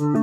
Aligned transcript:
Welcome 0.00 0.16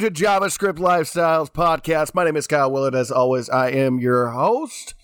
to 0.00 0.10
JavaScript 0.10 0.76
Lifestyles 0.76 1.50
Podcast. 1.50 2.14
My 2.14 2.24
name 2.24 2.36
is 2.36 2.46
Kyle 2.46 2.70
Willett. 2.70 2.94
As 2.94 3.10
always, 3.10 3.48
I 3.48 3.70
am 3.70 3.98
your 4.00 4.28
host. 4.32 4.94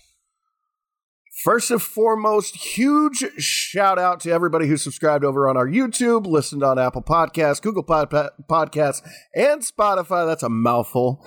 First 1.45 1.69
and 1.69 1.79
foremost, 1.79 2.55
huge 2.55 3.23
shout 3.37 3.99
out 3.99 4.19
to 4.21 4.31
everybody 4.31 4.65
who 4.65 4.77
subscribed 4.77 5.23
over 5.23 5.47
on 5.47 5.55
our 5.55 5.67
YouTube, 5.67 6.25
listened 6.25 6.63
on 6.63 6.79
Apple 6.79 7.03
Podcasts, 7.03 7.61
Google 7.61 7.83
Pod- 7.83 8.09
Podcasts, 8.49 9.07
and 9.35 9.61
Spotify. 9.61 10.25
That's 10.25 10.41
a 10.41 10.49
mouthful. 10.49 11.23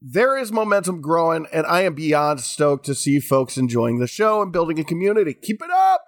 There 0.00 0.38
is 0.38 0.52
momentum 0.52 1.00
growing, 1.00 1.48
and 1.52 1.66
I 1.66 1.80
am 1.80 1.94
beyond 1.96 2.38
stoked 2.40 2.86
to 2.86 2.94
see 2.94 3.18
folks 3.18 3.56
enjoying 3.56 3.98
the 3.98 4.06
show 4.06 4.42
and 4.42 4.52
building 4.52 4.78
a 4.78 4.84
community. 4.84 5.34
Keep 5.34 5.60
it 5.60 5.72
up! 5.72 6.04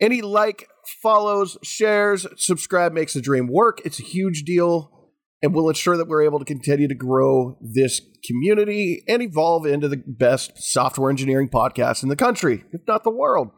Any 0.00 0.22
like, 0.22 0.68
follows, 1.02 1.58
shares, 1.64 2.28
subscribe 2.36 2.92
makes 2.92 3.14
the 3.14 3.20
dream 3.20 3.48
work. 3.48 3.80
It's 3.84 3.98
a 3.98 4.04
huge 4.04 4.44
deal 4.44 4.99
and 5.42 5.54
will 5.54 5.68
ensure 5.68 5.96
that 5.96 6.08
we're 6.08 6.22
able 6.22 6.38
to 6.38 6.44
continue 6.44 6.86
to 6.88 6.94
grow 6.94 7.56
this 7.60 8.00
community 8.24 9.02
and 9.08 9.22
evolve 9.22 9.66
into 9.66 9.88
the 9.88 10.02
best 10.06 10.52
software 10.62 11.10
engineering 11.10 11.48
podcast 11.48 12.02
in 12.02 12.08
the 12.08 12.16
country, 12.16 12.64
if 12.72 12.82
not 12.86 13.04
the 13.04 13.10
world. 13.10 13.50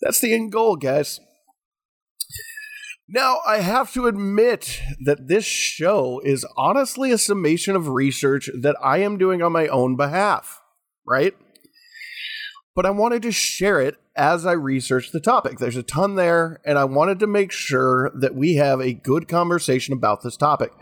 That's 0.00 0.20
the 0.20 0.32
end 0.32 0.52
goal, 0.52 0.76
guys. 0.76 1.20
Now, 3.08 3.38
I 3.46 3.58
have 3.58 3.92
to 3.94 4.06
admit 4.06 4.80
that 5.04 5.28
this 5.28 5.44
show 5.44 6.20
is 6.24 6.44
honestly 6.56 7.12
a 7.12 7.18
summation 7.18 7.76
of 7.76 7.88
research 7.88 8.50
that 8.60 8.76
I 8.82 8.98
am 8.98 9.16
doing 9.16 9.42
on 9.42 9.52
my 9.52 9.68
own 9.68 9.96
behalf, 9.96 10.60
right? 11.06 11.34
But 12.74 12.84
I 12.84 12.90
wanted 12.90 13.22
to 13.22 13.32
share 13.32 13.80
it 13.80 13.96
as 14.16 14.44
I 14.44 14.52
researched 14.52 15.12
the 15.12 15.20
topic. 15.20 15.58
There's 15.58 15.76
a 15.76 15.84
ton 15.84 16.16
there, 16.16 16.60
and 16.64 16.78
I 16.78 16.84
wanted 16.84 17.20
to 17.20 17.26
make 17.28 17.52
sure 17.52 18.10
that 18.20 18.34
we 18.34 18.56
have 18.56 18.80
a 18.80 18.92
good 18.92 19.28
conversation 19.28 19.94
about 19.94 20.22
this 20.22 20.36
topic. 20.36 20.72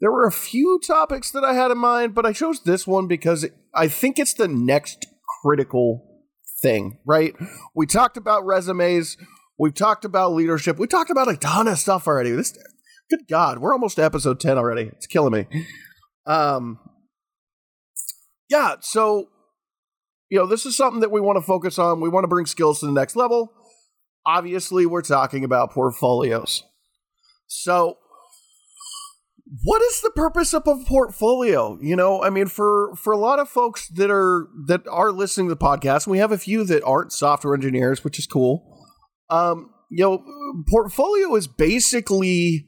There 0.00 0.12
were 0.12 0.26
a 0.26 0.32
few 0.32 0.80
topics 0.86 1.30
that 1.32 1.44
I 1.44 1.54
had 1.54 1.70
in 1.70 1.78
mind, 1.78 2.14
but 2.14 2.24
I 2.24 2.32
chose 2.32 2.60
this 2.62 2.86
one 2.86 3.06
because 3.06 3.46
I 3.74 3.88
think 3.88 4.18
it's 4.18 4.34
the 4.34 4.48
next 4.48 5.06
critical 5.42 6.22
thing, 6.62 6.98
right? 7.04 7.34
We 7.74 7.86
talked 7.86 8.16
about 8.16 8.46
resumes, 8.46 9.16
we've 9.58 9.74
talked 9.74 10.04
about 10.04 10.32
leadership, 10.32 10.78
we 10.78 10.86
talked 10.86 11.10
about 11.10 11.28
a 11.28 11.36
ton 11.36 11.66
of 11.66 11.78
stuff 11.78 12.06
already. 12.06 12.30
This 12.30 12.56
good 13.10 13.26
God, 13.28 13.58
we're 13.58 13.72
almost 13.72 13.96
to 13.96 14.04
episode 14.04 14.38
10 14.40 14.56
already. 14.56 14.82
It's 14.82 15.06
killing 15.06 15.32
me. 15.32 15.64
Um 16.26 16.78
yeah, 18.48 18.76
so 18.80 19.28
you 20.30 20.38
know, 20.38 20.46
this 20.46 20.66
is 20.66 20.76
something 20.76 21.00
that 21.00 21.10
we 21.10 21.20
want 21.20 21.36
to 21.36 21.42
focus 21.42 21.78
on. 21.78 22.00
We 22.00 22.08
want 22.08 22.24
to 22.24 22.28
bring 22.28 22.46
skills 22.46 22.80
to 22.80 22.86
the 22.86 22.92
next 22.92 23.16
level. 23.16 23.52
Obviously, 24.26 24.84
we're 24.84 25.02
talking 25.02 25.42
about 25.42 25.70
portfolios. 25.72 26.64
So, 27.46 27.96
what 29.62 29.80
is 29.80 30.00
the 30.02 30.10
purpose 30.10 30.52
of 30.52 30.66
a 30.66 30.76
portfolio? 30.84 31.78
You 31.80 31.96
know, 31.96 32.22
I 32.22 32.28
mean, 32.28 32.46
for 32.46 32.94
for 32.96 33.12
a 33.12 33.16
lot 33.16 33.38
of 33.38 33.48
folks 33.48 33.88
that 33.88 34.10
are 34.10 34.48
that 34.66 34.86
are 34.88 35.10
listening 35.10 35.48
to 35.48 35.54
the 35.54 35.60
podcast, 35.60 36.06
we 36.06 36.18
have 36.18 36.32
a 36.32 36.38
few 36.38 36.64
that 36.64 36.84
aren't 36.84 37.12
software 37.12 37.54
engineers, 37.54 38.04
which 38.04 38.18
is 38.18 38.26
cool. 38.26 38.84
Um, 39.30 39.70
you 39.90 40.04
know, 40.04 40.22
portfolio 40.70 41.34
is 41.34 41.46
basically 41.46 42.66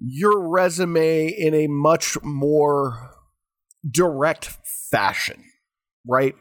your 0.00 0.48
resume 0.48 1.28
in 1.28 1.54
a 1.54 1.66
much 1.66 2.18
more 2.22 3.10
direct 3.90 4.56
fashion, 4.90 5.42
right? 6.06 6.34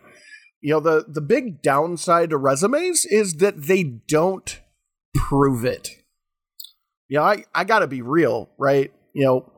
You 0.60 0.74
know, 0.74 0.80
the 0.82 1.06
the 1.08 1.22
big 1.22 1.62
downside 1.62 2.32
to 2.32 2.38
resumes 2.38 3.06
is 3.06 3.36
that 3.36 3.64
they 3.68 3.84
don't 3.84 4.60
prove 5.16 5.64
it. 5.64 5.92
You 7.08 7.20
know, 7.20 7.24
I, 7.24 7.46
I 7.56 7.64
gotta 7.64 7.88
be 7.88 8.02
real, 8.02 8.50
right? 8.60 8.92
You 9.18 9.24
know, 9.24 9.52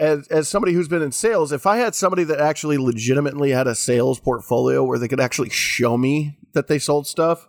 as 0.00 0.26
as 0.26 0.48
somebody 0.48 0.72
who's 0.72 0.88
been 0.88 1.02
in 1.02 1.12
sales, 1.12 1.52
if 1.52 1.68
I 1.68 1.76
had 1.76 1.94
somebody 1.94 2.24
that 2.24 2.40
actually 2.40 2.78
legitimately 2.78 3.52
had 3.52 3.68
a 3.68 3.76
sales 3.76 4.18
portfolio 4.18 4.82
where 4.82 4.98
they 4.98 5.06
could 5.06 5.20
actually 5.20 5.50
show 5.50 5.96
me 5.96 6.40
that 6.52 6.66
they 6.66 6.80
sold 6.80 7.06
stuff, 7.06 7.46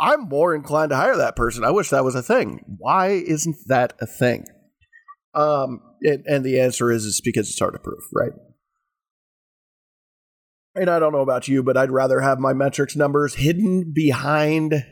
I'm 0.00 0.30
more 0.30 0.54
inclined 0.54 0.90
to 0.90 0.96
hire 0.96 1.14
that 1.18 1.36
person. 1.36 1.62
I 1.62 1.72
wish 1.72 1.90
that 1.90 2.04
was 2.04 2.14
a 2.14 2.22
thing. 2.22 2.60
Why 2.78 3.08
isn't 3.08 3.56
that 3.66 3.92
a 4.00 4.06
thing? 4.06 4.46
Um, 5.34 5.82
and, 6.00 6.24
and 6.26 6.42
the 6.42 6.58
answer 6.58 6.90
is 6.90 7.04
it's 7.04 7.20
because 7.20 7.50
it's 7.50 7.58
hard 7.58 7.74
to 7.74 7.80
prove, 7.80 8.04
right? 8.14 8.32
And 10.74 10.88
I 10.88 10.98
don't 10.98 11.12
know 11.12 11.20
about 11.20 11.48
you, 11.48 11.62
but 11.62 11.76
I'd 11.76 11.90
rather 11.90 12.22
have 12.22 12.38
my 12.38 12.54
metrics 12.54 12.96
numbers 12.96 13.34
hidden 13.34 13.92
behind 13.94 14.86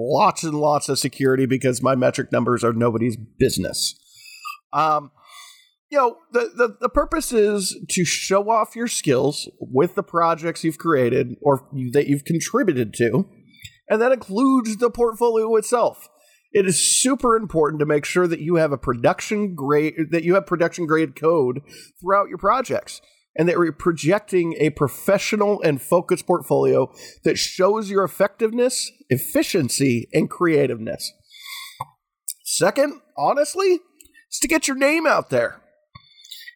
lots 0.00 0.44
and 0.44 0.54
lots 0.54 0.88
of 0.88 0.98
security 0.98 1.46
because 1.46 1.82
my 1.82 1.94
metric 1.94 2.32
numbers 2.32 2.64
are 2.64 2.72
nobody's 2.72 3.16
business. 3.16 3.94
Um, 4.72 5.10
you 5.90 5.98
know, 5.98 6.16
the, 6.32 6.50
the, 6.56 6.76
the 6.80 6.88
purpose 6.88 7.32
is 7.32 7.76
to 7.90 8.04
show 8.04 8.48
off 8.48 8.76
your 8.76 8.86
skills 8.86 9.48
with 9.58 9.96
the 9.96 10.02
projects 10.02 10.62
you've 10.62 10.78
created 10.78 11.34
or 11.42 11.68
that 11.92 12.06
you've 12.06 12.24
contributed 12.24 12.94
to, 12.94 13.28
and 13.88 14.00
that 14.00 14.12
includes 14.12 14.76
the 14.76 14.90
portfolio 14.90 15.56
itself. 15.56 16.08
It 16.52 16.66
is 16.66 17.02
super 17.02 17.36
important 17.36 17.80
to 17.80 17.86
make 17.86 18.04
sure 18.04 18.26
that 18.26 18.40
you 18.40 18.56
have 18.56 18.72
a 18.72 18.78
production 18.78 19.54
grade 19.54 19.94
that 20.10 20.24
you 20.24 20.34
have 20.34 20.46
production 20.46 20.86
grade 20.86 21.14
code 21.14 21.60
throughout 22.00 22.28
your 22.28 22.38
projects 22.38 23.00
and 23.36 23.48
that 23.48 23.56
you're 23.56 23.72
projecting 23.72 24.54
a 24.58 24.70
professional 24.70 25.60
and 25.62 25.80
focused 25.80 26.26
portfolio 26.26 26.92
that 27.24 27.38
shows 27.38 27.90
your 27.90 28.04
effectiveness, 28.04 28.90
efficiency, 29.08 30.08
and 30.12 30.28
creativeness. 30.28 31.12
Second, 32.44 33.00
honestly, 33.16 33.80
is 34.30 34.38
to 34.40 34.48
get 34.48 34.66
your 34.66 34.76
name 34.76 35.06
out 35.06 35.30
there 35.30 35.60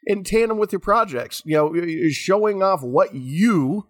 in 0.07 0.25
tandem 0.25 0.59
with 0.59 0.73
your 0.73 0.81
projects. 0.81 1.43
You 1.45 1.57
know, 1.57 2.11
showing 2.11 2.63
off 2.63 2.83
what 2.83 3.15
you, 3.15 3.87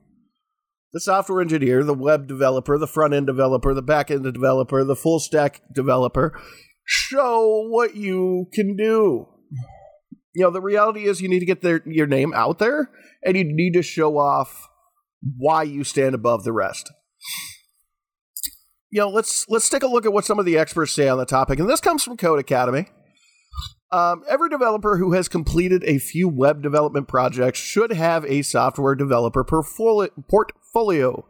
the 0.92 1.00
software 1.00 1.40
engineer, 1.40 1.82
the 1.82 1.94
web 1.94 2.28
developer, 2.28 2.78
the 2.78 2.86
front 2.86 3.14
end 3.14 3.26
developer, 3.26 3.72
the 3.74 3.82
back 3.82 4.10
end 4.10 4.24
developer, 4.24 4.84
the 4.84 4.94
full 4.94 5.18
stack 5.18 5.62
developer, 5.74 6.38
show 6.84 7.66
what 7.68 7.96
you 7.96 8.46
can 8.52 8.76
do 8.76 9.26
you 10.34 10.42
know, 10.42 10.50
the 10.50 10.60
reality 10.60 11.04
is 11.04 11.20
you 11.20 11.28
need 11.28 11.40
to 11.40 11.46
get 11.46 11.62
their, 11.62 11.82
your 11.86 12.06
name 12.06 12.32
out 12.34 12.58
there 12.58 12.90
and 13.24 13.36
you 13.36 13.44
need 13.44 13.72
to 13.74 13.82
show 13.82 14.18
off 14.18 14.68
why 15.36 15.62
you 15.62 15.84
stand 15.84 16.14
above 16.14 16.44
the 16.44 16.52
rest. 16.52 16.92
You 18.90 19.00
know, 19.00 19.08
let's 19.08 19.48
let's 19.48 19.68
take 19.68 19.82
a 19.82 19.88
look 19.88 20.06
at 20.06 20.12
what 20.12 20.24
some 20.24 20.38
of 20.38 20.44
the 20.44 20.56
experts 20.56 20.92
say 20.92 21.08
on 21.08 21.18
the 21.18 21.26
topic, 21.26 21.58
and 21.58 21.68
this 21.68 21.80
comes 21.80 22.04
from 22.04 22.16
Codecademy. 22.16 22.86
Um, 23.90 24.22
every 24.28 24.48
developer 24.48 24.98
who 24.98 25.12
has 25.12 25.28
completed 25.28 25.82
a 25.84 25.98
few 25.98 26.28
web 26.28 26.62
development 26.62 27.08
projects 27.08 27.58
should 27.58 27.92
have 27.92 28.24
a 28.26 28.42
software 28.42 28.94
developer 28.94 29.44
portfolio. 29.44 31.26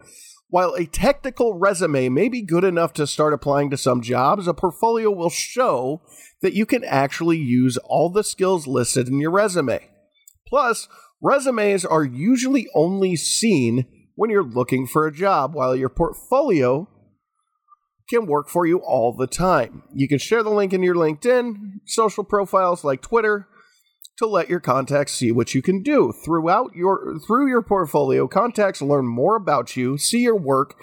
While 0.55 0.75
a 0.75 0.87
technical 0.87 1.55
resume 1.55 2.11
may 2.11 2.29
be 2.29 2.41
good 2.41 2.63
enough 2.63 2.93
to 2.93 3.09
start 3.09 3.33
applying 3.33 3.71
to 3.71 3.77
some 3.77 4.03
jobs, 4.03 4.47
a 4.47 4.55
portfolio 4.55 5.11
will 5.11 5.29
show 5.29 6.01
that 6.43 6.55
you 6.55 6.65
can 6.65 6.85
actually 6.85 7.39
use 7.39 7.77
all 7.79 8.09
the 8.09 8.23
skills 8.23 8.69
listed 8.69 9.09
in 9.09 9.19
your 9.19 9.33
resume. 9.33 9.81
Plus, 10.47 10.87
resumes 11.21 11.85
are 11.85 12.05
usually 12.05 12.69
only 12.73 13.17
seen 13.17 13.87
when 14.15 14.31
you're 14.31 14.45
looking 14.45 14.87
for 14.87 15.09
a 15.09 15.13
job, 15.13 15.57
while 15.57 15.75
your 15.75 15.89
portfolio 15.89 16.89
can 18.09 18.27
work 18.27 18.49
for 18.49 18.65
you 18.65 18.79
all 18.79 19.13
the 19.13 19.27
time. 19.27 19.83
You 19.93 20.07
can 20.07 20.21
share 20.21 20.45
the 20.45 20.51
link 20.51 20.73
in 20.73 20.85
your 20.85 20.95
LinkedIn, 20.95 21.81
social 21.85 22.23
profiles 22.23 22.85
like 22.85 23.03
Twitter, 23.03 23.49
to 24.19 24.27
let 24.27 24.49
your 24.49 24.61
contacts 24.61 25.13
see 25.13 25.33
what 25.33 25.55
you 25.55 25.63
can 25.63 25.83
do. 25.83 26.13
Throughout 26.25 26.75
your 26.75 27.19
through 27.27 27.49
your 27.49 27.63
portfolio, 27.63 28.29
contacts 28.29 28.81
learn 28.81 29.07
more 29.07 29.37
about 29.37 29.77
you, 29.77 29.99
see 29.99 30.21
your 30.21 30.39
work, 30.39 30.77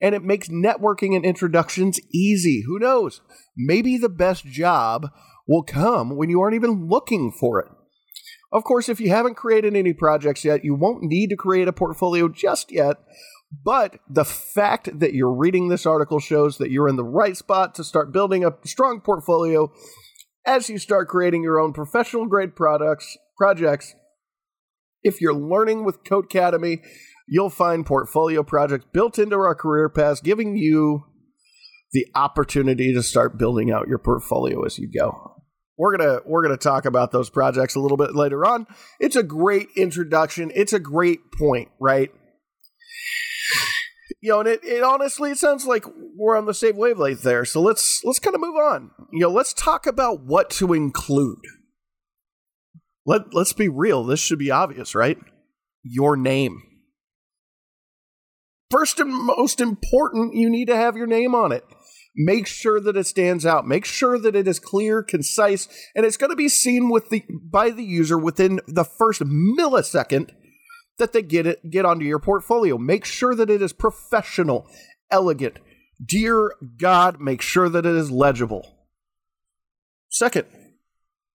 and 0.00 0.14
it 0.14 0.24
makes 0.24 0.48
networking 0.48 1.14
and 1.14 1.24
introductions 1.24 2.00
easy. 2.12 2.62
Who 2.66 2.78
knows? 2.78 3.20
Maybe 3.56 3.96
the 3.96 4.08
best 4.08 4.46
job 4.46 5.10
will 5.46 5.62
come 5.62 6.16
when 6.16 6.30
you 6.30 6.40
aren't 6.40 6.54
even 6.54 6.88
looking 6.88 7.32
for 7.32 7.60
it. 7.60 7.68
Of 8.50 8.64
course, 8.64 8.88
if 8.88 9.00
you 9.00 9.10
haven't 9.10 9.34
created 9.34 9.76
any 9.76 9.92
projects 9.92 10.44
yet, 10.44 10.64
you 10.64 10.74
won't 10.74 11.02
need 11.02 11.28
to 11.30 11.36
create 11.36 11.68
a 11.68 11.72
portfolio 11.72 12.28
just 12.28 12.72
yet. 12.72 12.96
But 13.64 13.98
the 14.08 14.24
fact 14.24 14.98
that 15.00 15.14
you're 15.14 15.32
reading 15.32 15.68
this 15.68 15.86
article 15.86 16.20
shows 16.20 16.58
that 16.58 16.70
you're 16.70 16.88
in 16.88 16.96
the 16.96 17.04
right 17.04 17.36
spot 17.36 17.74
to 17.74 17.84
start 17.84 18.12
building 18.12 18.44
a 18.44 18.54
strong 18.64 19.00
portfolio 19.00 19.72
as 20.48 20.70
you 20.70 20.78
start 20.78 21.08
creating 21.08 21.42
your 21.42 21.60
own 21.60 21.74
professional 21.74 22.26
grade 22.26 22.56
products, 22.56 23.18
projects. 23.36 23.94
If 25.02 25.20
you're 25.20 25.34
learning 25.34 25.84
with 25.84 26.02
Codecademy, 26.04 26.82
you'll 27.28 27.50
find 27.50 27.84
portfolio 27.84 28.42
projects 28.42 28.86
built 28.90 29.18
into 29.18 29.36
our 29.36 29.54
career 29.54 29.90
paths, 29.90 30.22
giving 30.22 30.56
you 30.56 31.04
the 31.92 32.06
opportunity 32.14 32.94
to 32.94 33.02
start 33.02 33.38
building 33.38 33.70
out 33.70 33.88
your 33.88 33.98
portfolio 33.98 34.64
as 34.64 34.78
you 34.78 34.90
go. 34.90 35.34
We're 35.76 35.96
gonna 35.96 36.20
we're 36.24 36.42
gonna 36.42 36.56
talk 36.56 36.86
about 36.86 37.12
those 37.12 37.28
projects 37.28 37.74
a 37.74 37.80
little 37.80 37.98
bit 37.98 38.16
later 38.16 38.44
on. 38.44 38.66
It's 38.98 39.16
a 39.16 39.22
great 39.22 39.68
introduction. 39.76 40.50
It's 40.54 40.72
a 40.72 40.80
great 40.80 41.20
point, 41.38 41.68
right? 41.78 42.10
You 44.20 44.32
know, 44.32 44.40
and 44.40 44.48
it, 44.48 44.64
it 44.64 44.82
honestly 44.82 45.30
it 45.30 45.38
sounds 45.38 45.66
like 45.66 45.84
we're 46.16 46.36
on 46.36 46.46
the 46.46 46.54
same 46.54 46.76
wavelength 46.76 47.22
there. 47.22 47.44
So 47.44 47.60
let's 47.60 48.02
let's 48.04 48.18
kind 48.18 48.34
of 48.34 48.40
move 48.40 48.56
on. 48.56 48.90
You 49.12 49.20
know, 49.20 49.30
let's 49.30 49.52
talk 49.52 49.86
about 49.86 50.24
what 50.24 50.50
to 50.50 50.72
include. 50.72 51.44
Let 53.06 53.34
let's 53.34 53.52
be 53.52 53.68
real. 53.68 54.04
This 54.04 54.20
should 54.20 54.38
be 54.38 54.50
obvious, 54.50 54.94
right? 54.94 55.18
Your 55.82 56.16
name. 56.16 56.62
First 58.70 59.00
and 59.00 59.10
most 59.10 59.60
important, 59.60 60.34
you 60.34 60.50
need 60.50 60.66
to 60.66 60.76
have 60.76 60.96
your 60.96 61.06
name 61.06 61.34
on 61.34 61.52
it. 61.52 61.64
Make 62.14 62.46
sure 62.46 62.80
that 62.80 62.96
it 62.96 63.06
stands 63.06 63.46
out. 63.46 63.66
Make 63.66 63.84
sure 63.84 64.18
that 64.18 64.34
it 64.34 64.48
is 64.48 64.58
clear, 64.58 65.02
concise, 65.02 65.68
and 65.94 66.04
it's 66.04 66.16
going 66.16 66.30
to 66.30 66.36
be 66.36 66.48
seen 66.48 66.90
with 66.90 67.08
the 67.10 67.22
by 67.50 67.70
the 67.70 67.84
user 67.84 68.18
within 68.18 68.60
the 68.66 68.84
first 68.84 69.22
millisecond 69.22 70.32
that 70.98 71.12
they 71.12 71.22
get 71.22 71.46
it 71.46 71.70
get 71.70 71.84
onto 71.84 72.04
your 72.04 72.18
portfolio. 72.18 72.78
Make 72.78 73.04
sure 73.04 73.34
that 73.34 73.50
it 73.50 73.62
is 73.62 73.72
professional, 73.72 74.66
elegant. 75.10 75.58
Dear 76.04 76.52
God, 76.76 77.20
make 77.20 77.42
sure 77.42 77.68
that 77.68 77.86
it 77.86 77.94
is 77.94 78.10
legible. 78.10 78.76
Second, 80.10 80.46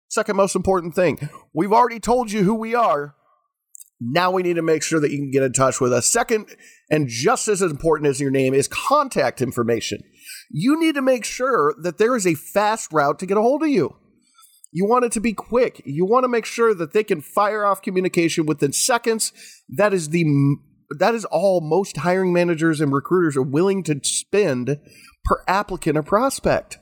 second 0.09 0.37
most 0.37 0.55
important 0.55 0.95
thing. 0.95 1.29
We've 1.55 1.73
already 1.73 2.01
told 2.01 2.31
you 2.31 2.45
who 2.45 2.55
we 2.55 2.75
are. 2.75 3.15
Now 4.01 4.31
we 4.31 4.43
need 4.43 4.57
to 4.57 4.63
make 4.63 4.83
sure 4.83 4.99
that 5.01 5.11
you 5.11 5.19
can 5.19 5.31
get 5.31 5.43
in 5.43 5.53
touch 5.53 5.81
with 5.81 5.93
us. 5.93 6.07
Second, 6.07 6.47
and 6.91 7.07
just 7.07 7.49
as 7.49 7.61
important 7.61 8.09
as 8.09 8.21
your 8.21 8.31
name, 8.31 8.55
is 8.55 8.67
contact 8.67 9.43
information. 9.43 10.01
You 10.51 10.81
need 10.81 10.95
to 10.95 11.03
make 11.03 11.25
sure 11.25 11.75
that 11.83 11.99
there 11.99 12.17
is 12.17 12.27
a 12.27 12.35
fast 12.35 12.93
route 12.93 13.19
to 13.19 13.27
get 13.27 13.37
a 13.37 13.43
hold 13.43 13.63
of 13.63 13.69
you. 13.69 13.97
You 14.73 14.87
want 14.87 15.05
it 15.05 15.13
to 15.13 15.21
be 15.21 15.33
quick. 15.33 15.83
You 15.85 16.05
want 16.05 16.25
to 16.25 16.29
make 16.29 16.45
sure 16.45 16.75
that 16.75 16.93
they 16.93 17.03
can 17.03 17.21
fire 17.21 17.65
off 17.65 17.83
communication 17.83 18.47
within 18.47 18.73
seconds. 18.73 19.33
That 19.69 19.93
is 19.93 20.11
the 20.11 20.25
that 20.99 21.15
is 21.15 21.25
all 21.27 21.61
most 21.61 21.99
hiring 21.99 22.33
managers 22.33 22.81
and 22.81 22.93
recruiters 22.93 23.37
are 23.37 23.43
willing 23.43 23.83
to 23.85 24.01
spend 24.03 24.79
per 25.25 25.43
applicant 25.47 25.97
or 25.97 26.03
prospect. 26.03 26.79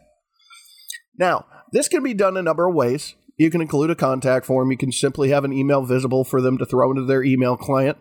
Now, 1.18 1.46
this 1.72 1.88
can 1.88 2.02
be 2.02 2.14
done 2.14 2.36
a 2.36 2.42
number 2.42 2.66
of 2.66 2.74
ways. 2.74 3.16
You 3.36 3.50
can 3.50 3.60
include 3.60 3.90
a 3.90 3.94
contact 3.94 4.46
form. 4.46 4.70
You 4.70 4.78
can 4.78 4.92
simply 4.92 5.30
have 5.30 5.44
an 5.44 5.52
email 5.52 5.82
visible 5.84 6.24
for 6.24 6.40
them 6.40 6.58
to 6.58 6.66
throw 6.66 6.90
into 6.90 7.04
their 7.04 7.22
email 7.22 7.56
client. 7.56 7.98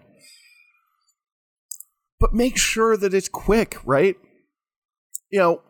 But 2.19 2.33
make 2.33 2.57
sure 2.57 2.97
that 2.97 3.13
it's 3.13 3.29
quick, 3.29 3.77
right? 3.85 4.15
You 5.29 5.39
know, 5.39 5.61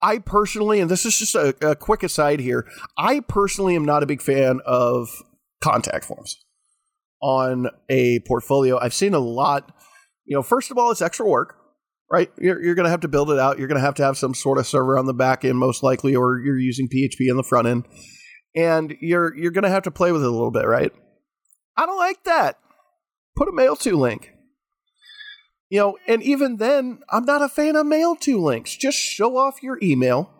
I 0.00 0.18
personally, 0.18 0.80
and 0.80 0.90
this 0.90 1.04
is 1.04 1.18
just 1.18 1.34
a, 1.34 1.54
a 1.60 1.74
quick 1.74 2.02
aside 2.02 2.40
here, 2.40 2.66
I 2.96 3.20
personally 3.20 3.74
am 3.74 3.84
not 3.84 4.02
a 4.02 4.06
big 4.06 4.22
fan 4.22 4.60
of 4.64 5.08
contact 5.60 6.04
forms 6.04 6.36
on 7.20 7.68
a 7.88 8.20
portfolio. 8.20 8.78
I've 8.78 8.94
seen 8.94 9.14
a 9.14 9.18
lot. 9.18 9.74
You 10.24 10.36
know, 10.36 10.42
first 10.42 10.70
of 10.70 10.78
all, 10.78 10.90
it's 10.90 11.02
extra 11.02 11.26
work, 11.26 11.56
right? 12.10 12.30
You're, 12.38 12.62
you're 12.62 12.74
going 12.74 12.84
to 12.84 12.90
have 12.90 13.00
to 13.00 13.08
build 13.08 13.30
it 13.30 13.38
out. 13.38 13.58
You're 13.58 13.66
going 13.66 13.80
to 13.80 13.84
have 13.84 13.96
to 13.96 14.04
have 14.04 14.16
some 14.16 14.34
sort 14.34 14.58
of 14.58 14.66
server 14.66 14.96
on 14.98 15.06
the 15.06 15.14
back 15.14 15.44
end, 15.44 15.58
most 15.58 15.82
likely, 15.82 16.14
or 16.14 16.38
you're 16.38 16.58
using 16.58 16.88
PHP 16.88 17.30
on 17.30 17.36
the 17.36 17.42
front 17.42 17.66
end 17.66 17.84
and 18.54 18.96
you're 19.00 19.34
you're 19.36 19.52
going 19.52 19.64
to 19.64 19.70
have 19.70 19.84
to 19.84 19.90
play 19.90 20.12
with 20.12 20.22
it 20.22 20.26
a 20.26 20.30
little 20.30 20.50
bit, 20.50 20.66
right? 20.66 20.92
I 21.76 21.86
don't 21.86 21.98
like 21.98 22.24
that. 22.24 22.58
Put 23.36 23.48
a 23.48 23.52
mail 23.52 23.76
to 23.76 23.96
link. 23.96 24.32
You 25.70 25.78
know, 25.80 25.98
and 26.06 26.22
even 26.22 26.56
then, 26.56 27.00
I'm 27.10 27.24
not 27.24 27.42
a 27.42 27.48
fan 27.48 27.76
of 27.76 27.86
mail 27.86 28.16
to 28.16 28.40
links. 28.40 28.76
Just 28.76 28.98
show 28.98 29.36
off 29.36 29.62
your 29.62 29.78
email 29.82 30.30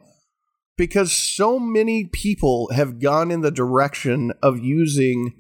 because 0.78 1.12
so 1.12 1.58
many 1.58 2.04
people 2.04 2.70
have 2.72 3.00
gone 3.00 3.30
in 3.30 3.42
the 3.42 3.50
direction 3.50 4.32
of 4.42 4.58
using 4.58 5.34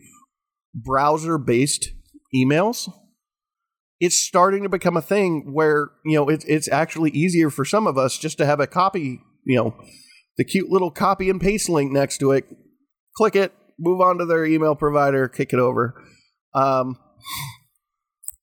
browser 0.74 1.38
based 1.38 1.90
emails. 2.34 2.92
It's 4.00 4.16
starting 4.16 4.62
to 4.62 4.68
become 4.68 4.96
a 4.96 5.02
thing 5.02 5.52
where, 5.52 5.90
you 6.04 6.16
know, 6.16 6.28
it's 6.28 6.44
it's 6.44 6.68
actually 6.70 7.10
easier 7.10 7.48
for 7.48 7.64
some 7.64 7.86
of 7.86 7.96
us 7.96 8.18
just 8.18 8.36
to 8.38 8.46
have 8.46 8.60
a 8.60 8.66
copy, 8.66 9.20
you 9.44 9.56
know, 9.56 9.74
the 10.36 10.44
cute 10.44 10.70
little 10.70 10.90
copy 10.90 11.30
and 11.30 11.40
paste 11.40 11.68
link 11.68 11.90
next 11.90 12.18
to 12.18 12.32
it. 12.32 12.44
Click 13.16 13.34
it, 13.34 13.52
move 13.78 14.00
on 14.00 14.18
to 14.18 14.26
their 14.26 14.44
email 14.44 14.74
provider, 14.74 15.28
kick 15.28 15.52
it 15.52 15.58
over. 15.58 16.00
Um, 16.54 16.98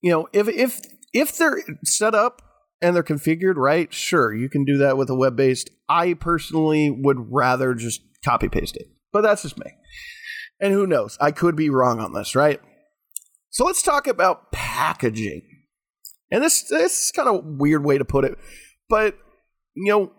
you 0.02 0.12
know, 0.12 0.28
if 0.34 0.48
if 0.48 0.82
if 1.16 1.38
they're 1.38 1.64
set 1.86 2.14
up 2.14 2.42
and 2.82 2.96
they're 2.96 3.02
configured 3.02 3.56
right, 3.56 3.92
sure, 3.92 4.34
you 4.34 4.50
can 4.50 4.66
do 4.66 4.78
that 4.78 4.98
with 4.98 5.10
a 5.10 5.16
web 5.16 5.36
based. 5.36 5.72
I 5.88 6.14
personally 6.14 6.92
would 6.92 7.32
rather 7.32 7.74
just 7.74 8.02
copy 8.24 8.50
paste 8.50 8.76
it, 8.76 8.88
but 9.14 9.22
that's 9.22 9.44
just 9.44 9.58
me. 9.58 9.72
And 10.60 10.74
who 10.74 10.86
knows? 10.86 11.18
I 11.22 11.32
could 11.32 11.56
be 11.56 11.70
wrong 11.70 12.00
on 12.00 12.14
this, 12.14 12.36
right? 12.36 12.60
So 13.50 13.64
let's 13.66 13.82
talk 13.82 14.08
about 14.08 14.52
packaging. 14.52 15.42
And 16.32 16.44
this 16.44 16.64
this 16.64 17.06
is 17.06 17.12
kind 17.12 17.30
of 17.30 17.36
a 17.36 17.48
weird 17.48 17.86
way 17.86 17.98
to 17.98 18.04
put 18.06 18.26
it, 18.26 18.38
but 18.90 19.18
you 19.76 19.92
know, 19.92 20.12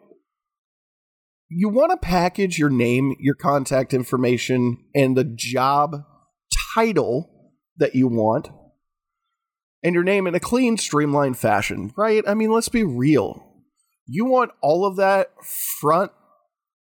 you 1.51 1.69
want 1.69 1.91
to 1.91 1.97
package 1.99 2.59
your 2.59 2.71
name, 2.71 3.15
your 3.19 3.35
contact 3.35 3.93
information, 3.93 4.79
and 4.95 5.17
the 5.17 5.25
job 5.25 5.97
title 6.75 7.53
that 7.77 7.95
you 7.95 8.09
want, 8.09 8.49
and 9.87 9.95
your 9.95 10.05
name 10.05 10.27
in 10.27 10.35
a 10.35 10.41
clean, 10.41 10.77
streamlined 10.77 11.39
fashion, 11.39 11.95
right? 11.97 12.23
I 12.27 12.35
mean, 12.35 12.51
let's 12.51 12.69
be 12.69 12.85
real. 12.85 13.43
You 14.07 14.27
want 14.27 14.51
all 14.61 14.85
of 14.85 14.97
that 14.97 15.29
front 15.81 16.13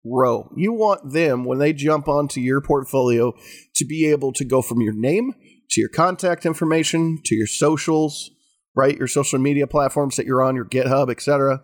row. 0.04 0.50
You 0.56 0.72
want 0.72 1.12
them, 1.12 1.44
when 1.44 1.58
they 1.58 1.72
jump 1.72 2.08
onto 2.08 2.40
your 2.40 2.60
portfolio, 2.60 3.32
to 3.76 3.84
be 3.84 4.10
able 4.10 4.32
to 4.34 4.44
go 4.44 4.60
from 4.60 4.80
your 4.80 4.94
name 4.94 5.32
to 5.70 5.80
your 5.80 5.90
contact 5.90 6.44
information 6.44 7.20
to 7.24 7.34
your 7.34 7.46
socials, 7.46 8.30
right? 8.74 8.96
Your 8.96 9.08
social 9.08 9.38
media 9.38 9.66
platforms 9.66 10.16
that 10.16 10.26
you're 10.26 10.42
on, 10.42 10.54
your 10.54 10.64
GitHub, 10.66 11.10
etc 11.10 11.60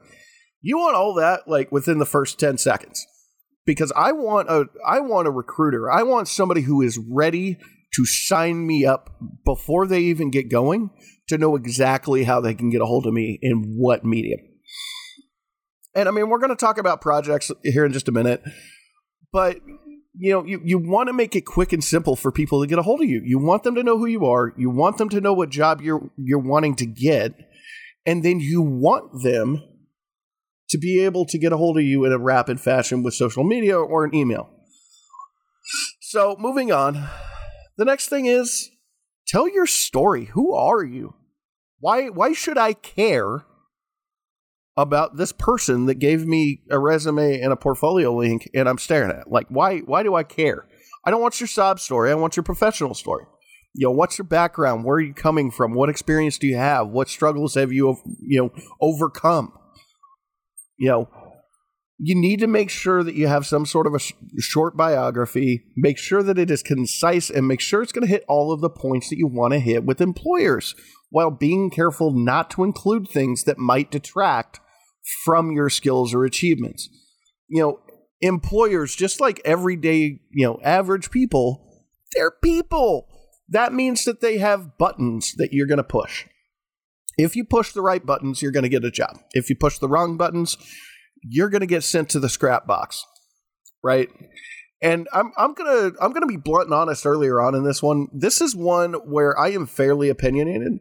you 0.63 0.79
want 0.79 0.97
all 0.97 1.15
that 1.15 1.47
like 1.47 1.71
within 1.71 1.99
the 1.99 2.07
first 2.07 2.41
10 2.41 2.57
seconds. 2.57 3.05
Because 3.67 3.93
I 3.95 4.13
want 4.13 4.49
a 4.49 4.67
I 4.87 5.01
want 5.01 5.29
a 5.29 5.31
recruiter. 5.31 5.91
I 5.91 6.03
want 6.03 6.27
somebody 6.27 6.63
who 6.63 6.83
is 6.83 6.99
ready 6.99 7.59
to 7.95 8.07
sign 8.07 8.67
me 8.67 8.87
up 8.87 9.11
before 9.45 9.87
they 9.87 10.01
even 10.01 10.31
get 10.31 10.51
going 10.51 10.91
to 11.33 11.39
know 11.39 11.57
exactly 11.57 12.25
how 12.25 12.41
they 12.41 12.55
can 12.55 12.71
get 12.71 12.81
a 12.81 12.87
hold 12.87 13.07
of 13.07 13.13
me 13.13 13.39
in 13.43 13.77
what 13.77 14.05
medium. 14.05 14.41
And 15.95 16.09
I 16.09 16.13
mean, 16.13 16.29
we're 16.29 16.39
going 16.39 16.51
to 16.51 16.57
talk 16.57 16.79
about 16.79 17.01
projects 17.01 17.51
here 17.63 17.85
in 17.85 17.93
just 17.93 18.09
a 18.09 18.13
minute, 18.13 18.43
but 19.33 19.59
you 20.15 20.33
know, 20.33 20.45
you, 20.45 20.61
you 20.65 20.79
want 20.79 21.09
to 21.09 21.13
make 21.13 21.35
it 21.35 21.43
quick 21.43 21.73
and 21.73 21.83
simple 21.83 22.17
for 22.17 22.31
people 22.31 22.61
to 22.61 22.67
get 22.67 22.79
a 22.79 22.83
hold 22.83 23.01
of 23.01 23.09
you. 23.09 23.23
You 23.25 23.39
want 23.39 23.63
them 23.63 23.75
to 23.75 23.83
know 23.83 23.97
who 23.99 24.07
you 24.07 24.27
are. 24.27 24.53
You 24.59 24.71
want 24.71 24.99
them 24.99 25.09
to 25.11 25.21
know 25.21 25.33
what 25.33 25.51
job 25.51 25.81
you're 25.81 26.11
you're 26.17 26.39
wanting 26.39 26.77
to 26.77 26.87
get, 26.87 27.33
and 28.05 28.23
then 28.23 28.41
you 28.41 28.61
want 28.61 29.23
them 29.23 29.63
to 30.69 30.79
be 30.79 31.03
able 31.05 31.25
to 31.27 31.39
get 31.39 31.53
a 31.53 31.57
hold 31.57 31.79
of 31.79 31.85
you 31.85 32.05
in 32.05 32.13
a 32.13 32.19
rapid 32.19 32.61
fashion 32.61 33.03
with 33.03 33.15
social 33.15 33.45
media 33.45 33.79
or 33.79 34.05
an 34.05 34.15
email. 34.15 34.51
So, 36.01 36.37
moving 36.39 36.73
on, 36.73 37.09
the 37.79 37.85
next 37.85 38.09
thing 38.09 38.27
is 38.27 38.71
tell 39.27 39.49
your 39.49 39.67
story. 39.67 40.27
Who 40.27 40.55
are 40.55 40.85
you? 40.85 41.15
Why 41.83 42.09
why 42.11 42.33
should 42.33 42.57
I 42.57 42.75
care 42.75 43.45
about 44.77 45.17
this 45.17 45.33
person 45.33 45.87
that 45.87 45.97
gave 45.97 46.25
me 46.25 46.61
a 46.71 46.79
resume 46.79 47.41
and 47.41 47.53
a 47.53 47.57
portfolio 47.57 48.15
link 48.15 48.49
and 48.55 48.69
I'm 48.69 48.79
staring 48.79 49.11
at? 49.11 49.29
Like 49.29 49.49
why 49.49 49.81
why 49.81 50.05
do 50.05 50.15
I 50.15 50.23
care? 50.23 50.65
I 51.05 51.11
don't 51.11 51.21
want 51.21 51.41
your 51.41 51.49
sob 51.49 51.81
story. 51.81 52.13
I 52.13 52.15
want 52.15 52.37
your 52.37 52.45
professional 52.45 52.95
story. 52.95 53.25
You 53.75 53.89
know, 53.89 53.91
what's 53.91 54.17
your 54.17 54.27
background? 54.27 54.85
Where 54.85 54.99
are 54.99 55.01
you 55.01 55.13
coming 55.13 55.51
from? 55.51 55.75
What 55.75 55.89
experience 55.89 56.39
do 56.39 56.47
you 56.47 56.57
have? 56.57 56.87
What 56.87 57.09
struggles 57.09 57.57
have 57.57 57.73
you 57.73 57.97
you 58.21 58.41
know 58.41 58.51
overcome? 58.81 59.53
you 60.83 60.89
know, 60.89 61.09
you 61.99 62.15
need 62.15 62.41
to 62.41 62.47
make 62.47 62.71
sure 62.71 63.03
that 63.03 63.15
you 63.15 63.27
have 63.29 63.47
some 63.47 63.67
sort 63.67 63.87
of 63.87 63.95
a 63.95 63.99
sh- 63.99 64.13
short 64.39 64.77
biography. 64.77 65.65
Make 65.77 65.99
sure 65.99 66.23
that 66.23 66.39
it 66.39 66.51
is 66.51 66.63
concise 66.63 67.31
and 67.31 67.47
make 67.47 67.61
sure 67.61 67.83
it's 67.83 67.93
going 67.93 68.07
to 68.07 68.13
hit 68.13 68.25
all 68.29 68.53
of 68.53 68.61
the 68.61 68.71
points 68.71 69.09
that 69.11 69.19
you 69.19 69.27
want 69.27 69.53
to 69.53 69.61
hit 69.61 69.85
with 69.85 70.01
employers 70.01 70.75
while 71.11 71.31
being 71.31 71.71
careful 71.71 72.11
not 72.11 72.51
to 72.51 72.65
include 72.65 73.09
things 73.09 73.45
that 73.45 73.59
might 73.59 73.91
detract 73.91 74.61
from 75.25 75.53
your 75.53 75.69
skills 75.69 76.15
or 76.15 76.25
achievements. 76.25 76.89
You 77.49 77.63
know, 77.63 77.81
employers, 78.21 78.97
just 78.97 79.21
like 79.21 79.41
everyday, 79.45 80.21
you 80.31 80.47
know, 80.47 80.59
average 80.63 81.11
people, 81.11 81.85
they're 82.15 82.31
people. 82.31 83.09
That 83.49 83.75
means 83.75 84.05
that 84.05 84.21
they 84.21 84.39
have 84.39 84.79
buttons 84.79 85.35
that 85.37 85.51
you're 85.53 85.67
going 85.67 85.77
to 85.77 85.85
push. 85.85 86.27
If 87.19 87.37
you 87.37 87.45
push 87.45 87.73
the 87.73 87.83
right 87.83 88.05
buttons, 88.05 88.41
you're 88.41 88.53
going 88.53 88.63
to 88.63 88.71
get 88.71 88.85
a 88.85 88.91
job. 88.91 89.19
If 89.33 89.51
you 89.51 89.57
push 89.57 89.79
the 89.79 89.89
wrong 89.89 90.17
buttons, 90.17 90.57
you're 91.23 91.49
going 91.49 91.61
to 91.61 91.67
get 91.67 91.85
sent 91.85 92.09
to 92.11 92.21
the 92.21 92.29
scrap 92.29 92.67
box, 92.67 93.05
right? 93.83 94.09
And 94.83 95.09
I'm 95.13 95.33
I'm 95.37 95.55
gonna 95.55 95.93
I'm 96.01 96.13
gonna 96.13 96.27
be 96.27 96.37
blunt 96.37 96.67
and 96.67 96.75
honest 96.75 97.07
earlier 97.07 97.41
on 97.41 97.55
in 97.55 97.63
this 97.63 97.83
one. 97.83 98.09
This 98.13 98.41
is 98.41 98.57
one 98.57 98.95
where 98.95 99.39
I 99.39 99.51
am 99.51 99.67
fairly 99.67 100.09
opinionated, 100.09 100.81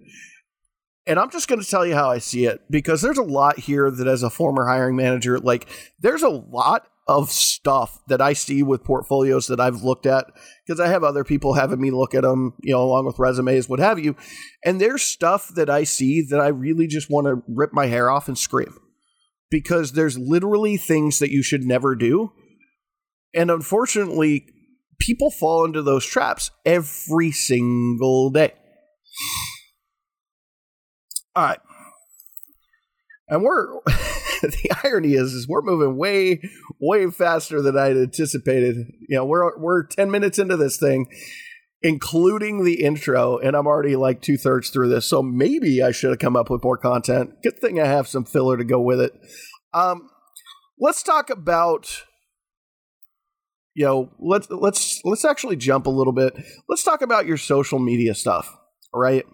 And 1.06 1.20
I'm 1.20 1.30
just 1.30 1.48
going 1.48 1.62
to 1.62 1.68
tell 1.68 1.86
you 1.86 1.94
how 1.94 2.10
I 2.10 2.18
see 2.18 2.46
it 2.46 2.62
because 2.70 3.02
there's 3.02 3.20
a 3.20 3.24
lot 3.24 3.60
here 3.60 3.92
that, 3.92 4.08
as 4.08 4.24
a 4.24 4.32
former 4.32 4.68
hiring 4.68 4.96
manager, 4.96 5.40
like 5.40 5.68
there's 6.00 6.24
a 6.24 6.30
lot 6.30 6.88
of 7.08 7.30
stuff 7.30 8.00
that 8.08 8.22
I 8.22 8.34
see 8.34 8.64
with 8.64 8.84
portfolios 8.84 9.48
that 9.48 9.60
I've 9.60 9.84
looked 9.84 10.06
at 10.06 10.26
because 10.66 10.80
I 10.80 10.88
have 10.88 11.04
other 11.04 11.24
people 11.24 11.54
having 11.54 11.82
me 11.82 11.92
look 11.92 12.16
at 12.16 12.22
them, 12.22 12.54
you 12.64 12.74
know, 12.74 12.82
along 12.82 13.06
with 13.06 13.20
resumes, 13.20 13.70
what 13.70 13.80
have 13.80 14.00
you. 14.00 14.16
And 14.64 14.80
there's 14.80 15.04
stuff 15.04 15.50
that 15.56 15.70
I 15.70 15.84
see 15.84 16.22
that 16.30 16.40
I 16.40 16.48
really 16.48 16.88
just 16.88 17.10
want 17.10 17.28
to 17.28 17.44
rip 17.48 17.74
my 17.74 17.88
hair 17.88 18.10
off 18.10 18.28
and 18.28 18.38
scream 18.38 18.74
because 19.51 19.91
there's 19.91 20.17
literally 20.17 20.77
things 20.77 21.20
that 21.20 21.29
you 21.29 21.43
should 21.43 21.63
never 21.63 21.93
do. 21.93 22.31
And 23.36 23.51
unfortunately, 23.51 24.48
people 25.00 25.29
fall 25.29 25.65
into 25.65 25.84
those 25.84 26.05
traps 26.05 26.50
every 26.65 27.31
single 27.31 28.31
day. 28.31 28.53
All 31.36 31.46
right. 31.46 31.60
And 33.27 33.43
we're 33.43 33.67
the 34.41 34.72
irony 34.84 35.13
is 35.13 35.34
is 35.34 35.48
we're 35.48 35.62
moving 35.62 35.98
way 35.98 36.41
way 36.79 37.10
faster 37.10 37.62
than 37.62 37.77
I'd 37.77 37.96
anticipated. 37.96 38.75
You 39.08 39.17
know, 39.17 39.25
we're 39.25 39.58
we're 39.58 39.84
10 39.84 40.12
minutes 40.12 40.39
into 40.39 40.58
this 40.58 40.77
thing 40.77 41.08
including 41.82 42.64
the 42.64 42.84
intro 42.84 43.38
and 43.38 43.56
I'm 43.56 43.68
already 43.68 43.96
like 43.96 44.22
two 44.22 44.38
thirds 44.38 44.70
through 44.70 44.90
this. 44.90 45.06
So 45.06 45.22
maybe 45.22 45.82
I 45.82 45.92
should 45.92 46.12
have 46.12 46.20
come 46.20 46.36
up 46.36 46.50
with 46.50 46.64
more 46.64 46.78
content. 46.78 47.42
Good 47.44 47.60
thing 47.60 47.80
I 47.80 47.88
have 47.88 48.08
some 48.08 48.26
filler 48.26 48.58
to 48.58 48.64
go 48.64 48.80
with 48.80 49.02
it. 49.02 49.14
Um 49.74 50.10
let's 50.80 51.04
talk 51.04 51.30
about 51.30 52.04
you 53.74 53.86
know, 53.86 54.12
let's 54.20 54.50
let's 54.50 55.02
let's 55.06 55.26
actually 55.26 55.56
jump 55.56 55.86
a 55.86 55.92
little 55.92 56.14
bit. 56.14 56.34
Let's 56.68 56.84
talk 56.84 57.02
about 57.02 57.26
your 57.26 57.38
social 57.38 57.80
media 57.80 58.14
stuff, 58.14 58.54
right? 58.94 59.26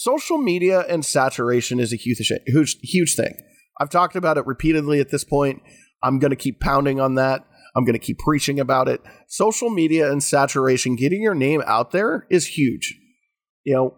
social 0.00 0.38
media 0.38 0.80
and 0.88 1.04
saturation 1.04 1.78
is 1.78 1.92
a 1.92 1.96
huge, 1.96 2.32
huge, 2.46 2.78
huge 2.82 3.14
thing. 3.14 3.36
I've 3.78 3.90
talked 3.90 4.16
about 4.16 4.38
it 4.38 4.46
repeatedly 4.46 4.98
at 5.00 5.10
this 5.10 5.24
point. 5.24 5.62
I'm 6.02 6.18
going 6.18 6.30
to 6.30 6.36
keep 6.36 6.58
pounding 6.60 7.00
on 7.00 7.16
that. 7.16 7.44
I'm 7.74 7.84
going 7.84 7.98
to 7.98 8.04
keep 8.04 8.18
preaching 8.18 8.58
about 8.58 8.88
it. 8.88 9.00
Social 9.28 9.70
media 9.70 10.10
and 10.10 10.22
saturation, 10.22 10.96
getting 10.96 11.22
your 11.22 11.34
name 11.34 11.62
out 11.66 11.90
there 11.92 12.26
is 12.30 12.46
huge. 12.46 12.98
You 13.64 13.74
know, 13.74 13.96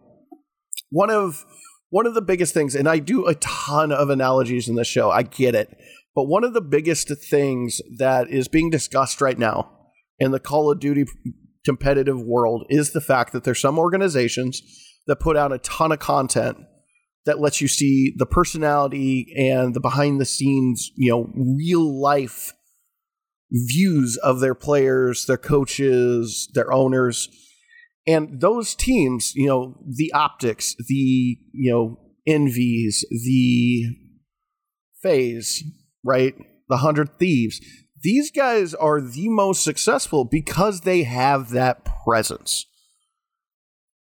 one 0.90 1.10
of 1.10 1.44
one 1.90 2.06
of 2.06 2.14
the 2.14 2.22
biggest 2.22 2.54
things, 2.54 2.74
and 2.74 2.88
I 2.88 2.98
do 2.98 3.26
a 3.26 3.34
ton 3.36 3.92
of 3.92 4.10
analogies 4.10 4.68
in 4.68 4.76
the 4.76 4.84
show. 4.84 5.10
I 5.10 5.22
get 5.22 5.54
it, 5.54 5.76
but 6.14 6.24
one 6.24 6.44
of 6.44 6.54
the 6.54 6.60
biggest 6.60 7.10
things 7.30 7.80
that 7.98 8.28
is 8.30 8.48
being 8.48 8.70
discussed 8.70 9.20
right 9.20 9.38
now 9.38 9.70
in 10.18 10.30
the 10.30 10.40
Call 10.40 10.70
of 10.70 10.80
Duty 10.80 11.04
competitive 11.64 12.20
world 12.20 12.66
is 12.68 12.92
the 12.92 13.00
fact 13.00 13.32
that 13.32 13.44
there's 13.44 13.60
some 13.60 13.78
organizations 13.78 14.62
that 15.06 15.20
put 15.20 15.36
out 15.36 15.52
a 15.52 15.58
ton 15.58 15.92
of 15.92 15.98
content 15.98 16.58
that 17.24 17.40
lets 17.40 17.60
you 17.60 17.68
see 17.68 18.12
the 18.16 18.26
personality 18.26 19.32
and 19.36 19.74
the 19.74 19.80
behind 19.80 20.20
the 20.20 20.24
scenes, 20.24 20.90
you 20.96 21.10
know, 21.10 21.30
real 21.56 22.00
life 22.00 22.52
views 23.52 24.16
of 24.16 24.40
their 24.40 24.54
players, 24.54 25.26
their 25.26 25.36
coaches, 25.36 26.48
their 26.54 26.72
owners. 26.72 27.28
And 28.06 28.40
those 28.40 28.74
teams, 28.74 29.34
you 29.34 29.46
know, 29.46 29.78
the 29.86 30.12
optics, 30.12 30.74
the, 30.88 31.38
you 31.52 31.70
know, 31.70 32.00
envies, 32.26 33.04
the 33.10 33.84
FaZe, 35.02 35.62
right? 36.04 36.34
The 36.68 36.78
hundred 36.78 37.18
thieves. 37.18 37.60
These 38.02 38.30
guys 38.32 38.74
are 38.74 39.00
the 39.00 39.28
most 39.28 39.62
successful 39.62 40.24
because 40.24 40.80
they 40.80 41.04
have 41.04 41.50
that 41.50 41.86
presence. 42.04 42.66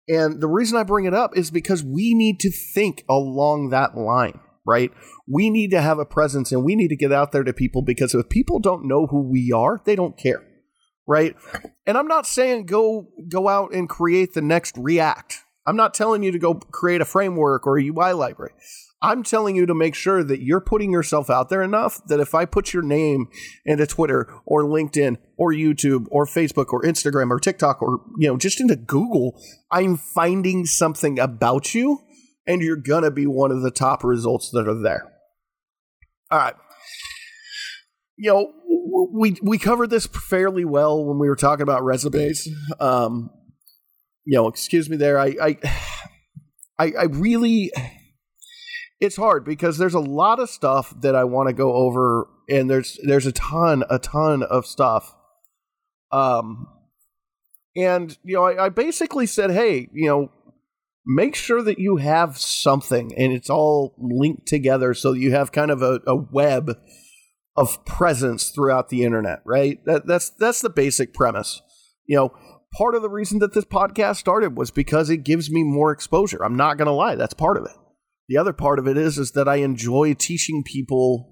And 0.09 0.41
the 0.41 0.49
reason 0.49 0.79
I 0.79 0.85
bring 0.85 1.05
it 1.05 1.15
up 1.15 1.37
is 1.37 1.51
because 1.51 1.85
we 1.85 2.15
need 2.15 2.41
to 2.41 2.51
think 2.51 3.05
along 3.09 3.71
that 3.71 3.97
line, 3.97 4.41
right? 4.67 4.91
We 5.27 5.51
need 5.51 5.71
to 5.71 5.81
have 5.81 5.99
a 5.99 6.05
presence 6.05 6.53
and 6.53 6.65
we 6.65 6.77
need 6.77 6.89
to 6.89 6.97
get 6.97 7.13
out 7.13 7.33
there 7.33 7.45
to 7.45 7.53
people 7.53 7.83
because 7.83 8.15
if 8.15 8.29
people 8.29 8.59
don't 8.59 8.87
know 8.87 9.07
who 9.07 9.23
we 9.23 9.53
are, 9.53 9.81
they 9.85 9.97
don't 9.97 10.19
care, 10.19 10.43
right? 11.07 11.35
And 11.87 11.97
I'm 11.97 12.09
not 12.09 12.27
saying 12.27 12.67
go 12.67 13.09
go 13.29 13.49
out 13.49 13.73
and 13.73 13.89
create 13.89 14.35
the 14.35 14.43
next 14.43 14.77
React. 14.77 15.45
I'm 15.67 15.77
not 15.77 15.95
telling 15.95 16.23
you 16.23 16.33
to 16.33 16.39
go 16.39 16.55
create 16.55 17.01
a 17.01 17.05
framework 17.05 17.67
or 17.67 17.79
a 17.79 17.85
UI 17.85 18.13
library. 18.13 18.53
I'm 19.03 19.23
telling 19.23 19.57
you 19.57 19.65
to 19.65 19.75
make 19.75 19.95
sure 19.95 20.23
that 20.23 20.43
you're 20.43 20.61
putting 20.61 20.93
yourself 20.93 21.31
out 21.31 21.49
there 21.49 21.63
enough 21.63 22.05
that 22.09 22.21
if 22.21 22.35
I 22.35 22.45
put 22.45 22.75
your 22.75 22.83
name 22.83 23.29
into 23.65 23.87
Twitter 23.87 24.31
or 24.45 24.65
LinkedIn 24.65 25.17
or 25.39 25.53
YouTube 25.53 26.07
or 26.11 26.27
Facebook 26.27 26.73
or 26.73 26.83
Instagram 26.83 27.31
or 27.31 27.39
TikTok 27.39 27.81
or 27.81 28.03
you 28.19 28.29
know 28.29 28.37
just 28.37 28.61
into 28.61 28.77
Google, 28.77 29.41
I'm 29.71 29.97
finding 29.97 30.67
something 30.67 31.19
about 31.19 31.75
you 31.75 32.01
and 32.51 32.63
you're 32.63 32.77
going 32.77 33.05
to 33.05 33.11
be 33.11 33.27
one 33.27 33.53
of 33.53 33.63
the 33.63 33.71
top 33.71 34.03
results 34.03 34.51
that 34.51 34.67
are 34.67 34.83
there. 34.83 35.13
All 36.31 36.39
right. 36.39 36.55
You 38.17 38.31
know, 38.31 38.53
we 39.13 39.37
we 39.43 39.57
covered 39.57 39.89
this 39.89 40.07
fairly 40.07 40.65
well 40.65 41.05
when 41.05 41.19
we 41.19 41.29
were 41.29 41.37
talking 41.37 41.63
about 41.63 41.85
resumes. 41.85 42.49
Um, 42.79 43.31
you 44.25 44.37
know, 44.37 44.49
excuse 44.49 44.91
me 44.91 44.97
there. 44.97 45.19
I 45.19 45.35
I 45.41 45.59
I, 46.79 46.93
I 46.99 47.03
really 47.05 47.71
it's 49.01 49.17
hard 49.17 49.45
because 49.45 49.79
there's 49.79 49.95
a 49.95 50.01
lot 50.01 50.39
of 50.41 50.51
stuff 50.51 50.93
that 51.01 51.15
I 51.15 51.25
want 51.25 51.49
to 51.49 51.55
go 51.55 51.73
over, 51.73 52.29
and 52.51 52.69
there's 52.69 52.99
there's 53.05 53.27
a 53.27 53.33
ton, 53.33 53.85
a 53.89 53.99
ton 53.99 54.43
of 54.43 54.67
stuff. 54.67 55.15
Um, 56.13 56.67
and 57.77 58.19
you 58.23 58.35
know, 58.35 58.45
I, 58.45 58.67
I 58.67 58.69
basically 58.69 59.27
said, 59.27 59.51
hey, 59.51 59.89
you 59.93 60.07
know, 60.07 60.31
make 61.15 61.35
sure 61.35 61.63
that 61.63 61.79
you 61.79 61.97
have 61.97 62.39
something, 62.39 63.13
and 63.17 63.33
it's 63.33 63.51
all 63.51 63.95
linked 63.99 64.47
together, 64.47 64.95
so 64.95 65.13
you 65.13 65.33
have 65.33 65.53
kind 65.53 65.71
of 65.71 65.83
a, 65.83 66.01
a 66.07 66.15
web 66.15 66.79
of 67.57 67.85
presence 67.85 68.51
throughout 68.51 68.89
the 68.89 69.05
internet, 69.05 69.41
right? 69.45 69.85
That, 69.85 70.07
that's 70.07 70.31
that's 70.31 70.61
the 70.61 70.71
basic 70.71 71.13
premise. 71.13 71.61
You 72.07 72.17
know, 72.17 72.33
part 72.77 72.95
of 72.95 73.03
the 73.03 73.11
reason 73.11 73.41
that 73.41 73.55
this 73.55 73.65
podcast 73.65 74.17
started 74.17 74.57
was 74.57 74.71
because 74.71 75.11
it 75.11 75.25
gives 75.25 75.51
me 75.51 75.65
more 75.65 75.91
exposure. 75.91 76.43
I'm 76.45 76.57
not 76.57 76.79
going 76.79 76.87
to 76.87 76.93
lie, 76.93 77.17
that's 77.17 77.35
part 77.35 77.57
of 77.57 77.65
it. 77.65 77.77
The 78.29 78.37
other 78.37 78.53
part 78.53 78.79
of 78.79 78.87
it 78.87 78.97
is 78.97 79.19
is 79.19 79.33
that 79.33 79.49
I 79.49 79.57
enjoy 79.57 80.15
teaching 80.15 80.63
people 80.65 81.30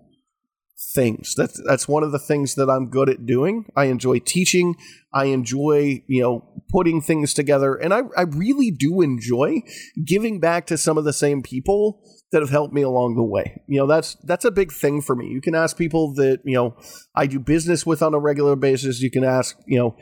things. 0.80 1.34
That's 1.36 1.60
that's 1.66 1.88
one 1.88 2.02
of 2.02 2.12
the 2.12 2.18
things 2.18 2.54
that 2.54 2.70
I'm 2.70 2.88
good 2.88 3.08
at 3.08 3.26
doing. 3.26 3.66
I 3.76 3.86
enjoy 3.86 4.20
teaching. 4.20 4.76
I 5.12 5.26
enjoy, 5.26 6.02
you 6.06 6.22
know, 6.22 6.48
putting 6.70 7.00
things 7.00 7.34
together. 7.34 7.74
And 7.74 7.92
I, 7.92 8.02
I 8.16 8.22
really 8.22 8.70
do 8.70 9.00
enjoy 9.00 9.62
giving 10.04 10.38
back 10.38 10.66
to 10.66 10.78
some 10.78 10.96
of 10.96 11.04
the 11.04 11.12
same 11.12 11.42
people 11.42 12.02
that 12.30 12.42
have 12.42 12.50
helped 12.50 12.74
me 12.74 12.82
along 12.82 13.16
the 13.16 13.24
way. 13.24 13.60
You 13.66 13.80
know, 13.80 13.86
that's 13.86 14.16
that's 14.24 14.44
a 14.44 14.50
big 14.50 14.72
thing 14.72 15.00
for 15.00 15.16
me. 15.16 15.26
You 15.28 15.40
can 15.40 15.54
ask 15.54 15.76
people 15.76 16.14
that, 16.14 16.40
you 16.44 16.54
know, 16.54 16.76
I 17.14 17.26
do 17.26 17.40
business 17.40 17.84
with 17.84 18.02
on 18.02 18.14
a 18.14 18.18
regular 18.20 18.54
basis. 18.54 19.00
You 19.00 19.10
can 19.10 19.24
ask, 19.24 19.56
you 19.66 19.78
know, 19.78 19.96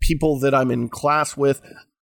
people 0.00 0.38
that 0.40 0.54
I'm 0.54 0.70
in 0.70 0.88
class 0.88 1.36
with. 1.36 1.60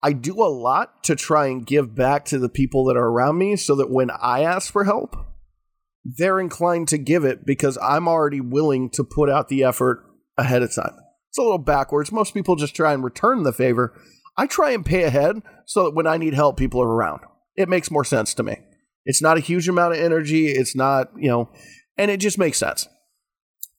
I 0.03 0.13
do 0.13 0.35
a 0.43 0.45
lot 0.45 1.03
to 1.05 1.15
try 1.15 1.47
and 1.47 1.65
give 1.65 1.95
back 1.95 2.25
to 2.25 2.37
the 2.37 2.49
people 2.49 2.85
that 2.85 2.97
are 2.97 3.07
around 3.07 3.39
me 3.39 3.55
so 3.55 3.75
that 3.75 3.89
when 3.89 4.11
I 4.11 4.41
ask 4.41 4.71
for 4.71 4.83
help, 4.83 5.15
they're 6.15 6.39
inclined 6.39 6.87
to 6.87 6.97
give 6.97 7.25
it 7.25 7.45
because 7.45 7.77
I'm 7.81 8.07
already 8.07 8.39
willing 8.39 8.89
to 8.91 9.03
put 9.03 9.29
out 9.29 9.49
the 9.49 9.63
effort 9.63 10.05
ahead 10.37 10.63
of 10.63 10.73
time. 10.73 10.93
It's 11.29 11.37
a 11.37 11.41
little 11.41 11.57
backwards. 11.57 12.11
Most 12.13 12.33
people 12.33 12.55
just 12.55 12.75
try 12.75 12.93
and 12.93 13.03
return 13.03 13.43
the 13.43 13.51
favor. 13.51 13.99
I 14.37 14.47
try 14.47 14.71
and 14.71 14.85
pay 14.85 15.03
ahead 15.03 15.41
so 15.65 15.83
that 15.83 15.95
when 15.95 16.07
I 16.07 16.17
need 16.17 16.33
help, 16.33 16.57
people 16.57 16.81
are 16.81 16.87
around. 16.87 17.21
It 17.55 17.67
makes 17.67 17.91
more 17.91 18.05
sense 18.05 18.33
to 18.35 18.43
me. 18.43 18.57
It's 19.05 19.21
not 19.21 19.37
a 19.37 19.41
huge 19.41 19.67
amount 19.67 19.95
of 19.95 19.99
energy. 19.99 20.47
It's 20.47 20.75
not, 20.75 21.09
you 21.17 21.29
know, 21.29 21.49
and 21.97 22.09
it 22.09 22.19
just 22.19 22.37
makes 22.37 22.57
sense. 22.57 22.87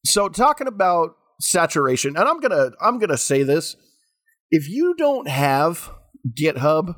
So 0.05 0.29
talking 0.29 0.67
about 0.67 1.17
saturation, 1.41 2.17
and 2.17 2.29
I'm 2.29 2.41
gonna 2.41 2.73
I'm 2.81 2.99
gonna 2.99 3.17
say 3.17 3.43
this. 3.43 3.77
If 4.51 4.69
you 4.69 4.95
don't 4.97 5.29
have 5.29 5.91
GitHub 6.39 6.95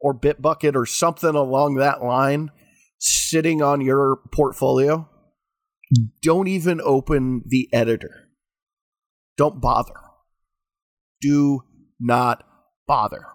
or 0.00 0.18
Bitbucket 0.18 0.74
or 0.74 0.86
something 0.86 1.34
along 1.34 1.76
that 1.76 2.02
line 2.02 2.50
sitting 3.04 3.62
on 3.62 3.80
your 3.80 4.18
portfolio, 4.32 5.08
hmm. 5.94 6.04
don't 6.22 6.48
even 6.48 6.80
open 6.82 7.42
the 7.46 7.68
editor. 7.72 8.28
Don't 9.36 9.60
bother. 9.60 9.94
Do 11.20 11.62
not 12.00 12.44
bother. 12.86 13.26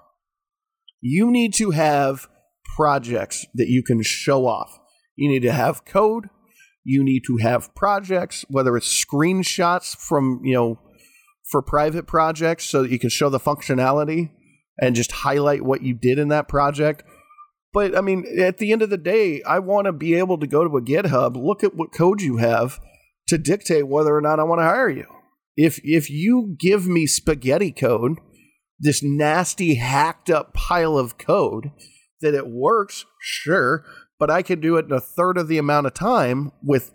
You 1.02 1.32
need 1.32 1.54
to 1.56 1.72
have 1.72 2.28
projects 2.76 3.46
that 3.54 3.68
you 3.68 3.84
can 3.84 4.02
show 4.02 4.46
off. 4.46 4.80
You 5.16 5.30
need 5.30 5.42
to 5.42 5.52
have 5.52 5.86
code. 5.86 6.30
You 6.84 7.04
need 7.04 7.24
to 7.28 7.38
have 7.38 7.74
projects, 7.76 8.46
whether 8.50 8.76
it's 8.78 9.06
screenshots 9.06 9.96
from, 9.96 10.42
you 10.44 10.54
know, 10.54 10.80
for 11.50 11.62
private 11.62 12.08
projects 12.08 12.66
so 12.66 12.84
that 12.84 12.92
you 12.92 13.00
can 13.00 13.10
show 13.10 13.30
the 13.30 13.40
functionality 13.40 14.32
and 14.82 14.96
just 14.96 15.12
highlight 15.12 15.64
what 15.64 15.82
you 15.82 15.94
did 15.94 16.18
in 16.18 16.30
that 16.30 16.48
project. 16.48 17.04
But 17.72 17.96
I 17.96 18.02
mean, 18.02 18.26
at 18.40 18.58
the 18.58 18.72
end 18.72 18.82
of 18.82 18.90
the 18.90 18.98
day, 18.98 19.44
I 19.44 19.60
want 19.60 19.86
to 19.86 19.92
be 19.92 20.16
able 20.16 20.40
to 20.40 20.48
go 20.48 20.64
to 20.64 20.78
a 20.78 20.82
GitHub, 20.82 21.36
look 21.36 21.64
at 21.64 21.76
what 21.76 21.94
code 21.94 22.22
you 22.22 22.38
have 22.38 22.80
to 23.28 23.38
dictate 23.38 23.88
whether 23.88 24.16
or 24.16 24.22
not 24.22 24.40
I 24.40 24.44
want 24.44 24.60
to 24.60 24.66
hire 24.66 24.90
you. 24.90 25.06
If 25.56 25.80
if 25.84 26.10
you 26.10 26.56
give 26.60 26.88
me 26.88 27.06
spaghetti 27.06 27.72
code, 27.72 28.18
this 28.80 29.02
nasty 29.04 29.76
hacked 29.76 30.30
up 30.30 30.54
pile 30.54 30.98
of 30.98 31.18
code 31.18 31.72
that 32.22 32.34
it 32.34 32.48
works, 32.48 33.06
sure, 33.22 33.86
but 34.20 34.32
I 34.32 34.42
can 34.42 34.60
do 34.60 34.78
it 34.78 34.86
in 34.86 34.92
a 34.92 35.00
third 35.00 35.38
of 35.38 35.48
the 35.48 35.58
amount 35.58 35.88
of 35.88 35.94
time 35.94 36.52
with, 36.64 36.94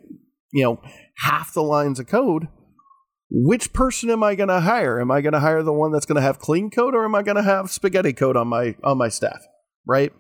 you 0.52 0.64
know, 0.64 0.82
half 1.18 1.54
the 1.54 1.62
lines 1.62 2.00
of 2.00 2.06
code. 2.06 2.48
Which 3.30 3.72
person 3.72 4.10
am 4.10 4.22
I 4.22 4.34
going 4.34 4.48
to 4.48 4.60
hire? 4.60 5.00
Am 5.00 5.10
I 5.10 5.20
going 5.20 5.32
to 5.32 5.40
hire 5.40 5.62
the 5.62 5.72
one 5.72 5.92
that's 5.92 6.06
going 6.06 6.16
to 6.16 6.22
have 6.22 6.38
clean 6.38 6.70
code 6.70 6.94
or 6.94 7.04
am 7.04 7.14
I 7.14 7.22
going 7.22 7.36
to 7.36 7.42
have 7.42 7.70
spaghetti 7.70 8.12
code 8.12 8.36
on 8.36 8.48
my 8.48 8.76
on 8.84 8.98
my 8.98 9.08
staff, 9.08 9.42
right? 9.86 10.12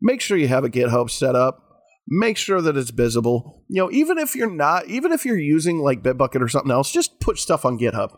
Make 0.00 0.20
sure 0.20 0.36
you 0.36 0.48
have 0.48 0.64
a 0.64 0.70
GitHub 0.70 1.10
set 1.10 1.34
up. 1.34 1.62
Make 2.08 2.36
sure 2.36 2.60
that 2.60 2.76
it's 2.76 2.90
visible. 2.90 3.64
You 3.68 3.82
know, 3.82 3.90
even 3.90 4.18
if 4.18 4.36
you're 4.36 4.50
not, 4.50 4.86
even 4.86 5.12
if 5.12 5.24
you're 5.24 5.38
using 5.38 5.78
like 5.78 6.02
Bitbucket 6.02 6.40
or 6.40 6.48
something 6.48 6.70
else, 6.70 6.92
just 6.92 7.18
put 7.20 7.38
stuff 7.38 7.64
on 7.64 7.78
GitHub 7.78 8.10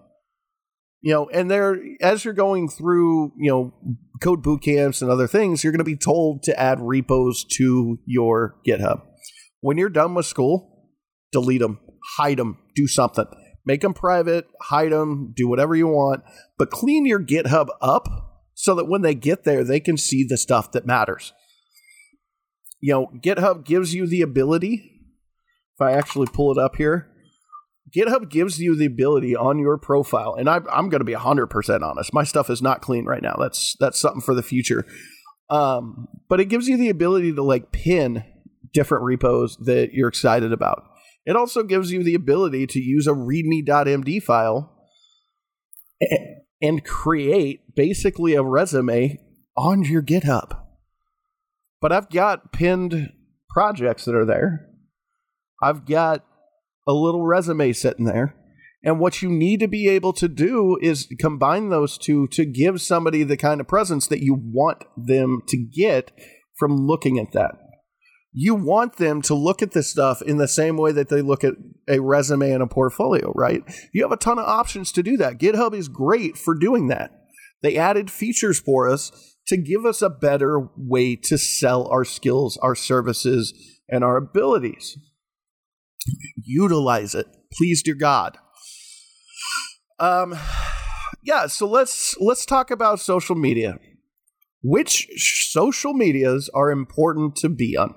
you 1.01 1.13
know, 1.13 1.29
and 1.29 1.51
there, 1.51 1.81
as 2.01 2.25
you're 2.25 2.35
going 2.35 2.69
through, 2.69 3.33
you 3.37 3.51
know, 3.51 3.75
code 4.21 4.43
boot 4.43 4.63
camps 4.63 5.01
and 5.01 5.11
other 5.11 5.29
things, 5.29 5.63
you're 5.63 5.73
going 5.73 5.79
to 5.79 5.85
be 5.85 5.97
told 5.97 6.43
to 6.45 6.59
add 6.59 6.81
repos 6.81 7.45
to 7.53 7.99
your 8.05 8.57
GitHub. 8.67 9.03
When 9.61 9.79
you're 9.79 9.91
done 9.91 10.15
with 10.15 10.27
school, 10.27 10.91
delete 11.31 11.61
them, 11.61 11.79
hide 12.17 12.39
them, 12.39 12.59
do 12.75 12.87
something. 12.87 13.27
Make 13.65 13.83
them 13.83 13.95
private, 13.95 14.47
hide 14.63 14.93
them, 14.93 15.35
do 15.37 15.47
whatever 15.47 15.75
you 15.75 15.89
want, 15.89 16.23
but 16.59 16.71
clean 16.71 17.07
your 17.07 17.23
GitHub 17.23 17.69
up 17.81 18.09
so 18.55 18.75
that 18.75 18.87
when 18.87 19.03
they 19.03 19.15
get 19.15 19.45
there, 19.45 19.63
they 19.63 19.79
can 19.79 19.97
see 19.97 20.25
the 20.25 20.37
stuff 20.37 20.73
that 20.73 20.87
matters. 20.87 21.33
You 22.81 22.93
know, 22.93 23.07
GitHub 23.21 23.65
gives 23.65 23.95
you 23.95 24.07
the 24.07 24.23
ability, 24.23 25.03
if 25.75 25.81
I 25.81 25.93
actually 25.93 26.29
pull 26.33 26.53
it 26.53 26.59
up 26.59 26.77
here, 26.77 27.09
GitHub 27.95 28.29
gives 28.31 28.61
you 28.61 28.77
the 28.77 28.87
ability 28.87 29.35
on 29.35 29.59
your 29.59 29.79
profile, 29.79 30.35
and 30.35 30.49
I, 30.49 30.61
I'm 30.71 30.89
going 30.89 31.01
to 31.01 31.05
be 31.05 31.15
100% 31.15 31.83
honest. 31.83 32.13
My 32.13 32.25
stuff 32.25 32.51
is 32.51 32.61
not 32.61 32.83
clean 32.83 33.05
right 33.07 33.23
now. 33.23 33.37
That's 33.39 33.77
that's 33.81 33.99
something 33.99 34.21
for 34.21 34.35
the 34.35 34.43
future. 34.43 34.85
Um, 35.51 36.09
but 36.29 36.41
it 36.41 36.47
gives 36.47 36.69
you 36.69 36.77
the 36.77 36.91
ability 36.91 37.33
to 37.33 37.43
like 37.43 37.73
pin 37.73 38.25
different 38.75 39.05
repos 39.05 39.57
that 39.65 39.93
you're 39.93 40.09
excited 40.09 40.53
about. 40.53 40.85
It 41.25 41.37
also 41.37 41.63
gives 41.63 41.91
you 41.91 42.03
the 42.03 42.15
ability 42.15 42.67
to 42.69 42.81
use 42.81 43.07
a 43.07 43.13
readme.md 43.13 44.23
file 44.23 44.75
and 46.63 46.85
create 46.85 47.75
basically 47.75 48.35
a 48.35 48.43
resume 48.43 49.19
on 49.57 49.83
your 49.85 50.03
GitHub. 50.03 50.59
But 51.81 51.93
I've 51.93 52.11
got 52.11 52.53
pinned 52.53 53.13
projects 53.51 54.05
that 54.05 54.15
are 54.15 54.25
there. 54.25 54.67
I've 55.63 55.85
got 55.85 56.25
a 56.87 56.93
little 56.93 57.25
resume 57.25 57.73
sitting 57.73 58.05
there. 58.05 58.35
And 58.83 59.01
what 59.01 59.23
you 59.23 59.29
need 59.29 59.61
to 59.61 59.69
be 59.69 59.89
able 59.89 60.13
to 60.15 60.29
do 60.29 60.79
is 60.81 61.13
combine 61.19 61.69
those 61.69 61.99
two 61.99 62.29
to 62.29 62.45
give 62.45 62.81
somebody 62.81 63.25
the 63.25 63.37
kind 63.37 63.61
of 63.61 63.67
presence 63.67 64.07
that 64.07 64.23
you 64.23 64.35
want 64.41 64.85
them 64.97 65.43
to 65.49 65.57
get 65.57 66.13
from 66.57 66.87
looking 66.87 67.19
at 67.19 67.33
that. 67.33 67.57
You 68.33 68.55
want 68.55 68.97
them 68.97 69.21
to 69.23 69.35
look 69.35 69.63
at 69.63 69.73
this 69.73 69.91
stuff 69.91 70.23
in 70.23 70.37
the 70.37 70.47
same 70.47 70.77
way 70.77 70.93
that 70.93 71.09
they 71.09 71.23
look 71.23 71.43
at 71.43 71.55
a 71.89 71.99
resume 71.99 72.53
and 72.53 72.63
a 72.63 72.67
portfolio, 72.67 73.33
right? 73.35 73.63
You 73.93 74.03
have 74.03 74.13
a 74.13 74.17
ton 74.17 74.39
of 74.39 74.47
options 74.47 74.93
to 74.93 75.03
do 75.03 75.17
that. 75.17 75.39
GitHub 75.39 75.75
is 75.75 75.89
great 75.89 76.39
for 76.39 76.55
doing 76.55 76.89
that. 76.89 77.11
They 77.63 77.77
added 77.77 78.11
features 78.11 78.61
for 78.61 78.89
us 78.89 79.28
to 79.49 79.57
give 79.57 79.85
us 79.85 80.03
a 80.03 80.11
better 80.11 80.69
way 80.77 81.17
to 81.17 81.39
sell 81.39 81.89
our 81.89 82.05
skills, 82.05 82.57
our 82.59 82.75
services, 82.75 83.53
and 83.89 84.05
our 84.05 84.17
abilities. 84.17 84.97
Utilize 86.45 87.15
it. 87.15 87.27
Please 87.53 87.83
dear 87.83 87.95
god. 87.95 88.39
Um 89.99 90.39
yeah 91.23 91.47
so 91.47 91.67
let's 91.67 92.17
let's 92.21 92.47
talk 92.47 92.71
about 92.71 93.01
social 93.01 93.35
media. 93.35 93.79
Which 94.63 95.09
social 95.17 95.95
medias 95.95 96.51
are 96.55 96.71
important 96.71 97.37
to 97.37 97.49
be 97.49 97.77
on? 97.77 97.95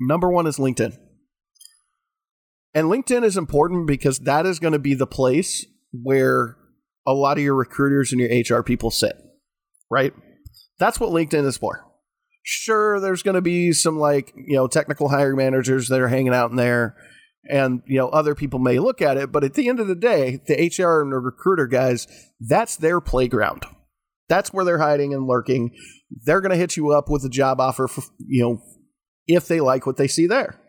Number 0.00 0.30
one 0.30 0.46
is 0.46 0.58
linkedin. 0.58 0.96
And 2.74 2.88
linkedin 2.88 3.24
is 3.24 3.36
important 3.36 3.86
because 3.86 4.20
that 4.20 4.46
is 4.46 4.58
going 4.58 4.72
to 4.72 4.78
be 4.78 4.94
the 4.94 5.06
place 5.06 5.64
where 5.92 6.56
a 7.06 7.12
lot 7.12 7.38
of 7.38 7.44
your 7.44 7.54
recruiters 7.54 8.12
and 8.12 8.20
your 8.20 8.58
hr 8.58 8.62
people 8.62 8.90
sit 8.90 9.16
right? 9.90 10.12
That's 10.78 10.98
what 10.98 11.10
linkedin 11.10 11.44
is 11.46 11.56
for. 11.56 11.84
Sure 12.42 13.00
there's 13.00 13.22
going 13.22 13.36
to 13.36 13.40
be 13.40 13.72
some 13.72 13.98
like 13.98 14.32
you 14.36 14.56
know 14.56 14.66
technical 14.66 15.08
hiring 15.08 15.36
managers 15.36 15.88
that 15.88 16.00
are 16.00 16.08
hanging 16.08 16.34
out 16.34 16.50
in 16.50 16.56
there 16.56 16.94
and 17.48 17.82
you 17.86 17.96
know 17.96 18.08
other 18.08 18.34
people 18.34 18.58
may 18.58 18.78
look 18.78 19.00
at 19.00 19.16
it 19.16 19.32
but 19.32 19.44
at 19.44 19.54
the 19.54 19.68
end 19.68 19.80
of 19.80 19.86
the 19.86 19.94
day 19.94 20.40
the 20.46 20.54
hr 20.78 21.00
and 21.00 21.12
the 21.12 21.18
recruiter 21.18 21.66
guys 21.66 22.06
that's 22.40 22.76
their 22.76 23.00
playground. 23.00 23.64
That's 24.28 24.52
where 24.52 24.64
they're 24.64 24.78
hiding 24.78 25.12
and 25.12 25.26
lurking. 25.26 25.74
They're 26.24 26.40
going 26.40 26.50
to 26.50 26.56
hit 26.56 26.78
you 26.78 26.90
up 26.92 27.10
with 27.10 27.24
a 27.24 27.28
job 27.28 27.60
offer 27.60 27.86
for 27.86 28.02
you 28.18 28.42
know 28.42 28.62
if 29.26 29.48
they 29.48 29.60
like 29.60 29.86
what 29.86 29.96
they 29.96 30.08
see 30.08 30.26
there. 30.26 30.60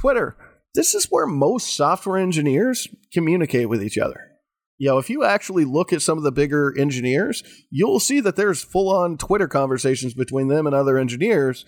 Twitter 0.00 0.36
this 0.74 0.94
is 0.94 1.06
where 1.06 1.26
most 1.26 1.74
software 1.74 2.18
engineers 2.18 2.86
communicate 3.12 3.68
with 3.68 3.82
each 3.82 3.98
other 3.98 4.35
you 4.78 4.88
know, 4.88 4.98
if 4.98 5.08
you 5.08 5.24
actually 5.24 5.64
look 5.64 5.92
at 5.92 6.02
some 6.02 6.18
of 6.18 6.24
the 6.24 6.32
bigger 6.32 6.74
engineers, 6.78 7.42
you'll 7.70 8.00
see 8.00 8.20
that 8.20 8.36
there's 8.36 8.62
full 8.62 8.94
on 8.94 9.16
Twitter 9.16 9.48
conversations 9.48 10.12
between 10.12 10.48
them 10.48 10.66
and 10.66 10.74
other 10.74 10.98
engineers. 10.98 11.64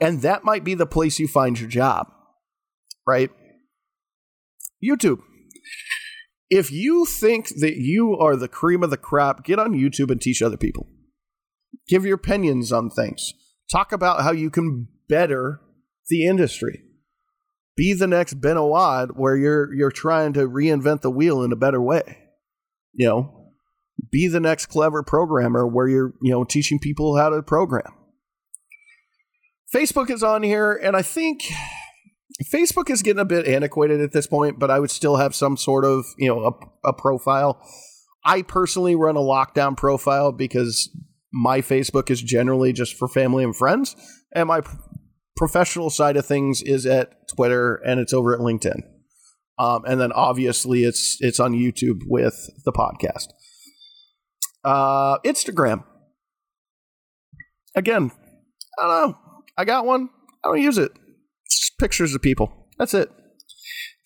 And 0.00 0.22
that 0.22 0.44
might 0.44 0.64
be 0.64 0.74
the 0.74 0.86
place 0.86 1.18
you 1.18 1.28
find 1.28 1.60
your 1.60 1.68
job, 1.68 2.06
right? 3.06 3.30
YouTube. 4.82 5.20
If 6.48 6.72
you 6.72 7.04
think 7.04 7.48
that 7.60 7.76
you 7.76 8.16
are 8.16 8.34
the 8.34 8.48
cream 8.48 8.82
of 8.82 8.90
the 8.90 8.96
crop, 8.96 9.44
get 9.44 9.58
on 9.58 9.74
YouTube 9.74 10.10
and 10.10 10.20
teach 10.20 10.40
other 10.40 10.56
people. 10.56 10.86
Give 11.86 12.06
your 12.06 12.16
opinions 12.16 12.72
on 12.72 12.88
things. 12.88 13.32
Talk 13.70 13.92
about 13.92 14.22
how 14.22 14.32
you 14.32 14.50
can 14.50 14.88
better 15.08 15.60
the 16.08 16.26
industry 16.26 16.82
be 17.80 17.94
the 17.94 18.06
next 18.06 18.34
Ben 18.34 18.58
Awad 18.58 19.12
where 19.14 19.34
you're 19.34 19.72
you're 19.72 19.90
trying 19.90 20.34
to 20.34 20.40
reinvent 20.40 21.00
the 21.00 21.10
wheel 21.10 21.42
in 21.42 21.50
a 21.50 21.56
better 21.56 21.80
way. 21.80 22.18
You 22.92 23.06
know, 23.06 23.52
be 24.12 24.28
the 24.28 24.38
next 24.38 24.66
clever 24.66 25.02
programmer 25.02 25.66
where 25.66 25.88
you're, 25.88 26.12
you 26.20 26.30
know, 26.30 26.44
teaching 26.44 26.78
people 26.78 27.16
how 27.16 27.30
to 27.30 27.42
program. 27.42 27.90
Facebook 29.74 30.10
is 30.10 30.22
on 30.22 30.42
here 30.42 30.74
and 30.74 30.94
I 30.94 31.00
think 31.00 31.40
Facebook 32.44 32.90
is 32.90 33.00
getting 33.00 33.18
a 33.18 33.24
bit 33.24 33.46
antiquated 33.46 34.02
at 34.02 34.12
this 34.12 34.26
point, 34.26 34.58
but 34.58 34.70
I 34.70 34.78
would 34.78 34.90
still 34.90 35.16
have 35.16 35.34
some 35.34 35.56
sort 35.56 35.86
of, 35.86 36.04
you 36.18 36.28
know, 36.28 36.44
a, 36.84 36.88
a 36.90 36.92
profile. 36.92 37.66
I 38.26 38.42
personally 38.42 38.94
run 38.94 39.16
a 39.16 39.20
lockdown 39.20 39.74
profile 39.74 40.32
because 40.32 40.94
my 41.32 41.62
Facebook 41.62 42.10
is 42.10 42.20
generally 42.20 42.74
just 42.74 42.92
for 42.98 43.08
family 43.08 43.42
and 43.42 43.56
friends, 43.56 43.96
and 44.34 44.48
my 44.48 44.60
professional 45.36 45.90
side 45.90 46.16
of 46.16 46.26
things 46.26 46.62
is 46.62 46.86
at 46.86 47.28
Twitter 47.34 47.76
and 47.76 48.00
it's 48.00 48.12
over 48.12 48.34
at 48.34 48.40
LinkedIn. 48.40 48.80
Um, 49.58 49.84
and 49.86 50.00
then 50.00 50.12
obviously 50.12 50.84
it's 50.84 51.18
it's 51.20 51.38
on 51.38 51.52
YouTube 51.52 52.00
with 52.06 52.48
the 52.64 52.72
podcast. 52.72 53.28
Uh, 54.64 55.18
Instagram. 55.20 55.84
Again, 57.74 58.10
I 58.78 58.86
don't 58.86 59.10
know. 59.10 59.18
I 59.56 59.64
got 59.64 59.86
one. 59.86 60.08
I 60.44 60.48
don't 60.48 60.62
use 60.62 60.78
it. 60.78 60.92
It's 61.44 61.60
just 61.60 61.78
pictures 61.78 62.14
of 62.14 62.22
people. 62.22 62.68
That's 62.78 62.94
it. 62.94 63.10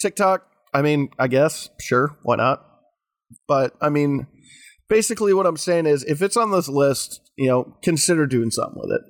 TikTok. 0.01 0.47
I 0.73 0.83
mean, 0.83 1.11
I 1.19 1.29
guess 1.29 1.71
sure, 1.81 2.19
why 2.25 2.37
not? 2.37 2.65
But 3.47 3.75
I 3.81 3.89
mean, 3.89 4.27
basically, 4.89 5.33
what 5.33 5.47
I'm 5.47 5.57
saying 5.57 5.87
is, 5.87 6.03
if 6.05 6.21
it's 6.21 6.37
on 6.37 6.51
this 6.51 6.69
list, 6.69 7.21
you 7.37 7.47
know, 7.47 7.77
consider 7.83 8.27
doing 8.27 8.51
something 8.51 8.81
with 8.81 8.91
it. 8.91 9.03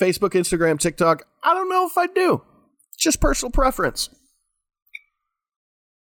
Facebook, 0.00 0.30
Instagram, 0.30 0.78
TikTok. 0.78 1.24
I 1.44 1.54
don't 1.54 1.68
know 1.68 1.86
if 1.86 1.96
I 1.98 2.06
do. 2.06 2.42
It's 2.94 3.04
just 3.04 3.20
personal 3.20 3.50
preference. 3.50 4.08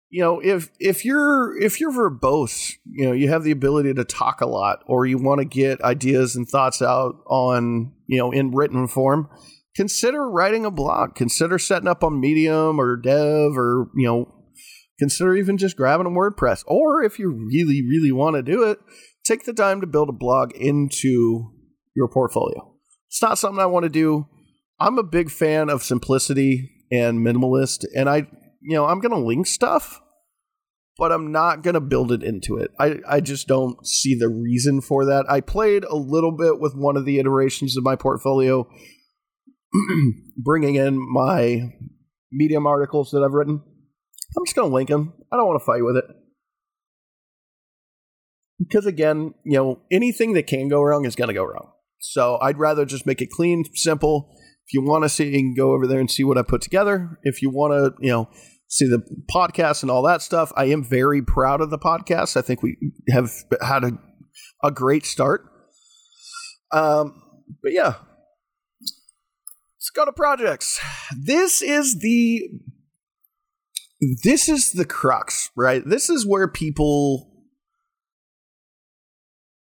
You 0.08 0.20
know, 0.20 0.40
if 0.40 0.70
if 0.78 1.06
you're 1.06 1.58
if 1.58 1.80
you're 1.80 1.90
verbose, 1.90 2.74
you 2.84 3.06
know, 3.06 3.12
you 3.12 3.28
have 3.28 3.44
the 3.44 3.50
ability 3.50 3.94
to 3.94 4.04
talk 4.04 4.42
a 4.42 4.46
lot 4.46 4.80
or 4.86 5.06
you 5.06 5.16
want 5.16 5.40
to 5.40 5.46
get 5.46 5.80
ideas 5.82 6.36
and 6.36 6.46
thoughts 6.46 6.82
out 6.82 7.14
on, 7.28 7.92
you 8.06 8.18
know, 8.18 8.30
in 8.30 8.50
written 8.50 8.86
form, 8.88 9.30
consider 9.74 10.28
writing 10.28 10.66
a 10.66 10.70
blog. 10.70 11.14
Consider 11.14 11.58
setting 11.58 11.88
up 11.88 12.04
on 12.04 12.20
Medium 12.20 12.78
or 12.78 12.96
Dev 12.96 13.56
or, 13.56 13.88
you 13.96 14.06
know, 14.06 14.34
consider 14.98 15.34
even 15.34 15.56
just 15.56 15.78
grabbing 15.78 16.06
a 16.06 16.10
WordPress. 16.10 16.62
Or 16.66 17.02
if 17.02 17.18
you 17.18 17.30
really, 17.30 17.82
really 17.82 18.12
want 18.12 18.36
to 18.36 18.42
do 18.42 18.64
it, 18.64 18.78
take 19.24 19.44
the 19.44 19.54
time 19.54 19.80
to 19.80 19.86
build 19.86 20.10
a 20.10 20.12
blog 20.12 20.52
into 20.52 21.52
your 21.96 22.08
portfolio. 22.08 22.71
It's 23.12 23.20
not 23.20 23.36
something 23.36 23.60
I 23.60 23.66
want 23.66 23.82
to 23.84 23.90
do. 23.90 24.26
I'm 24.80 24.96
a 24.96 25.02
big 25.02 25.30
fan 25.30 25.68
of 25.68 25.82
simplicity 25.82 26.70
and 26.90 27.18
minimalist, 27.18 27.84
and 27.94 28.08
I, 28.08 28.26
you 28.62 28.74
know, 28.74 28.86
I'm 28.86 29.00
going 29.00 29.12
to 29.12 29.18
link 29.18 29.46
stuff, 29.46 30.00
but 30.96 31.12
I'm 31.12 31.30
not 31.30 31.62
going 31.62 31.74
to 31.74 31.80
build 31.80 32.10
it 32.10 32.22
into 32.22 32.56
it. 32.56 32.70
I, 32.80 33.00
I 33.06 33.20
just 33.20 33.46
don't 33.46 33.86
see 33.86 34.14
the 34.14 34.30
reason 34.30 34.80
for 34.80 35.04
that. 35.04 35.26
I 35.28 35.42
played 35.42 35.84
a 35.84 35.94
little 35.94 36.34
bit 36.34 36.58
with 36.58 36.74
one 36.74 36.96
of 36.96 37.04
the 37.04 37.18
iterations 37.18 37.76
of 37.76 37.84
my 37.84 37.96
portfolio, 37.96 38.66
bringing 40.38 40.76
in 40.76 40.98
my 40.98 41.74
Medium 42.32 42.66
articles 42.66 43.10
that 43.10 43.22
I've 43.22 43.34
written. 43.34 43.60
I'm 44.38 44.44
just 44.46 44.56
going 44.56 44.70
to 44.70 44.74
link 44.74 44.88
them. 44.88 45.12
I 45.30 45.36
don't 45.36 45.46
want 45.46 45.60
to 45.60 45.66
fight 45.66 45.84
with 45.84 45.98
it. 45.98 46.06
Because 48.58 48.86
again, 48.86 49.34
you 49.44 49.58
know, 49.58 49.80
anything 49.90 50.32
that 50.32 50.46
can 50.46 50.68
go 50.68 50.80
wrong 50.80 51.04
is 51.04 51.14
going 51.14 51.28
to 51.28 51.34
go 51.34 51.44
wrong. 51.44 51.72
So 52.02 52.36
I'd 52.42 52.58
rather 52.58 52.84
just 52.84 53.06
make 53.06 53.22
it 53.22 53.30
clean, 53.30 53.64
simple. 53.74 54.28
If 54.66 54.74
you 54.74 54.82
want 54.82 55.04
to 55.04 55.08
see, 55.08 55.26
you 55.26 55.38
can 55.38 55.54
go 55.54 55.72
over 55.72 55.86
there 55.86 56.00
and 56.00 56.10
see 56.10 56.24
what 56.24 56.36
I 56.36 56.42
put 56.42 56.60
together. 56.60 57.18
If 57.22 57.42
you 57.42 57.48
want 57.48 57.72
to, 57.72 58.04
you 58.04 58.10
know, 58.10 58.28
see 58.66 58.88
the 58.88 59.04
podcast 59.32 59.82
and 59.82 59.90
all 59.90 60.02
that 60.02 60.20
stuff, 60.20 60.52
I 60.56 60.64
am 60.64 60.82
very 60.82 61.22
proud 61.22 61.60
of 61.60 61.70
the 61.70 61.78
podcast. 61.78 62.36
I 62.36 62.42
think 62.42 62.60
we 62.60 62.76
have 63.10 63.30
had 63.60 63.84
a, 63.84 63.92
a 64.64 64.72
great 64.72 65.06
start. 65.06 65.44
Um, 66.72 67.22
but 67.62 67.72
yeah, 67.72 67.94
let's 68.80 69.90
go 69.94 70.04
to 70.04 70.12
projects. 70.12 70.80
This 71.16 71.62
is 71.62 72.00
the 72.00 72.48
this 74.24 74.48
is 74.48 74.72
the 74.72 74.84
crux, 74.84 75.50
right? 75.56 75.82
This 75.86 76.10
is 76.10 76.26
where 76.26 76.48
people 76.48 77.31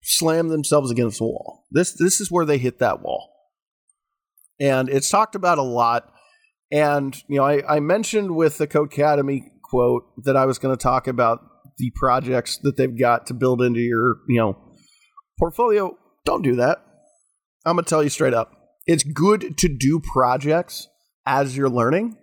slam 0.06 0.48
themselves 0.48 0.90
against 0.90 1.18
the 1.18 1.24
wall. 1.24 1.66
This 1.70 1.92
this 1.92 2.20
is 2.20 2.30
where 2.30 2.46
they 2.46 2.58
hit 2.58 2.78
that 2.78 3.02
wall. 3.02 3.32
And 4.58 4.88
it's 4.88 5.10
talked 5.10 5.34
about 5.34 5.58
a 5.58 5.62
lot. 5.62 6.12
And, 6.72 7.14
you 7.28 7.36
know, 7.36 7.44
I, 7.44 7.76
I 7.76 7.80
mentioned 7.80 8.34
with 8.34 8.58
the 8.58 8.66
Codecademy 8.66 9.42
quote 9.62 10.04
that 10.24 10.36
I 10.36 10.46
was 10.46 10.58
going 10.58 10.76
to 10.76 10.82
talk 10.82 11.06
about 11.06 11.40
the 11.78 11.92
projects 11.94 12.58
that 12.62 12.76
they've 12.76 12.98
got 12.98 13.26
to 13.26 13.34
build 13.34 13.60
into 13.60 13.80
your, 13.80 14.16
you 14.28 14.38
know, 14.38 14.56
portfolio. 15.38 15.96
Don't 16.24 16.42
do 16.42 16.56
that. 16.56 16.78
I'm 17.66 17.76
to 17.76 17.82
tell 17.82 18.02
you 18.02 18.08
straight 18.08 18.34
up. 18.34 18.52
It's 18.86 19.02
good 19.02 19.58
to 19.58 19.68
do 19.68 20.00
projects 20.00 20.88
as 21.26 21.56
you're 21.56 21.68
learning. 21.68 22.16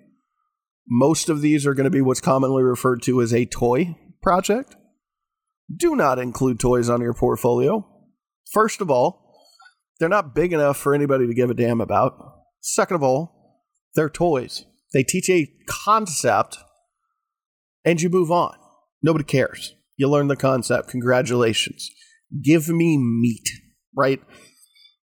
Most 0.87 1.29
of 1.29 1.41
these 1.41 1.67
are 1.67 1.73
going 1.73 1.85
to 1.85 1.89
be 1.89 2.01
what's 2.01 2.21
commonly 2.21 2.63
referred 2.63 3.03
to 3.03 3.21
as 3.21 3.33
a 3.33 3.45
toy 3.45 3.95
project 4.21 4.75
do 5.75 5.95
not 5.95 6.19
include 6.19 6.59
toys 6.59 6.89
on 6.89 7.01
your 7.01 7.13
portfolio. 7.13 7.87
First 8.51 8.81
of 8.81 8.89
all, 8.89 9.35
they're 9.99 10.09
not 10.09 10.35
big 10.35 10.53
enough 10.53 10.77
for 10.77 10.93
anybody 10.93 11.27
to 11.27 11.33
give 11.33 11.49
a 11.49 11.53
damn 11.53 11.81
about. 11.81 12.13
Second 12.61 12.95
of 12.95 13.03
all, 13.03 13.61
they're 13.95 14.09
toys. 14.09 14.65
They 14.93 15.03
teach 15.03 15.29
a 15.29 15.51
concept 15.67 16.57
and 17.85 18.01
you 18.01 18.09
move 18.09 18.31
on. 18.31 18.55
Nobody 19.01 19.23
cares. 19.23 19.75
You 19.97 20.09
learn 20.09 20.27
the 20.27 20.35
concept. 20.35 20.89
Congratulations. 20.89 21.89
Give 22.41 22.69
me 22.69 22.97
meat, 22.97 23.49
right? 23.95 24.21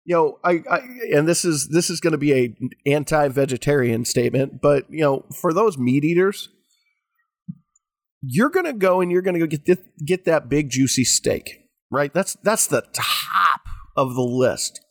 You 0.05 0.15
know, 0.15 0.39
I, 0.43 0.63
I 0.69 0.79
and 1.13 1.27
this 1.27 1.43
is 1.43 1.67
this 1.67 1.89
is 1.89 1.99
going 1.99 2.13
to 2.13 2.17
be 2.17 2.33
a 2.33 2.55
anti-vegetarian 2.85 4.05
statement, 4.05 4.61
but 4.61 4.85
you 4.89 5.01
know, 5.01 5.25
for 5.41 5.51
those 5.51 5.77
meat 5.77 6.05
eaters, 6.05 6.47
you're 8.29 8.49
going 8.49 8.65
to 8.65 8.73
go 8.73 8.99
and 8.99 9.11
you're 9.11 9.21
going 9.21 9.35
to 9.35 9.39
go 9.39 9.47
get 9.47 9.65
this, 9.65 9.77
get 10.05 10.25
that 10.25 10.49
big 10.49 10.69
juicy 10.69 11.05
steak, 11.05 11.69
right? 11.89 12.13
That's 12.13 12.35
that's 12.43 12.67
the 12.67 12.83
top 12.93 13.61
of 13.95 14.15
the 14.15 14.21
list. 14.21 14.81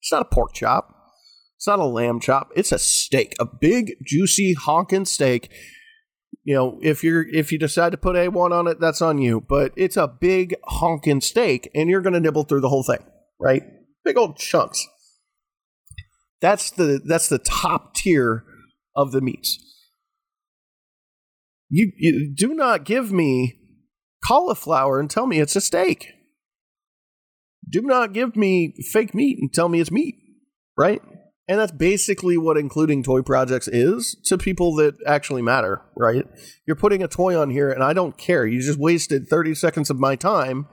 It's 0.00 0.12
not 0.12 0.22
a 0.22 0.26
pork 0.26 0.54
chop. 0.54 0.94
It's 1.56 1.66
not 1.66 1.80
a 1.80 1.84
lamb 1.84 2.20
chop. 2.20 2.50
It's 2.54 2.72
a 2.72 2.78
steak, 2.78 3.34
a 3.40 3.46
big 3.46 3.94
juicy 4.04 4.54
honking 4.54 5.04
steak. 5.04 5.50
You 6.44 6.54
know, 6.54 6.78
if 6.82 7.04
you're 7.04 7.26
if 7.28 7.52
you 7.52 7.58
decide 7.58 7.92
to 7.92 7.98
put 7.98 8.16
A1 8.16 8.52
on 8.52 8.66
it, 8.66 8.80
that's 8.80 9.02
on 9.02 9.18
you, 9.18 9.40
but 9.40 9.72
it's 9.76 9.96
a 9.96 10.08
big 10.08 10.54
honking 10.64 11.20
steak 11.20 11.70
and 11.74 11.88
you're 11.90 12.00
going 12.00 12.14
to 12.14 12.20
nibble 12.20 12.44
through 12.44 12.60
the 12.60 12.68
whole 12.68 12.82
thing, 12.84 13.04
right? 13.40 13.62
Big 14.04 14.16
old 14.16 14.36
chunks. 14.36 14.86
That's 16.40 16.70
the 16.70 17.00
that's 17.04 17.28
the 17.28 17.38
top 17.38 17.94
tier 17.94 18.44
of 18.96 19.12
the 19.12 19.20
meats. 19.20 19.58
You, 21.74 21.90
you 21.96 22.34
do 22.36 22.54
not 22.54 22.84
give 22.84 23.10
me 23.10 23.54
cauliflower 24.28 25.00
and 25.00 25.08
tell 25.08 25.26
me 25.26 25.40
it's 25.40 25.56
a 25.56 25.60
steak. 25.60 26.06
Do 27.66 27.80
not 27.80 28.12
give 28.12 28.36
me 28.36 28.74
fake 28.92 29.14
meat 29.14 29.38
and 29.40 29.50
tell 29.50 29.70
me 29.70 29.80
it's 29.80 29.90
meat, 29.90 30.16
right? 30.76 31.00
And 31.48 31.58
that's 31.58 31.72
basically 31.72 32.36
what 32.36 32.58
including 32.58 33.02
toy 33.02 33.22
projects 33.22 33.68
is 33.68 34.20
to 34.26 34.36
people 34.36 34.74
that 34.76 34.96
actually 35.06 35.40
matter, 35.40 35.80
right? 35.96 36.26
You're 36.66 36.76
putting 36.76 37.02
a 37.02 37.08
toy 37.08 37.40
on 37.40 37.48
here 37.48 37.70
and 37.70 37.82
I 37.82 37.94
don't 37.94 38.18
care. 38.18 38.46
You 38.46 38.60
just 38.60 38.78
wasted 38.78 39.26
30 39.28 39.54
seconds 39.54 39.88
of 39.88 39.98
my 39.98 40.14
time 40.14 40.66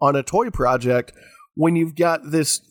on 0.00 0.16
a 0.16 0.22
toy 0.22 0.48
project 0.48 1.12
when 1.54 1.76
you've 1.76 1.96
got 1.96 2.30
this 2.30 2.62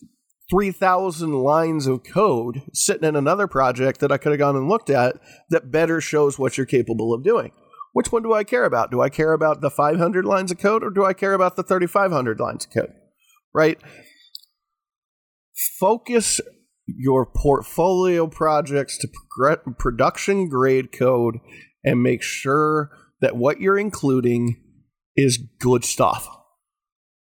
3,000 0.50 1.32
lines 1.32 1.86
of 1.86 2.02
code 2.02 2.62
sitting 2.72 3.08
in 3.08 3.14
another 3.14 3.46
project 3.46 4.00
that 4.00 4.10
I 4.10 4.18
could 4.18 4.32
have 4.32 4.40
gone 4.40 4.56
and 4.56 4.68
looked 4.68 4.90
at 4.90 5.20
that 5.50 5.70
better 5.70 6.00
shows 6.00 6.36
what 6.36 6.58
you're 6.58 6.66
capable 6.66 7.14
of 7.14 7.22
doing. 7.22 7.52
Which 7.96 8.12
one 8.12 8.22
do 8.22 8.34
I 8.34 8.44
care 8.44 8.64
about? 8.64 8.90
Do 8.90 9.00
I 9.00 9.08
care 9.08 9.32
about 9.32 9.62
the 9.62 9.70
500 9.70 10.26
lines 10.26 10.52
of 10.52 10.58
code 10.58 10.84
or 10.84 10.90
do 10.90 11.06
I 11.06 11.14
care 11.14 11.32
about 11.32 11.56
the 11.56 11.62
3,500 11.62 12.38
lines 12.38 12.66
of 12.66 12.70
code? 12.70 12.92
Right? 13.54 13.78
Focus 15.80 16.38
your 16.86 17.24
portfolio 17.24 18.26
projects 18.26 18.98
to 18.98 19.08
production 19.78 20.50
grade 20.50 20.92
code 20.92 21.38
and 21.82 22.02
make 22.02 22.22
sure 22.22 22.90
that 23.22 23.34
what 23.34 23.62
you're 23.62 23.78
including 23.78 24.62
is 25.16 25.38
good 25.58 25.82
stuff. 25.82 26.28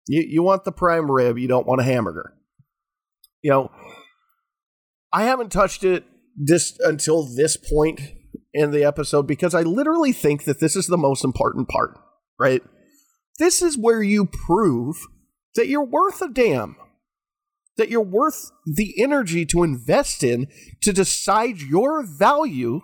You, 0.07 0.25
you 0.25 0.45
want 0.45 0.63
the 0.63 0.71
prime 0.71 1.11
rib, 1.11 1.37
you 1.37 1.49
don't 1.49 1.67
want 1.67 1.81
a 1.81 1.85
hamburger. 1.85 2.33
You 3.43 3.51
know, 3.51 3.73
I 5.13 5.25
haven't 5.25 5.51
touched 5.51 5.83
it 5.83 6.05
this 6.37 6.79
until 6.79 7.25
this 7.25 7.57
point 7.57 8.20
in 8.53 8.71
the 8.71 8.85
episode 8.85 9.27
because 9.27 9.55
I 9.55 9.63
literally 9.63 10.13
think 10.13 10.45
that 10.45 10.61
this 10.61 10.77
is 10.77 10.87
the 10.87 10.99
most 10.99 11.25
important 11.25 11.69
part, 11.69 11.99
right? 12.39 12.63
This 13.39 13.63
is 13.63 13.79
where 13.79 14.03
you 14.03 14.27
prove 14.27 14.97
that 15.55 15.69
you're 15.69 15.85
worth 15.85 16.21
a 16.21 16.29
damn, 16.29 16.77
that 17.77 17.91
you're 17.91 18.01
worth 18.01 18.51
the 18.67 19.01
energy 19.03 19.47
to 19.47 19.63
invest 19.63 20.23
in 20.23 20.49
to 20.83 20.93
decide 20.93 21.61
your 21.61 22.05
value 22.05 22.83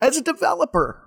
as 0.00 0.16
a 0.16 0.22
developer. 0.22 1.02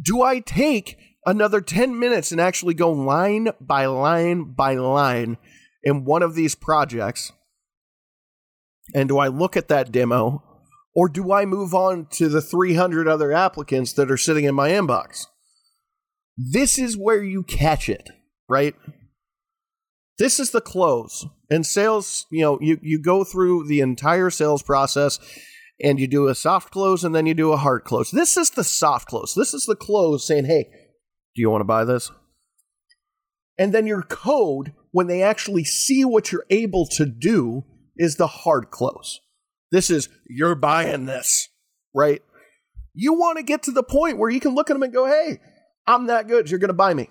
Do 0.00 0.22
I 0.22 0.40
take 0.40 0.98
another 1.24 1.60
10 1.60 1.98
minutes 1.98 2.32
and 2.32 2.40
actually 2.40 2.74
go 2.74 2.90
line 2.90 3.48
by 3.60 3.86
line 3.86 4.52
by 4.54 4.74
line 4.74 5.38
in 5.82 6.04
one 6.04 6.22
of 6.22 6.34
these 6.34 6.54
projects? 6.54 7.32
And 8.94 9.08
do 9.08 9.18
I 9.18 9.28
look 9.28 9.56
at 9.56 9.68
that 9.68 9.92
demo 9.92 10.42
or 10.94 11.08
do 11.08 11.32
I 11.32 11.44
move 11.44 11.74
on 11.74 12.06
to 12.12 12.28
the 12.28 12.42
300 12.42 13.08
other 13.08 13.32
applicants 13.32 13.92
that 13.94 14.10
are 14.10 14.16
sitting 14.16 14.44
in 14.44 14.54
my 14.54 14.70
inbox? 14.70 15.26
This 16.36 16.78
is 16.78 16.96
where 16.96 17.22
you 17.22 17.42
catch 17.42 17.88
it, 17.88 18.10
right? 18.48 18.74
This 20.18 20.38
is 20.38 20.50
the 20.50 20.60
close. 20.60 21.26
And 21.50 21.66
sales, 21.66 22.26
you 22.30 22.42
know, 22.42 22.58
you, 22.60 22.78
you 22.82 23.00
go 23.00 23.24
through 23.24 23.66
the 23.66 23.80
entire 23.80 24.30
sales 24.30 24.62
process 24.62 25.18
and 25.82 25.98
you 25.98 26.06
do 26.06 26.28
a 26.28 26.34
soft 26.34 26.70
close 26.70 27.04
and 27.04 27.14
then 27.14 27.26
you 27.26 27.34
do 27.34 27.52
a 27.52 27.56
hard 27.56 27.84
close. 27.84 28.10
This 28.10 28.36
is 28.36 28.50
the 28.50 28.64
soft 28.64 29.08
close. 29.08 29.34
This 29.34 29.52
is 29.52 29.64
the 29.66 29.76
close 29.76 30.26
saying, 30.26 30.44
hey, 30.44 30.64
do 31.34 31.40
you 31.40 31.50
want 31.50 31.60
to 31.60 31.66
buy 31.66 31.84
this? 31.84 32.10
And 33.58 33.72
then 33.72 33.86
your 33.86 34.02
code, 34.02 34.72
when 34.90 35.06
they 35.06 35.22
actually 35.22 35.64
see 35.64 36.04
what 36.04 36.32
you're 36.32 36.46
able 36.50 36.86
to 36.92 37.06
do, 37.06 37.64
is 37.96 38.16
the 38.16 38.26
hard 38.26 38.70
close. 38.70 39.20
This 39.72 39.90
is, 39.90 40.08
you're 40.28 40.54
buying 40.54 41.06
this, 41.06 41.48
right? 41.94 42.22
You 42.94 43.14
want 43.14 43.38
to 43.38 43.42
get 43.42 43.62
to 43.64 43.72
the 43.72 43.82
point 43.82 44.18
where 44.18 44.30
you 44.30 44.38
can 44.38 44.54
look 44.54 44.70
at 44.70 44.74
them 44.74 44.82
and 44.82 44.92
go, 44.92 45.06
hey, 45.06 45.40
I'm 45.86 46.06
that 46.06 46.28
good. 46.28 46.50
You're 46.50 46.60
going 46.60 46.68
to 46.68 46.74
buy 46.74 46.92
me. 46.92 47.08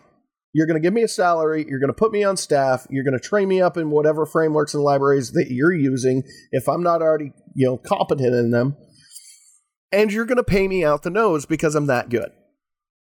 You're 0.53 0.67
going 0.67 0.79
to 0.79 0.85
give 0.85 0.93
me 0.93 1.01
a 1.01 1.07
salary. 1.07 1.65
You're 1.67 1.79
going 1.79 1.89
to 1.89 1.93
put 1.93 2.11
me 2.11 2.23
on 2.23 2.37
staff. 2.37 2.85
You're 2.89 3.03
going 3.03 3.19
to 3.19 3.27
train 3.27 3.47
me 3.47 3.61
up 3.61 3.77
in 3.77 3.89
whatever 3.89 4.25
frameworks 4.25 4.75
and 4.75 4.83
libraries 4.83 5.31
that 5.31 5.47
you're 5.49 5.73
using 5.73 6.23
if 6.51 6.69
I'm 6.69 6.83
not 6.83 7.01
already, 7.01 7.31
you 7.55 7.65
know, 7.65 7.77
competent 7.77 8.35
in 8.35 8.51
them. 8.51 8.77
And 9.91 10.11
you're 10.13 10.25
going 10.25 10.37
to 10.37 10.43
pay 10.43 10.67
me 10.67 10.85
out 10.85 11.03
the 11.03 11.09
nose 11.09 11.45
because 11.45 11.73
I'm 11.73 11.87
that 11.87 12.09
good. 12.09 12.29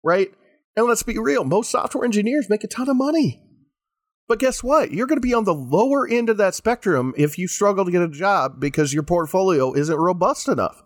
Right? 0.03 0.29
And 0.75 0.85
let's 0.85 1.03
be 1.03 1.17
real, 1.17 1.43
most 1.43 1.71
software 1.71 2.05
engineers 2.05 2.47
make 2.47 2.63
a 2.63 2.67
ton 2.67 2.89
of 2.89 2.95
money. 2.95 3.41
But 4.27 4.39
guess 4.39 4.61
what? 4.61 4.91
You're 4.91 5.07
going 5.07 5.21
to 5.21 5.27
be 5.27 5.33
on 5.33 5.45
the 5.45 5.53
lower 5.53 6.07
end 6.07 6.29
of 6.29 6.37
that 6.37 6.53
spectrum 6.53 7.13
if 7.17 7.37
you 7.37 7.47
struggle 7.47 7.85
to 7.85 7.91
get 7.91 8.01
a 8.01 8.09
job 8.09 8.59
because 8.59 8.93
your 8.93 9.03
portfolio 9.03 9.73
isn't 9.73 9.95
robust 9.95 10.49
enough. 10.49 10.83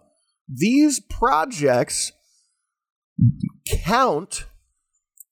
These 0.48 1.00
projects 1.00 2.12
count 3.68 4.46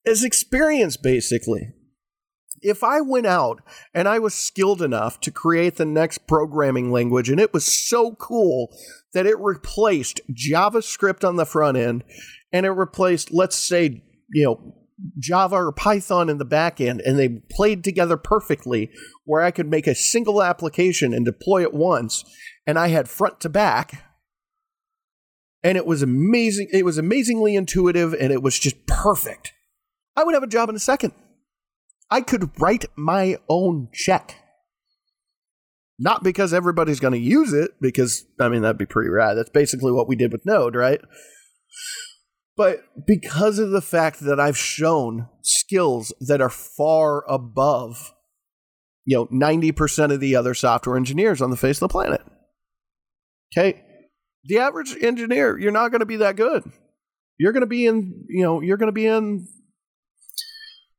as 0.04 0.24
experience, 0.24 0.96
basically. 0.96 1.72
If 2.62 2.84
I 2.84 3.00
went 3.00 3.26
out 3.26 3.62
and 3.94 4.06
I 4.06 4.18
was 4.18 4.34
skilled 4.34 4.82
enough 4.82 5.20
to 5.20 5.30
create 5.30 5.76
the 5.76 5.86
next 5.86 6.26
programming 6.26 6.90
language 6.90 7.30
and 7.30 7.40
it 7.40 7.54
was 7.54 7.64
so 7.64 8.14
cool 8.16 8.74
that 9.14 9.26
it 9.26 9.38
replaced 9.38 10.20
JavaScript 10.30 11.26
on 11.26 11.36
the 11.36 11.46
front 11.46 11.78
end 11.78 12.04
and 12.52 12.66
it 12.66 12.70
replaced, 12.70 13.32
let's 13.32 13.56
say, 13.56 14.02
you 14.32 14.44
know, 14.44 14.79
Java 15.18 15.56
or 15.56 15.72
Python 15.72 16.28
in 16.28 16.38
the 16.38 16.44
back 16.44 16.80
end, 16.80 17.00
and 17.00 17.18
they 17.18 17.28
played 17.50 17.84
together 17.84 18.16
perfectly 18.16 18.90
where 19.24 19.42
I 19.42 19.50
could 19.50 19.70
make 19.70 19.86
a 19.86 19.94
single 19.94 20.42
application 20.42 21.14
and 21.14 21.24
deploy 21.24 21.62
it 21.62 21.74
once, 21.74 22.24
and 22.66 22.78
I 22.78 22.88
had 22.88 23.08
front 23.08 23.40
to 23.40 23.48
back. 23.48 24.04
And 25.62 25.76
it 25.76 25.86
was 25.86 26.02
amazing. 26.02 26.68
It 26.72 26.84
was 26.84 26.96
amazingly 26.96 27.54
intuitive 27.54 28.14
and 28.14 28.32
it 28.32 28.42
was 28.42 28.58
just 28.58 28.86
perfect. 28.86 29.52
I 30.16 30.24
would 30.24 30.34
have 30.34 30.42
a 30.42 30.48
job 30.48 30.70
in 30.70 30.74
a 30.74 30.80
second. 30.80 31.12
I 32.10 32.22
could 32.22 32.50
write 32.58 32.86
my 32.96 33.36
own 33.48 33.88
check. 33.92 34.36
Not 35.98 36.24
because 36.24 36.54
everybody's 36.54 36.98
going 36.98 37.12
to 37.12 37.20
use 37.20 37.52
it, 37.52 37.72
because, 37.78 38.24
I 38.40 38.48
mean, 38.48 38.62
that'd 38.62 38.78
be 38.78 38.86
pretty 38.86 39.10
rad. 39.10 39.34
That's 39.34 39.50
basically 39.50 39.92
what 39.92 40.08
we 40.08 40.16
did 40.16 40.32
with 40.32 40.46
Node, 40.46 40.74
right? 40.74 41.00
But 42.60 42.84
because 43.06 43.58
of 43.58 43.70
the 43.70 43.80
fact 43.80 44.20
that 44.20 44.38
I've 44.38 44.58
shown 44.58 45.30
skills 45.40 46.12
that 46.20 46.42
are 46.42 46.50
far 46.50 47.24
above, 47.26 48.12
you 49.06 49.16
know, 49.16 49.26
90% 49.28 50.12
of 50.12 50.20
the 50.20 50.36
other 50.36 50.52
software 50.52 50.98
engineers 50.98 51.40
on 51.40 51.48
the 51.48 51.56
face 51.56 51.78
of 51.78 51.88
the 51.88 51.92
planet. 51.92 52.20
Okay. 53.50 53.82
The 54.44 54.58
average 54.58 54.94
engineer, 55.00 55.58
you're 55.58 55.72
not 55.72 55.88
going 55.88 56.00
to 56.00 56.06
be 56.06 56.16
that 56.16 56.36
good. 56.36 56.70
You're 57.38 57.52
going 57.52 57.62
to 57.62 57.66
be 57.66 57.86
in, 57.86 58.26
you 58.28 58.42
know, 58.42 58.60
you're 58.60 58.76
going 58.76 58.88
to 58.88 58.92
be 58.92 59.06
in 59.06 59.48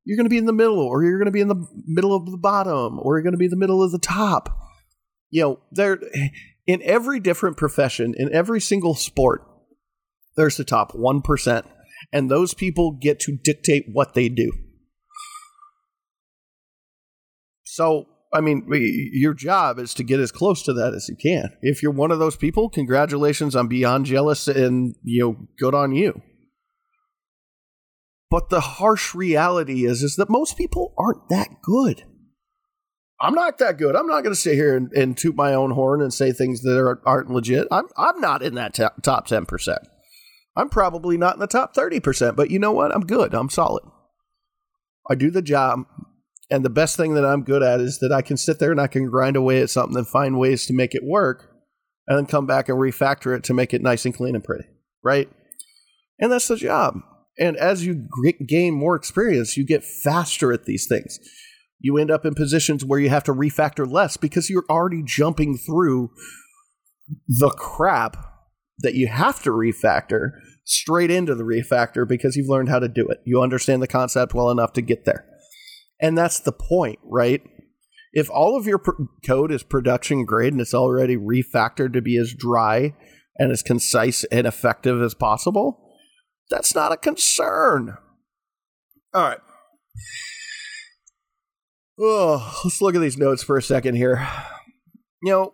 you're 0.04 0.17
going 0.17 0.26
to 0.26 0.32
be 0.32 0.39
in 0.39 0.45
the 0.45 0.54
middle 0.54 0.80
or 0.80 1.04
you're 1.04 1.19
going 1.19 1.28
to 1.28 1.32
be 1.32 1.41
in 1.41 1.47
the 1.47 1.67
middle 1.86 2.15
of 2.15 2.26
the 2.26 2.39
bottom 2.39 2.97
or 3.04 3.17
you're 3.17 3.24
going 3.24 3.34
to 3.34 3.38
be 3.38 3.47
the 3.47 3.56
middle 3.56 3.84
of 3.84 3.91
the 3.91 4.00
top 4.00 4.50
you 5.30 5.43
know 5.43 5.60
there 5.71 6.00
in 6.65 6.82
every 6.82 7.19
different 7.19 7.56
profession 7.56 8.15
in 8.17 8.34
every 8.34 8.60
single 8.60 8.95
sport 8.95 9.45
there's 10.36 10.58
the 10.58 10.63
top 10.63 10.94
1% 10.94 11.63
and 12.12 12.32
those 12.32 12.54
people 12.54 12.91
get 12.91 13.20
to 13.20 13.38
dictate 13.44 13.86
what 13.91 14.13
they 14.13 14.28
do 14.28 14.52
so 17.63 18.06
i 18.34 18.41
mean 18.41 18.65
your 19.13 19.34
job 19.34 19.78
is 19.78 19.94
to 19.94 20.04
get 20.04 20.20
as 20.20 20.32
close 20.32 20.63
to 20.63 20.74
that 20.74 20.94
as 20.94 21.08
you 21.08 21.15
can 21.15 21.50
if 21.62 21.84
you're 21.84 21.91
one 21.91 22.12
of 22.12 22.20
those 22.20 22.36
people 22.36 22.70
congratulations 22.70 23.56
i'm 23.56 23.67
beyond 23.67 24.06
jealous 24.06 24.48
and 24.48 24.96
you 25.04 25.22
know 25.22 25.48
good 25.60 25.76
on 25.76 25.94
you 25.94 26.22
but 28.32 28.50
the 28.50 28.62
harsh 28.62 29.13
reality 29.13 29.86
is 29.86 30.02
is 30.02 30.15
that 30.15 30.30
most 30.30 30.58
people 30.58 30.96
aren't 30.98 31.28
that 31.30 31.50
good. 31.62 32.04
I'm 33.20 33.36
not 33.36 33.60
that 33.60 33.78
good. 33.78 33.96
I'm 33.96 34.08
not 34.08 34.24
going 34.24 34.34
to 34.34 34.39
sit 34.39 34.56
here 34.56 34.76
and, 34.76 34.91
and, 34.94 35.15
toot 35.15 35.36
my 35.36 35.54
own 35.54 35.72
horn 35.72 36.02
and 36.02 36.12
say 36.12 36.32
things 36.32 36.62
that 36.62 36.76
are, 36.76 37.02
aren't 37.06 37.30
legit. 37.30 37.67
I'm 37.70 37.86
I'm 37.98 38.20
not 38.20 38.41
in 38.41 38.56
that 38.56 38.74
top, 38.74 39.04
top 39.04 39.28
10%. 39.28 39.78
I'm 40.56 40.70
probably 40.70 41.18
not 41.18 41.36
in 41.36 41.40
the 41.40 41.48
top 41.48 41.74
30%, 41.76 42.36
but 42.36 42.52
you 42.52 42.60
know 42.60 42.72
what? 42.72 42.94
I'm 42.94 43.06
good. 43.06 43.34
I'm 43.34 43.50
solid. 43.50 43.84
I 45.10 45.16
do 45.16 45.32
the 45.32 45.42
job. 45.42 45.86
And 46.50 46.66
the 46.66 46.70
best 46.70 46.98
thing 46.98 47.14
that 47.14 47.26
I'm 47.26 47.44
good 47.44 47.64
at 47.64 47.80
is 47.80 48.00
that 48.00 48.12
I 48.12 48.22
can 48.22 48.36
sit 48.36 48.60
there 48.60 48.72
and 48.72 48.82
I 48.82 48.88
can 48.88 49.10
grind 49.10 49.38
away 49.38 49.62
at 49.62 49.70
something 49.70 49.98
and 49.98 50.08
find 50.08 50.38
ways 50.38 50.66
to 50.66 50.74
make 50.74 50.94
it 50.94 51.04
work 51.04 51.50
and 52.08 52.18
then 52.18 52.26
come 52.26 52.46
back 52.46 52.68
and 52.68 52.78
refactor 52.78 53.36
it 53.36 53.44
to 53.46 53.54
make 53.54 53.74
it 53.74 53.82
nice 53.82 54.06
and 54.06 54.14
clean 54.14 54.36
and 54.36 54.44
pretty. 54.44 54.66
Right? 55.02 55.30
And 56.20 56.32
that's 56.32 56.50
the 56.50 56.58
job. 56.58 56.98
And 57.40 57.56
as 57.56 57.86
you 57.86 58.08
gain 58.46 58.74
more 58.74 58.96
experience, 58.96 59.56
you 59.56 59.66
get 59.66 59.84
faster 59.84 60.52
at 60.52 60.66
these 60.66 60.86
things. 60.88 61.20
You 61.80 61.98
end 61.98 62.12
up 62.12 62.26
in 62.26 62.36
positions 62.36 62.86
where 62.86 63.00
you 63.00 63.10
have 63.10 63.24
to 63.24 63.34
refactor 63.34 63.90
less 63.90 64.18
because 64.18 64.50
you're 64.50 64.66
already 64.70 65.02
jumping 65.04 65.58
through 65.58 66.12
the 67.28 67.50
crap 67.50 68.31
that 68.82 68.96
you 68.96 69.08
have 69.08 69.41
to 69.44 69.50
refactor 69.52 70.32
straight 70.65 71.12
into 71.12 71.36
the 71.36 71.44
refactor 71.44 72.08
because 72.08 72.36
you've 72.36 72.50
learned 72.50 72.70
how 72.70 72.80
to 72.80 72.88
do 72.88 73.08
it. 73.08 73.20
You 73.26 73.41
understand 73.41 73.82
the 73.82 73.88
concept 73.88 74.34
well 74.34 74.50
enough 74.50 74.74
to 74.74 74.82
get 74.82 75.06
there. 75.06 75.26
And 76.00 76.17
that's 76.17 76.39
the 76.39 76.52
point, 76.52 77.00
right? 77.04 77.41
If 78.13 78.30
all 78.30 78.58
of 78.58 78.65
your 78.65 78.80
pr- 78.80 79.04
code 79.26 79.52
is 79.52 79.63
production 79.63 80.26
grade 80.26 80.54
and 80.54 80.62
it's 80.62 80.74
already 80.74 81.15
refactored 81.15 81.94
to 81.94 82.02
be 82.02 82.17
as 82.17 82.34
dry 82.34 82.94
and 83.38 83.52
as 83.52 83.63
concise 83.63 84.24
and 84.26 84.46
effective 84.46 85.02
as 85.02 85.13
possible, 85.13 85.96
that's 86.50 86.76
not 86.76 86.91
a 86.91 86.98
concern. 86.98 87.98
All 89.13 89.24
right. 89.24 89.39
Oh, 92.00 92.60
let's 92.63 92.82
look 92.82 92.96
at 92.96 93.02
these 93.02 93.17
notes 93.17 93.44
for 93.44 93.58
a 93.58 93.62
second 93.62 93.96
here. 93.96 94.28
You 95.24 95.32
know, 95.32 95.54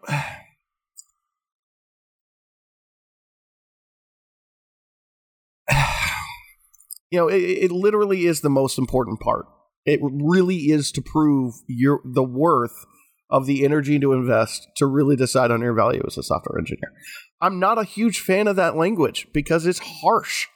you 7.12 7.20
know, 7.20 7.28
it, 7.28 7.38
it, 7.38 7.72
literally 7.72 8.26
is 8.26 8.42
the 8.42 8.50
most 8.50 8.78
important 8.78 9.20
part. 9.20 9.46
It 9.86 10.00
really 10.02 10.72
is 10.72 10.92
to 10.94 11.02
prove 11.02 11.54
your 11.68 12.02
the 12.04 12.24
worth 12.24 12.86
of 13.30 13.46
the 13.46 13.64
energy 13.64 14.00
to 14.00 14.14
invest 14.14 14.68
to 14.78 14.86
really 14.86 15.16
decide 15.16 15.52
on 15.52 15.62
your 15.62 15.74
value 15.74 16.04
as 16.06 16.18
a 16.18 16.24
software 16.24 16.60
engineer. 16.60 16.92
I'm 17.42 17.60
not 17.60 17.78
a 17.78 17.84
huge 17.84 18.20
fan 18.20 18.48
of 18.48 18.56
that 18.56 18.76
language 18.76 19.28
because 19.34 19.66
it's 19.66 19.80
harsh 19.80 20.48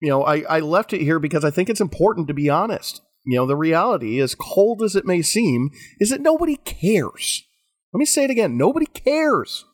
you 0.00 0.08
know, 0.08 0.24
I, 0.24 0.42
I 0.48 0.60
left 0.60 0.92
it 0.92 1.02
here 1.02 1.18
because 1.18 1.44
I 1.44 1.50
think 1.50 1.68
it's 1.68 1.80
important 1.80 2.26
to 2.28 2.34
be 2.34 2.48
honest. 2.48 3.02
You 3.26 3.36
know, 3.36 3.46
the 3.46 3.56
reality, 3.56 4.18
as 4.18 4.34
cold 4.34 4.82
as 4.82 4.96
it 4.96 5.04
may 5.04 5.20
seem, 5.20 5.70
is 6.00 6.08
that 6.08 6.22
nobody 6.22 6.56
cares. 6.56 7.44
Let 7.92 7.98
me 7.98 8.06
say 8.06 8.24
it 8.24 8.30
again 8.30 8.56
nobody 8.56 8.86
cares. 8.86 9.64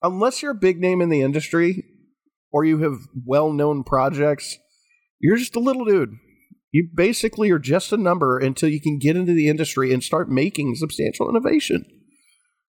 Unless 0.00 0.42
you're 0.42 0.52
a 0.52 0.54
big 0.54 0.80
name 0.80 1.00
in 1.00 1.08
the 1.08 1.22
industry 1.22 1.84
or 2.52 2.64
you 2.64 2.78
have 2.78 2.98
well 3.26 3.52
known 3.52 3.84
projects, 3.84 4.58
you're 5.20 5.36
just 5.36 5.56
a 5.56 5.60
little 5.60 5.84
dude. 5.84 6.10
You 6.72 6.88
basically 6.94 7.50
are 7.50 7.58
just 7.58 7.92
a 7.92 7.96
number 7.96 8.38
until 8.38 8.68
you 8.68 8.80
can 8.80 8.98
get 8.98 9.16
into 9.16 9.32
the 9.32 9.48
industry 9.48 9.92
and 9.92 10.02
start 10.02 10.30
making 10.30 10.74
substantial 10.74 11.28
innovation. 11.28 11.84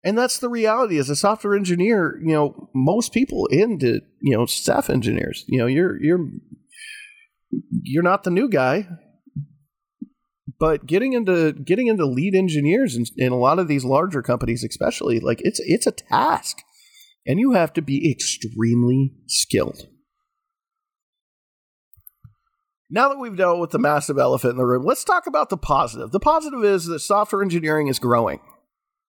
And 0.04 0.18
that's 0.18 0.38
the 0.38 0.48
reality 0.48 0.98
as 0.98 1.10
a 1.10 1.16
software 1.16 1.54
engineer, 1.54 2.18
you 2.24 2.32
know, 2.32 2.70
most 2.74 3.12
people 3.12 3.46
into, 3.46 4.00
you 4.20 4.36
know, 4.36 4.46
staff 4.46 4.90
engineers, 4.90 5.44
you 5.46 5.58
know, 5.58 5.66
you're 5.66 6.02
you're 6.02 6.26
you're 7.82 8.02
not 8.02 8.24
the 8.24 8.30
new 8.30 8.48
guy 8.48 8.88
but 10.62 10.86
getting 10.86 11.12
into 11.12 11.52
getting 11.52 11.88
into 11.88 12.06
lead 12.06 12.36
engineers 12.36 12.96
in, 12.96 13.04
in, 13.16 13.32
a 13.32 13.36
lot 13.36 13.58
of 13.58 13.66
these 13.66 13.84
larger 13.84 14.22
companies 14.22 14.64
especially 14.64 15.18
like 15.18 15.40
it's 15.42 15.60
it's 15.64 15.88
a 15.88 15.92
task 15.92 16.58
and 17.26 17.38
you 17.38 17.52
have 17.52 17.72
to 17.72 17.82
be 17.82 18.10
extremely 18.10 19.12
skilled 19.26 19.86
now 22.90 23.08
that 23.08 23.18
we've 23.18 23.36
dealt 23.36 23.60
with 23.60 23.70
the 23.70 23.78
massive 23.78 24.18
elephant 24.18 24.52
in 24.52 24.56
the 24.58 24.66
room 24.66 24.84
let's 24.84 25.04
talk 25.04 25.26
about 25.26 25.50
the 25.50 25.56
positive 25.56 26.10
the 26.10 26.20
positive 26.20 26.64
is 26.64 26.86
that 26.86 27.00
software 27.00 27.42
engineering 27.42 27.88
is 27.88 27.98
growing 27.98 28.40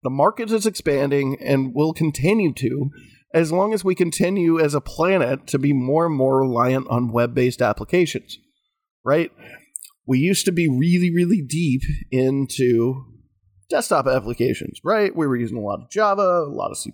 the 0.02 0.10
market 0.10 0.50
is 0.50 0.66
expanding 0.66 1.36
and 1.40 1.74
will 1.74 1.94
continue 1.94 2.52
to 2.52 2.90
as 3.34 3.50
long 3.50 3.74
as 3.74 3.84
we 3.84 3.96
continue 3.96 4.60
as 4.60 4.74
a 4.74 4.80
planet 4.80 5.46
to 5.48 5.58
be 5.58 5.72
more 5.72 6.06
and 6.06 6.14
more 6.14 6.40
reliant 6.40 6.86
on 6.88 7.10
web 7.10 7.34
based 7.34 7.60
applications, 7.60 8.38
right? 9.04 9.32
We 10.06 10.18
used 10.18 10.44
to 10.44 10.52
be 10.52 10.68
really, 10.68 11.12
really 11.12 11.42
deep 11.42 11.82
into 12.12 13.02
desktop 13.68 14.06
applications, 14.06 14.78
right? 14.84 15.14
We 15.14 15.26
were 15.26 15.36
using 15.36 15.56
a 15.56 15.62
lot 15.62 15.80
of 15.82 15.90
Java, 15.90 16.22
a 16.22 16.54
lot 16.54 16.70
of 16.70 16.78
C, 16.78 16.92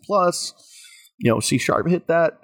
you 1.21 1.31
know, 1.31 1.41
C 1.41 1.59
sharp 1.59 1.89
hit 1.89 2.09
that, 2.09 2.41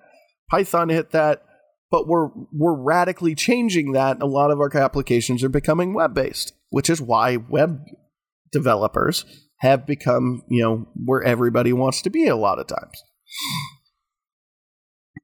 Python 0.51 0.89
hit 0.89 1.11
that, 1.11 1.43
but 1.91 2.07
we're 2.07 2.29
we're 2.53 2.77
radically 2.77 3.35
changing 3.35 3.93
that. 3.93 4.23
A 4.23 4.27
lot 4.27 4.51
of 4.51 4.61
our 4.61 4.75
applications 4.77 5.43
are 5.43 5.49
becoming 5.49 5.95
web 5.95 6.15
based, 6.15 6.53
which 6.71 6.91
is 6.91 7.01
why 7.01 7.37
web 7.37 7.81
developers 8.53 9.25
have 9.61 9.87
become, 9.87 10.43
you 10.49 10.63
know, 10.63 10.89
where 10.95 11.23
everybody 11.23 11.73
wants 11.73 12.03
to 12.03 12.11
be 12.11 12.27
a 12.27 12.37
lot 12.37 12.59
of 12.59 12.67
times 12.67 13.03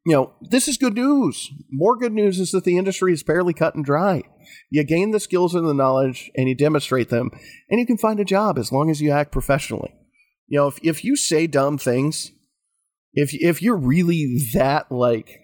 you 0.05 0.15
know, 0.15 0.33
this 0.41 0.67
is 0.67 0.77
good 0.77 0.95
news. 0.95 1.51
More 1.71 1.97
good 1.97 2.13
news 2.13 2.41
is 2.41 2.51
that 2.51 2.65
the 2.65 2.77
industry 2.77 3.13
is 3.13 3.23
fairly 3.23 3.55
cut 3.55 3.75
and 3.75 3.85
dry. 3.85 4.23
You 4.71 4.83
gain 4.85 5.13
the 5.13 5.21
skills 5.21 5.55
and 5.55 5.67
the 5.67 5.75
knowledge 5.75 6.31
and 6.37 6.49
you 6.49 6.57
demonstrate 6.57 7.09
them, 7.09 7.31
and 7.71 7.79
you 7.79 7.87
can 7.87 7.99
find 7.99 8.19
a 8.19 8.25
job 8.25 8.59
as 8.59 8.73
long 8.73 8.91
as 8.91 9.01
you 9.01 9.11
act 9.13 9.31
professionally. 9.31 9.95
You 10.49 10.59
know, 10.59 10.67
if, 10.67 10.79
if 10.83 11.05
you 11.05 11.15
say 11.15 11.47
dumb 11.47 11.79
things, 11.79 12.33
if 13.15 13.35
if 13.35 13.63
you're 13.63 13.77
really 13.77 14.39
that 14.55 14.91
like 14.91 15.41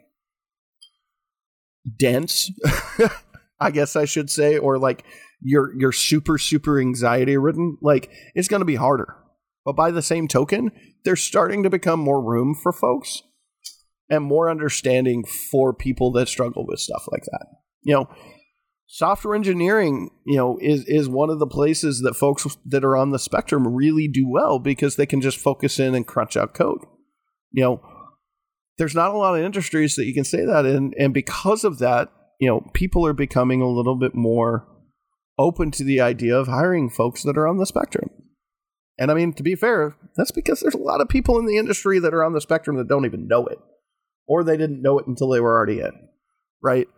dense, 1.98 2.50
I 3.61 3.70
guess 3.70 3.96
I 3.96 4.04
should 4.04 4.31
say, 4.31 4.59
or 4.59 4.78
like 4.78 5.04
you're 5.40 5.72
you're 5.78 5.92
super 5.92 6.38
super 6.38 6.81
anxiety 6.81 7.37
ridden, 7.37 7.78
like 7.83 8.11
it's 8.35 8.48
going 8.48 8.61
to 8.61 8.66
be 8.66 8.76
harder. 8.76 9.16
But 9.64 9.76
by 9.76 9.90
the 9.90 10.02
same 10.02 10.28
token, 10.28 10.70
there's 11.04 11.22
starting 11.22 11.62
to 11.62 11.70
become 11.70 12.00
more 12.00 12.22
room 12.22 12.54
for 12.54 12.72
folks 12.72 13.22
and 14.09 14.24
more 14.24 14.50
understanding 14.50 15.24
for 15.50 15.74
people 15.74 16.11
that 16.12 16.28
struggle 16.28 16.66
with 16.66 16.81
stuff 16.81 17.04
like 17.11 17.24
that. 17.24 17.46
You 17.83 17.94
know, 17.94 18.09
software 18.87 19.35
engineering, 19.35 20.11
you 20.24 20.37
know, 20.37 20.59
is 20.61 20.85
is 20.87 21.09
one 21.09 21.31
of 21.31 21.38
the 21.38 21.46
places 21.46 22.00
that 22.00 22.16
folks 22.16 22.46
that 22.64 22.85
are 22.85 22.96
on 22.96 23.11
the 23.11 23.18
spectrum 23.18 23.74
really 23.74 24.09
do 24.09 24.26
well 24.28 24.59
because 24.59 24.96
they 24.96 25.07
can 25.07 25.20
just 25.20 25.38
focus 25.38 25.78
in 25.78 25.94
and 25.94 26.07
crunch 26.07 26.37
out 26.37 26.54
code. 26.54 26.81
You 27.52 27.62
know, 27.62 27.80
there's 28.76 28.94
not 28.94 29.14
a 29.14 29.16
lot 29.16 29.38
of 29.38 29.44
industries 29.44 29.96
that 29.96 30.06
you 30.06 30.14
can 30.14 30.24
say 30.24 30.44
that 30.44 30.66
in, 30.66 30.94
and 30.98 31.12
because 31.12 31.64
of 31.64 31.78
that, 31.78 32.11
you 32.38 32.48
know, 32.48 32.70
people 32.72 33.06
are 33.06 33.12
becoming 33.12 33.61
a 33.61 33.68
little 33.68 33.96
bit 33.96 34.14
more 34.14 34.66
open 35.38 35.70
to 35.72 35.84
the 35.84 36.00
idea 36.00 36.37
of 36.37 36.48
hiring 36.48 36.90
folks 36.90 37.22
that 37.22 37.38
are 37.38 37.48
on 37.48 37.58
the 37.58 37.66
spectrum. 37.66 38.11
And 38.98 39.11
I 39.11 39.14
mean, 39.14 39.32
to 39.34 39.42
be 39.42 39.54
fair, 39.54 39.96
that's 40.16 40.32
because 40.32 40.61
there's 40.61 40.74
a 40.74 40.78
lot 40.78 41.00
of 41.00 41.08
people 41.08 41.38
in 41.38 41.46
the 41.46 41.56
industry 41.56 42.00
that 42.00 42.12
are 42.12 42.24
on 42.24 42.32
the 42.32 42.40
spectrum 42.40 42.76
that 42.76 42.88
don't 42.88 43.06
even 43.06 43.28
know 43.28 43.46
it 43.46 43.58
or 44.26 44.44
they 44.44 44.56
didn't 44.56 44.82
know 44.82 44.98
it 44.98 45.06
until 45.06 45.28
they 45.28 45.40
were 45.40 45.56
already 45.56 45.80
in, 45.80 45.92
right? 46.62 46.88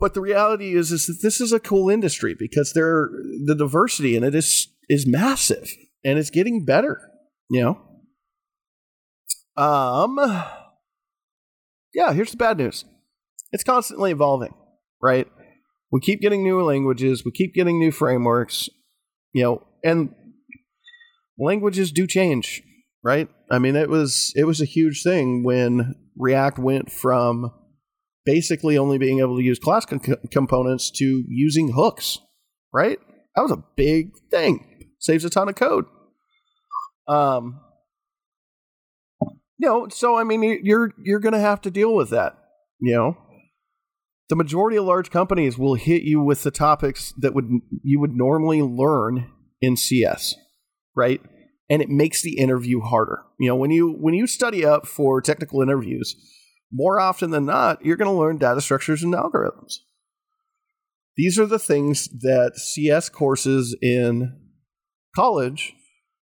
But 0.00 0.14
the 0.14 0.20
reality 0.20 0.74
is, 0.74 0.90
is 0.90 1.06
that 1.06 1.18
this 1.22 1.40
is 1.40 1.52
a 1.52 1.60
cool 1.60 1.88
industry 1.88 2.34
because 2.36 2.72
there 2.72 3.08
the 3.44 3.54
diversity 3.54 4.16
in 4.16 4.24
it 4.24 4.34
is 4.34 4.68
is 4.88 5.06
massive 5.06 5.70
and 6.04 6.18
it's 6.18 6.30
getting 6.30 6.64
better. 6.64 7.00
You 7.50 7.62
know. 7.62 7.91
Um. 9.56 10.18
Yeah. 11.94 12.12
Here's 12.12 12.30
the 12.30 12.36
bad 12.36 12.58
news. 12.58 12.84
It's 13.52 13.64
constantly 13.64 14.12
evolving, 14.12 14.54
right? 15.02 15.28
We 15.90 16.00
keep 16.00 16.20
getting 16.20 16.42
new 16.42 16.62
languages. 16.62 17.24
We 17.24 17.32
keep 17.32 17.54
getting 17.54 17.78
new 17.78 17.92
frameworks. 17.92 18.68
You 19.34 19.42
know, 19.42 19.66
and 19.84 20.14
languages 21.38 21.92
do 21.92 22.06
change, 22.06 22.62
right? 23.02 23.28
I 23.50 23.58
mean, 23.58 23.76
it 23.76 23.88
was 23.88 24.32
it 24.36 24.44
was 24.44 24.60
a 24.60 24.66
huge 24.66 25.02
thing 25.02 25.44
when 25.44 25.94
React 26.16 26.58
went 26.58 26.92
from 26.92 27.50
basically 28.24 28.78
only 28.78 28.98
being 28.98 29.18
able 29.18 29.36
to 29.36 29.42
use 29.42 29.58
class 29.58 29.84
com- 29.84 30.00
components 30.30 30.90
to 30.92 31.24
using 31.28 31.72
hooks, 31.72 32.18
right? 32.72 32.98
That 33.34 33.42
was 33.42 33.50
a 33.50 33.64
big 33.76 34.12
thing. 34.30 34.88
Saves 34.98 35.24
a 35.24 35.30
ton 35.30 35.48
of 35.48 35.56
code. 35.56 35.86
Um, 37.08 37.60
you 39.62 39.68
know, 39.68 39.86
so 39.88 40.18
I 40.18 40.24
mean, 40.24 40.42
you're 40.64 40.92
you're 41.00 41.20
going 41.20 41.34
to 41.34 41.38
have 41.38 41.60
to 41.60 41.70
deal 41.70 41.94
with 41.94 42.10
that. 42.10 42.36
You 42.80 42.94
know, 42.94 43.16
the 44.28 44.34
majority 44.34 44.76
of 44.76 44.84
large 44.84 45.10
companies 45.10 45.56
will 45.56 45.74
hit 45.74 46.02
you 46.02 46.20
with 46.20 46.42
the 46.42 46.50
topics 46.50 47.14
that 47.18 47.32
would 47.32 47.48
you 47.84 48.00
would 48.00 48.16
normally 48.16 48.60
learn 48.60 49.30
in 49.60 49.76
CS, 49.76 50.34
right? 50.96 51.20
And 51.70 51.80
it 51.80 51.88
makes 51.88 52.22
the 52.22 52.38
interview 52.38 52.80
harder. 52.80 53.22
You 53.38 53.48
know, 53.48 53.54
when 53.54 53.70
you 53.70 53.92
when 53.92 54.14
you 54.14 54.26
study 54.26 54.64
up 54.64 54.84
for 54.84 55.22
technical 55.22 55.62
interviews, 55.62 56.16
more 56.72 56.98
often 56.98 57.30
than 57.30 57.46
not, 57.46 57.84
you're 57.84 57.96
going 57.96 58.12
to 58.12 58.18
learn 58.18 58.38
data 58.38 58.60
structures 58.60 59.04
and 59.04 59.14
algorithms. 59.14 59.74
These 61.16 61.38
are 61.38 61.46
the 61.46 61.60
things 61.60 62.08
that 62.08 62.56
CS 62.56 63.10
courses 63.10 63.76
in 63.80 64.40
college 65.14 65.72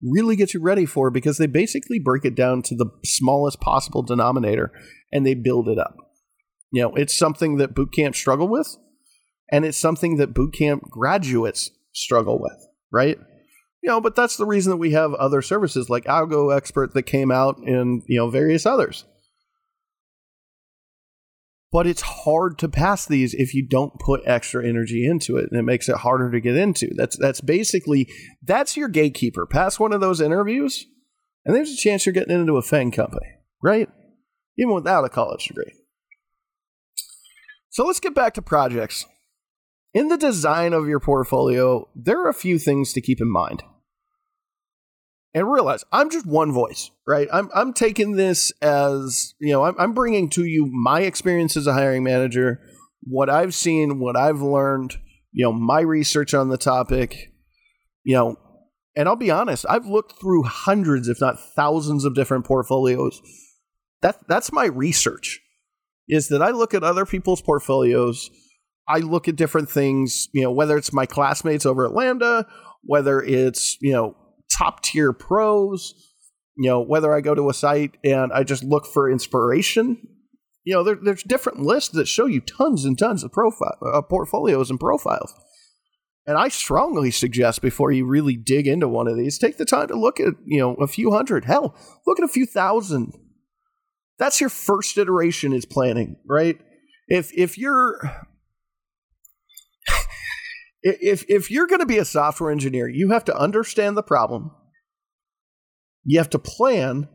really 0.04 0.36
get 0.36 0.54
you 0.54 0.60
ready 0.60 0.86
for 0.86 1.10
because 1.10 1.38
they 1.38 1.46
basically 1.46 1.98
break 1.98 2.24
it 2.24 2.34
down 2.34 2.62
to 2.62 2.74
the 2.74 2.86
smallest 3.04 3.60
possible 3.60 4.02
denominator 4.02 4.70
and 5.12 5.26
they 5.26 5.34
build 5.34 5.68
it 5.68 5.78
up. 5.78 5.96
You 6.70 6.82
know, 6.82 6.94
it's 6.94 7.16
something 7.16 7.56
that 7.56 7.74
boot 7.74 7.92
camp 7.92 8.14
struggle 8.14 8.48
with, 8.48 8.76
and 9.50 9.64
it's 9.64 9.78
something 9.78 10.16
that 10.16 10.34
boot 10.34 10.52
camp 10.52 10.90
graduates 10.90 11.70
struggle 11.92 12.40
with, 12.40 12.66
right? 12.92 13.18
You 13.82 13.90
know, 13.90 14.00
but 14.00 14.16
that's 14.16 14.36
the 14.36 14.46
reason 14.46 14.70
that 14.70 14.78
we 14.78 14.92
have 14.92 15.14
other 15.14 15.42
services 15.42 15.88
like 15.88 16.04
AlgoExpert 16.04 16.92
that 16.92 17.04
came 17.04 17.30
out 17.30 17.58
and, 17.58 18.02
you 18.06 18.18
know, 18.18 18.28
various 18.28 18.66
others 18.66 19.04
but 21.74 21.88
it's 21.88 22.02
hard 22.02 22.56
to 22.56 22.68
pass 22.68 23.04
these 23.04 23.34
if 23.34 23.52
you 23.52 23.66
don't 23.66 23.98
put 23.98 24.22
extra 24.24 24.64
energy 24.64 25.04
into 25.04 25.36
it 25.36 25.48
and 25.50 25.58
it 25.58 25.64
makes 25.64 25.88
it 25.88 25.96
harder 25.96 26.30
to 26.30 26.40
get 26.40 26.56
into. 26.56 26.88
That's 26.94 27.18
that's 27.18 27.40
basically 27.40 28.08
that's 28.44 28.76
your 28.76 28.86
gatekeeper. 28.86 29.44
Pass 29.44 29.80
one 29.80 29.92
of 29.92 30.00
those 30.00 30.20
interviews 30.20 30.86
and 31.44 31.52
there's 31.52 31.72
a 31.72 31.76
chance 31.76 32.06
you're 32.06 32.12
getting 32.12 32.40
into 32.40 32.58
a 32.58 32.62
FAANG 32.62 32.92
company 32.92 33.26
right? 33.60 33.88
Even 34.56 34.72
without 34.72 35.04
a 35.04 35.08
college 35.08 35.46
degree. 35.46 35.72
So 37.70 37.84
let's 37.84 37.98
get 37.98 38.14
back 38.14 38.34
to 38.34 38.42
projects. 38.42 39.04
In 39.92 40.08
the 40.08 40.16
design 40.16 40.74
of 40.74 40.86
your 40.86 41.00
portfolio 41.00 41.88
there 41.96 42.20
are 42.20 42.30
a 42.30 42.34
few 42.34 42.60
things 42.60 42.92
to 42.92 43.00
keep 43.00 43.20
in 43.20 43.32
mind 43.32 43.64
and 45.34 45.50
realize 45.50 45.84
I'm 45.92 46.10
just 46.10 46.26
one 46.26 46.52
voice, 46.52 46.90
right? 47.06 47.28
I'm 47.32 47.50
I'm 47.54 47.72
taking 47.72 48.12
this 48.12 48.52
as 48.62 49.34
you 49.40 49.52
know 49.52 49.64
I'm, 49.64 49.74
I'm 49.78 49.92
bringing 49.92 50.30
to 50.30 50.44
you 50.44 50.66
my 50.66 51.00
experience 51.00 51.56
as 51.56 51.66
a 51.66 51.72
hiring 51.72 52.04
manager, 52.04 52.60
what 53.02 53.28
I've 53.28 53.54
seen, 53.54 53.98
what 53.98 54.16
I've 54.16 54.40
learned, 54.40 54.96
you 55.32 55.44
know, 55.44 55.52
my 55.52 55.80
research 55.80 56.32
on 56.32 56.48
the 56.48 56.56
topic, 56.56 57.32
you 58.04 58.14
know, 58.14 58.36
and 58.96 59.08
I'll 59.08 59.16
be 59.16 59.30
honest, 59.30 59.66
I've 59.68 59.86
looked 59.86 60.20
through 60.20 60.44
hundreds, 60.44 61.08
if 61.08 61.20
not 61.20 61.36
thousands, 61.56 62.04
of 62.04 62.14
different 62.14 62.46
portfolios. 62.46 63.20
That 64.02 64.18
that's 64.28 64.52
my 64.52 64.66
research. 64.66 65.40
Is 66.08 66.28
that 66.28 66.42
I 66.42 66.50
look 66.50 66.74
at 66.74 66.84
other 66.84 67.06
people's 67.06 67.42
portfolios. 67.42 68.30
I 68.86 68.98
look 68.98 69.26
at 69.26 69.36
different 69.36 69.70
things, 69.70 70.28
you 70.32 70.42
know, 70.42 70.52
whether 70.52 70.76
it's 70.76 70.92
my 70.92 71.06
classmates 71.06 71.64
over 71.64 71.86
at 71.86 71.94
Lambda, 71.94 72.46
whether 72.82 73.22
it's, 73.22 73.78
you 73.80 73.92
know, 73.92 74.14
top 74.52 74.82
tier 74.82 75.12
pros. 75.12 75.94
You 76.56 76.70
know, 76.70 76.80
whether 76.80 77.12
I 77.12 77.20
go 77.20 77.34
to 77.34 77.50
a 77.50 77.54
site 77.54 77.96
and 78.04 78.32
I 78.32 78.44
just 78.44 78.62
look 78.62 78.86
for 78.86 79.10
inspiration, 79.10 80.06
you 80.64 80.72
know, 80.72 80.82
there, 80.82 80.98
there's 81.00 81.22
different 81.22 81.60
lists 81.60 81.90
that 81.90 82.08
show 82.08 82.26
you 82.26 82.40
tons 82.40 82.84
and 82.84 82.98
tons 82.98 83.24
of 83.24 83.32
profile 83.32 83.76
uh, 83.84 84.02
portfolios 84.02 84.70
and 84.70 84.80
profiles. 84.80 85.34
And 86.26 86.38
I 86.38 86.48
strongly 86.48 87.10
suggest 87.10 87.60
before 87.60 87.92
you 87.92 88.06
really 88.06 88.34
dig 88.34 88.66
into 88.66 88.88
one 88.88 89.06
of 89.06 89.16
these, 89.16 89.36
take 89.36 89.58
the 89.58 89.66
time 89.66 89.88
to 89.88 89.98
look 89.98 90.18
at, 90.20 90.32
you 90.46 90.58
know, 90.58 90.74
a 90.76 90.86
few 90.86 91.10
hundred. 91.10 91.44
Hell, 91.44 91.76
look 92.06 92.18
at 92.18 92.24
a 92.24 92.32
few 92.32 92.46
thousand. 92.46 93.12
That's 94.18 94.40
your 94.40 94.48
first 94.48 94.96
iteration 94.96 95.52
is 95.52 95.66
planning, 95.66 96.16
right? 96.26 96.58
If 97.08 97.30
if 97.36 97.58
you're 97.58 98.26
if 100.84 101.24
if 101.28 101.50
you're 101.50 101.66
going 101.66 101.80
to 101.80 101.86
be 101.86 101.98
a 101.98 102.04
software 102.04 102.50
engineer, 102.50 102.88
you 102.88 103.10
have 103.10 103.24
to 103.24 103.36
understand 103.36 103.96
the 103.96 104.02
problem. 104.02 104.50
You 106.04 106.18
have 106.18 106.30
to 106.30 106.38
plan 106.38 107.08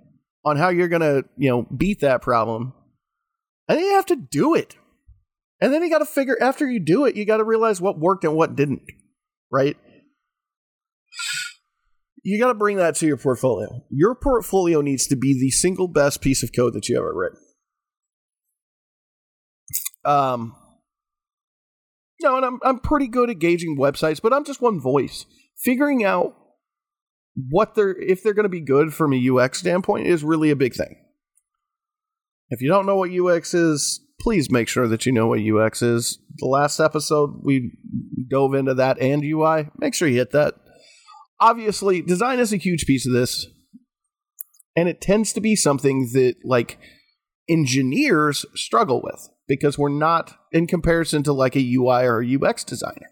on 0.43 0.57
how 0.57 0.69
you're 0.69 0.87
going 0.87 1.01
to, 1.01 1.23
you 1.37 1.49
know, 1.49 1.67
beat 1.75 1.99
that 1.99 2.23
problem. 2.23 2.73
And 3.67 3.77
then 3.77 3.85
you 3.85 3.93
have 3.93 4.07
to 4.07 4.15
do 4.15 4.55
it. 4.55 4.75
And 5.61 5.71
then 5.71 5.83
you 5.83 5.89
got 5.89 5.99
to 5.99 6.05
figure 6.05 6.37
after 6.41 6.67
you 6.67 6.79
do 6.79 7.05
it, 7.05 7.15
you 7.15 7.25
got 7.25 7.37
to 7.37 7.43
realize 7.43 7.79
what 7.79 7.99
worked 7.99 8.23
and 8.23 8.33
what 8.33 8.55
didn't, 8.55 8.81
right? 9.51 9.77
You 12.23 12.39
got 12.39 12.47
to 12.47 12.55
bring 12.55 12.77
that 12.77 12.95
to 12.95 13.05
your 13.05 13.17
portfolio. 13.17 13.83
Your 13.91 14.15
portfolio 14.15 14.81
needs 14.81 15.05
to 15.07 15.15
be 15.15 15.33
the 15.39 15.51
single 15.51 15.87
best 15.87 16.21
piece 16.21 16.41
of 16.41 16.51
code 16.55 16.73
that 16.73 16.89
you 16.89 16.97
ever 16.97 17.13
written. 17.13 17.39
Um, 20.05 20.55
no, 22.21 22.35
and 22.35 22.45
I'm 22.45 22.59
I'm 22.63 22.79
pretty 22.79 23.07
good 23.07 23.29
at 23.29 23.39
gauging 23.39 23.77
websites, 23.77 24.21
but 24.21 24.33
I'm 24.33 24.43
just 24.43 24.61
one 24.61 24.79
voice. 24.79 25.25
Figuring 25.57 26.03
out 26.03 26.35
what 27.49 27.75
they're 27.75 27.95
if 27.95 28.23
they're 28.23 28.33
going 28.33 28.43
to 28.43 28.49
be 28.49 28.61
good 28.61 28.93
from 28.93 29.13
a 29.13 29.29
UX 29.29 29.59
standpoint 29.59 30.07
is 30.07 30.23
really 30.23 30.49
a 30.49 30.55
big 30.55 30.73
thing. 30.73 31.03
If 32.49 32.61
you 32.61 32.67
don't 32.67 32.85
know 32.85 32.97
what 32.97 33.11
UX 33.11 33.53
is, 33.53 34.01
please 34.19 34.51
make 34.51 34.67
sure 34.67 34.87
that 34.87 35.05
you 35.05 35.11
know 35.11 35.27
what 35.27 35.39
UX 35.39 35.81
is. 35.81 36.19
The 36.37 36.47
last 36.47 36.79
episode 36.79 37.41
we 37.43 37.71
dove 38.29 38.53
into 38.53 38.73
that 38.73 38.99
and 38.99 39.23
UI. 39.23 39.69
Make 39.77 39.93
sure 39.93 40.07
you 40.07 40.17
hit 40.17 40.31
that. 40.31 40.55
Obviously, 41.39 42.01
design 42.01 42.39
is 42.39 42.51
a 42.51 42.57
huge 42.57 42.85
piece 42.85 43.05
of 43.05 43.13
this. 43.13 43.47
And 44.75 44.89
it 44.89 45.01
tends 45.01 45.33
to 45.33 45.41
be 45.41 45.55
something 45.55 46.09
that 46.13 46.35
like 46.43 46.79
engineers 47.47 48.45
struggle 48.55 49.01
with 49.01 49.29
because 49.49 49.77
we're 49.77 49.89
not 49.89 50.37
in 50.51 50.67
comparison 50.67 51.23
to 51.23 51.33
like 51.33 51.55
a 51.55 51.73
UI 51.73 52.05
or 52.05 52.21
a 52.21 52.37
UX 52.37 52.63
designer. 52.63 53.09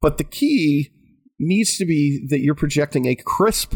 But 0.00 0.18
the 0.18 0.24
key 0.24 0.90
needs 1.38 1.76
to 1.76 1.84
be 1.84 2.24
that 2.30 2.40
you're 2.40 2.54
projecting 2.54 3.06
a 3.06 3.16
crisp, 3.16 3.74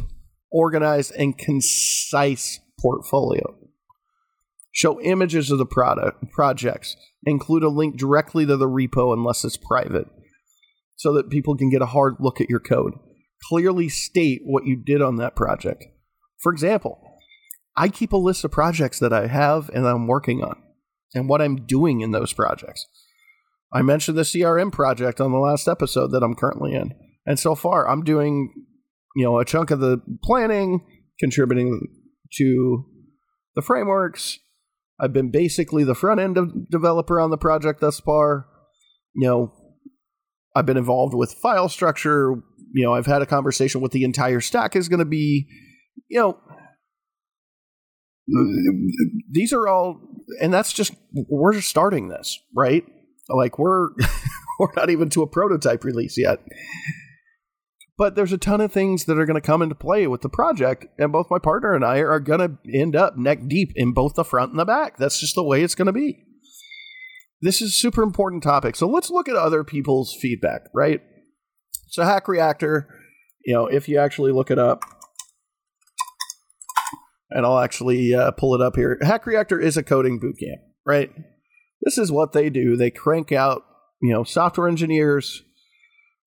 organized, 0.50 1.12
and 1.18 1.36
concise 1.36 2.60
portfolio. 2.80 3.58
Show 4.72 5.00
images 5.00 5.50
of 5.50 5.58
the 5.58 5.66
product 5.66 6.30
projects. 6.30 6.96
Include 7.26 7.64
a 7.64 7.68
link 7.68 7.98
directly 7.98 8.46
to 8.46 8.56
the 8.56 8.68
repo 8.68 9.12
unless 9.12 9.44
it's 9.44 9.58
private, 9.58 10.06
so 10.96 11.12
that 11.14 11.28
people 11.28 11.56
can 11.56 11.68
get 11.68 11.82
a 11.82 11.86
hard 11.86 12.14
look 12.20 12.40
at 12.40 12.48
your 12.48 12.60
code. 12.60 12.94
Clearly 13.48 13.88
state 13.88 14.42
what 14.44 14.64
you 14.64 14.76
did 14.76 15.02
on 15.02 15.16
that 15.16 15.34
project. 15.34 15.84
For 16.38 16.52
example, 16.52 17.18
I 17.76 17.88
keep 17.88 18.12
a 18.12 18.16
list 18.16 18.44
of 18.44 18.52
projects 18.52 19.00
that 19.00 19.12
I 19.12 19.26
have 19.26 19.68
and 19.74 19.86
I'm 19.86 20.06
working 20.06 20.42
on 20.42 20.56
and 21.14 21.29
what 21.29 21.42
I'm 21.42 21.66
doing 21.66 22.01
in 22.01 22.12
those 22.12 22.33
projects. 22.33 22.87
I 23.73 23.83
mentioned 23.83 24.18
the 24.18 24.23
CRM 24.23 24.73
project 24.73 25.20
on 25.20 25.33
the 25.33 25.38
last 25.38 25.68
episode 25.68 26.09
that 26.09 26.23
I'm 26.23 26.35
currently 26.35 26.75
in. 26.75 26.92
And 27.27 27.38
so 27.38 27.55
far, 27.55 27.88
I'm 27.88 28.03
doing, 28.03 28.53
you 29.14 29.24
know, 29.24 29.39
a 29.39 29.45
chunk 29.45 29.70
of 29.70 29.80
the 29.80 29.99
planning, 30.24 30.84
contributing 31.20 31.89
to 32.34 32.84
the 33.55 33.62
frameworks. 33.62 34.39
I've 34.99 35.12
been 35.12 35.30
basically 35.30 35.84
the 35.84 35.95
front 35.95 36.20
end 36.20 36.37
developer 36.70 37.20
on 37.20 37.30
the 37.30 37.39
project 37.39 37.80
thus 37.80 38.01
far. 38.01 38.47
You 39.14 39.28
know, 39.28 39.53
I've 40.55 40.66
been 40.66 40.76
involved 40.76 41.14
with 41.14 41.32
file 41.34 41.68
structure. 41.68 42.34
You 42.72 42.84
know, 42.84 42.95
I've 42.95 43.07
had 43.07 43.22
a 43.22 43.26
conversation 43.26 43.80
with 43.80 43.93
the 43.93 44.05
entire 44.05 44.41
stack 44.41 44.76
is 44.76 44.89
going 44.89 44.99
to 44.99 45.05
be, 45.05 45.47
you 46.09 46.18
know, 46.18 46.39
these 49.30 49.53
are 49.53 49.66
all 49.66 50.01
and 50.41 50.53
that's 50.53 50.72
just 50.72 50.95
we're 51.12 51.53
just 51.53 51.68
starting 51.68 52.09
this 52.09 52.39
right 52.55 52.85
like 53.28 53.59
we're 53.59 53.89
we're 54.59 54.72
not 54.76 54.91
even 54.91 55.09
to 55.09 55.22
a 55.22 55.26
prototype 55.26 55.85
release 55.85 56.16
yet 56.18 56.41
but 57.99 58.14
there's 58.14 58.33
a 58.33 58.39
ton 58.39 58.61
of 58.61 58.72
things 58.72 59.05
that 59.05 59.18
are 59.18 59.26
going 59.26 59.41
to 59.41 59.47
come 59.47 59.62
into 59.62 59.74
play 59.74 60.07
with 60.07 60.22
the 60.22 60.28
project 60.28 60.87
and 60.99 61.12
both 61.12 61.31
my 61.31 61.39
partner 61.39 61.74
and 61.74 61.85
i 61.85 61.99
are 61.99 62.20
going 62.20 62.41
to 62.41 62.78
end 62.78 62.97
up 62.97 63.16
neck 63.16 63.41
deep 63.49 63.72
in 63.74 63.93
both 63.93 64.14
the 64.14 64.24
front 64.24 64.51
and 64.51 64.59
the 64.59 64.64
back 64.64 64.97
that's 64.97 65.20
just 65.20 65.35
the 65.35 65.45
way 65.45 65.62
it's 65.62 65.74
going 65.74 65.87
to 65.87 65.93
be 65.93 66.24
this 67.43 67.62
is 67.62 67.81
super 67.81 68.03
important 68.03 68.43
topic. 68.43 68.76
So 68.76 68.87
let's 68.87 69.11
look 69.11 69.28
at 69.28 69.37
other 69.37 69.64
people's 69.64 70.14
feedback, 70.20 70.62
right? 70.74 71.01
So 71.89 72.05
Hack 72.05 72.28
Reactor, 72.28 72.87
you 73.45 73.55
know, 73.55 73.66
if 73.66 73.89
you 73.89 73.99
actually 73.99 74.33
look 74.33 74.51
it 74.51 74.59
up, 74.59 74.85
and 77.31 77.47
I'll 77.47 77.59
actually 77.59 78.14
uh, 78.14 78.31
pull 78.33 78.55
it 78.55 78.61
up 78.61 78.76
here. 78.76 78.99
Hack 79.03 79.26
Reactor 79.26 79.61
is 79.61 79.76
a 79.76 79.83
coding 79.83 80.20
bootcamp, 80.20 80.61
right? 80.87 81.11
This 81.83 81.97
is 81.99 82.12
what 82.12 82.33
they 82.33 82.51
do. 82.51 82.76
They 82.76 82.91
crank 82.91 83.33
out, 83.33 83.62
you 84.03 84.12
know, 84.12 84.24
software 84.24 84.68
engineers. 84.68 85.43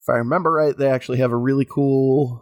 If 0.01 0.09
I 0.09 0.17
remember 0.17 0.51
right, 0.51 0.75
they 0.77 0.89
actually 0.89 1.19
have 1.19 1.31
a 1.31 1.37
really 1.37 1.65
cool 1.65 2.41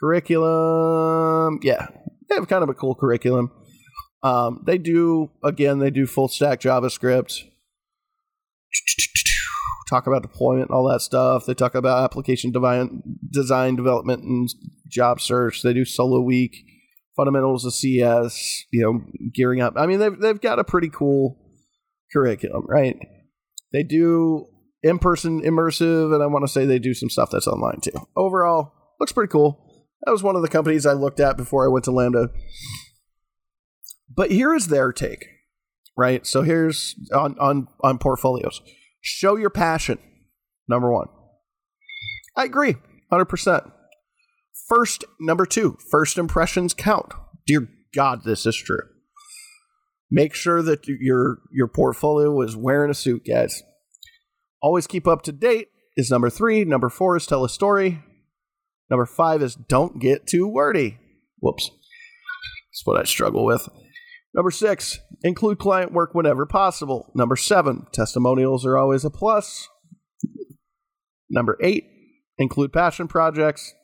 curriculum. 0.00 1.60
Yeah, 1.62 1.88
they 2.28 2.36
have 2.36 2.48
kind 2.48 2.62
of 2.62 2.68
a 2.68 2.74
cool 2.74 2.94
curriculum. 2.94 3.50
Um, 4.22 4.62
they 4.66 4.78
do 4.78 5.30
again. 5.44 5.78
They 5.78 5.90
do 5.90 6.06
full 6.06 6.28
stack 6.28 6.60
JavaScript. 6.60 7.42
Talk 9.88 10.06
about 10.06 10.22
deployment, 10.22 10.68
and 10.68 10.76
all 10.76 10.88
that 10.88 11.00
stuff. 11.00 11.46
They 11.46 11.54
talk 11.54 11.74
about 11.74 12.04
application 12.04 12.52
design, 12.52 13.02
design 13.32 13.76
development, 13.76 14.22
and 14.22 14.48
job 14.88 15.20
search. 15.20 15.62
They 15.62 15.72
do 15.72 15.84
Solo 15.84 16.20
Week, 16.20 16.56
fundamentals 17.16 17.64
of 17.64 17.74
CS. 17.74 18.64
You 18.70 18.82
know, 18.82 19.30
gearing 19.34 19.60
up. 19.60 19.74
I 19.76 19.86
mean, 19.86 19.98
they've 19.98 20.18
they've 20.18 20.40
got 20.40 20.58
a 20.58 20.64
pretty 20.64 20.88
cool 20.88 21.38
curriculum, 22.12 22.64
right? 22.66 22.96
They 23.72 23.82
do 23.82 24.46
in 24.82 24.98
person 24.98 25.42
immersive, 25.42 26.14
and 26.14 26.22
I 26.22 26.26
want 26.26 26.44
to 26.44 26.52
say 26.52 26.64
they 26.64 26.78
do 26.78 26.94
some 26.94 27.10
stuff 27.10 27.30
that's 27.30 27.46
online 27.46 27.80
too. 27.80 28.06
Overall, 28.16 28.72
looks 29.00 29.12
pretty 29.12 29.30
cool. 29.30 29.64
That 30.04 30.12
was 30.12 30.22
one 30.22 30.36
of 30.36 30.42
the 30.42 30.48
companies 30.48 30.86
I 30.86 30.92
looked 30.92 31.20
at 31.20 31.36
before 31.36 31.64
I 31.64 31.68
went 31.68 31.84
to 31.86 31.90
Lambda. 31.90 32.30
But 34.14 34.30
here 34.30 34.54
is 34.54 34.68
their 34.68 34.92
take, 34.92 35.26
right? 35.96 36.26
So 36.26 36.42
here's 36.42 36.94
on 37.14 37.36
on 37.38 37.68
on 37.82 37.98
portfolios. 37.98 38.62
Show 39.00 39.36
your 39.36 39.50
passion. 39.50 39.98
Number 40.68 40.92
1. 40.92 41.08
I 42.36 42.44
agree. 42.44 42.76
100%. 43.10 43.72
First, 44.68 45.04
number 45.18 45.46
2, 45.46 45.78
first 45.90 46.18
impressions 46.18 46.74
count. 46.74 47.12
Dear 47.46 47.68
god, 47.94 48.24
this 48.24 48.44
is 48.44 48.56
true. 48.56 48.82
Make 50.10 50.34
sure 50.34 50.62
that 50.62 50.86
your 50.86 51.38
your 51.52 51.68
portfolio 51.68 52.40
is 52.42 52.56
wearing 52.56 52.90
a 52.90 52.94
suit, 52.94 53.22
guys. 53.26 53.62
Always 54.60 54.86
keep 54.86 55.06
up 55.06 55.22
to 55.22 55.32
date 55.32 55.68
is 55.96 56.10
number 56.10 56.30
3. 56.30 56.64
Number 56.64 56.88
4 56.88 57.16
is 57.16 57.26
tell 57.26 57.44
a 57.44 57.48
story. 57.48 58.02
Number 58.90 59.06
5 59.06 59.42
is 59.42 59.54
don't 59.54 60.00
get 60.00 60.26
too 60.26 60.46
wordy. 60.48 60.98
Whoops. 61.40 61.70
That's 62.70 62.86
what 62.86 63.00
I 63.00 63.04
struggle 63.04 63.44
with. 63.44 63.68
Number 64.34 64.50
six, 64.50 64.98
include 65.22 65.58
client 65.58 65.92
work 65.92 66.14
whenever 66.14 66.46
possible. 66.46 67.10
Number 67.14 67.34
seven, 67.34 67.86
testimonials 67.92 68.64
are 68.66 68.76
always 68.76 69.04
a 69.04 69.10
plus. 69.10 69.68
Number 71.30 71.56
eight, 71.60 71.84
include 72.38 72.72
passion 72.72 73.08
projects. 73.08 73.74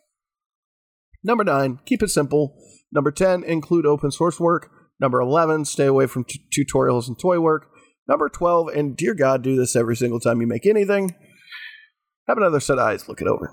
Number 1.25 1.43
nine, 1.43 1.81
keep 1.87 2.03
it 2.03 2.11
simple. 2.11 2.57
Number 2.93 3.11
10, 3.11 3.43
include 3.43 3.87
open 3.87 4.11
source 4.11 4.39
work. 4.39 4.71
Number 5.01 5.21
11, 5.21 5.65
stay 5.65 5.87
away 5.87 6.07
from 6.07 6.25
t- 6.25 6.45
tutorials 6.57 7.09
and 7.09 7.19
toy 7.19 7.41
work. 7.41 7.69
Number 8.07 8.29
12, 8.29 8.69
and 8.69 8.97
dear 8.97 9.15
God, 9.15 9.43
do 9.43 9.57
this 9.57 9.75
every 9.75 9.97
single 9.97 10.21
time 10.21 10.41
you 10.41 10.47
make 10.47 10.67
anything. 10.67 11.17
Have 12.29 12.37
another 12.37 12.61
set 12.61 12.79
of 12.79 12.87
eyes 12.87 13.09
look 13.09 13.21
it 13.21 13.27
over. 13.27 13.53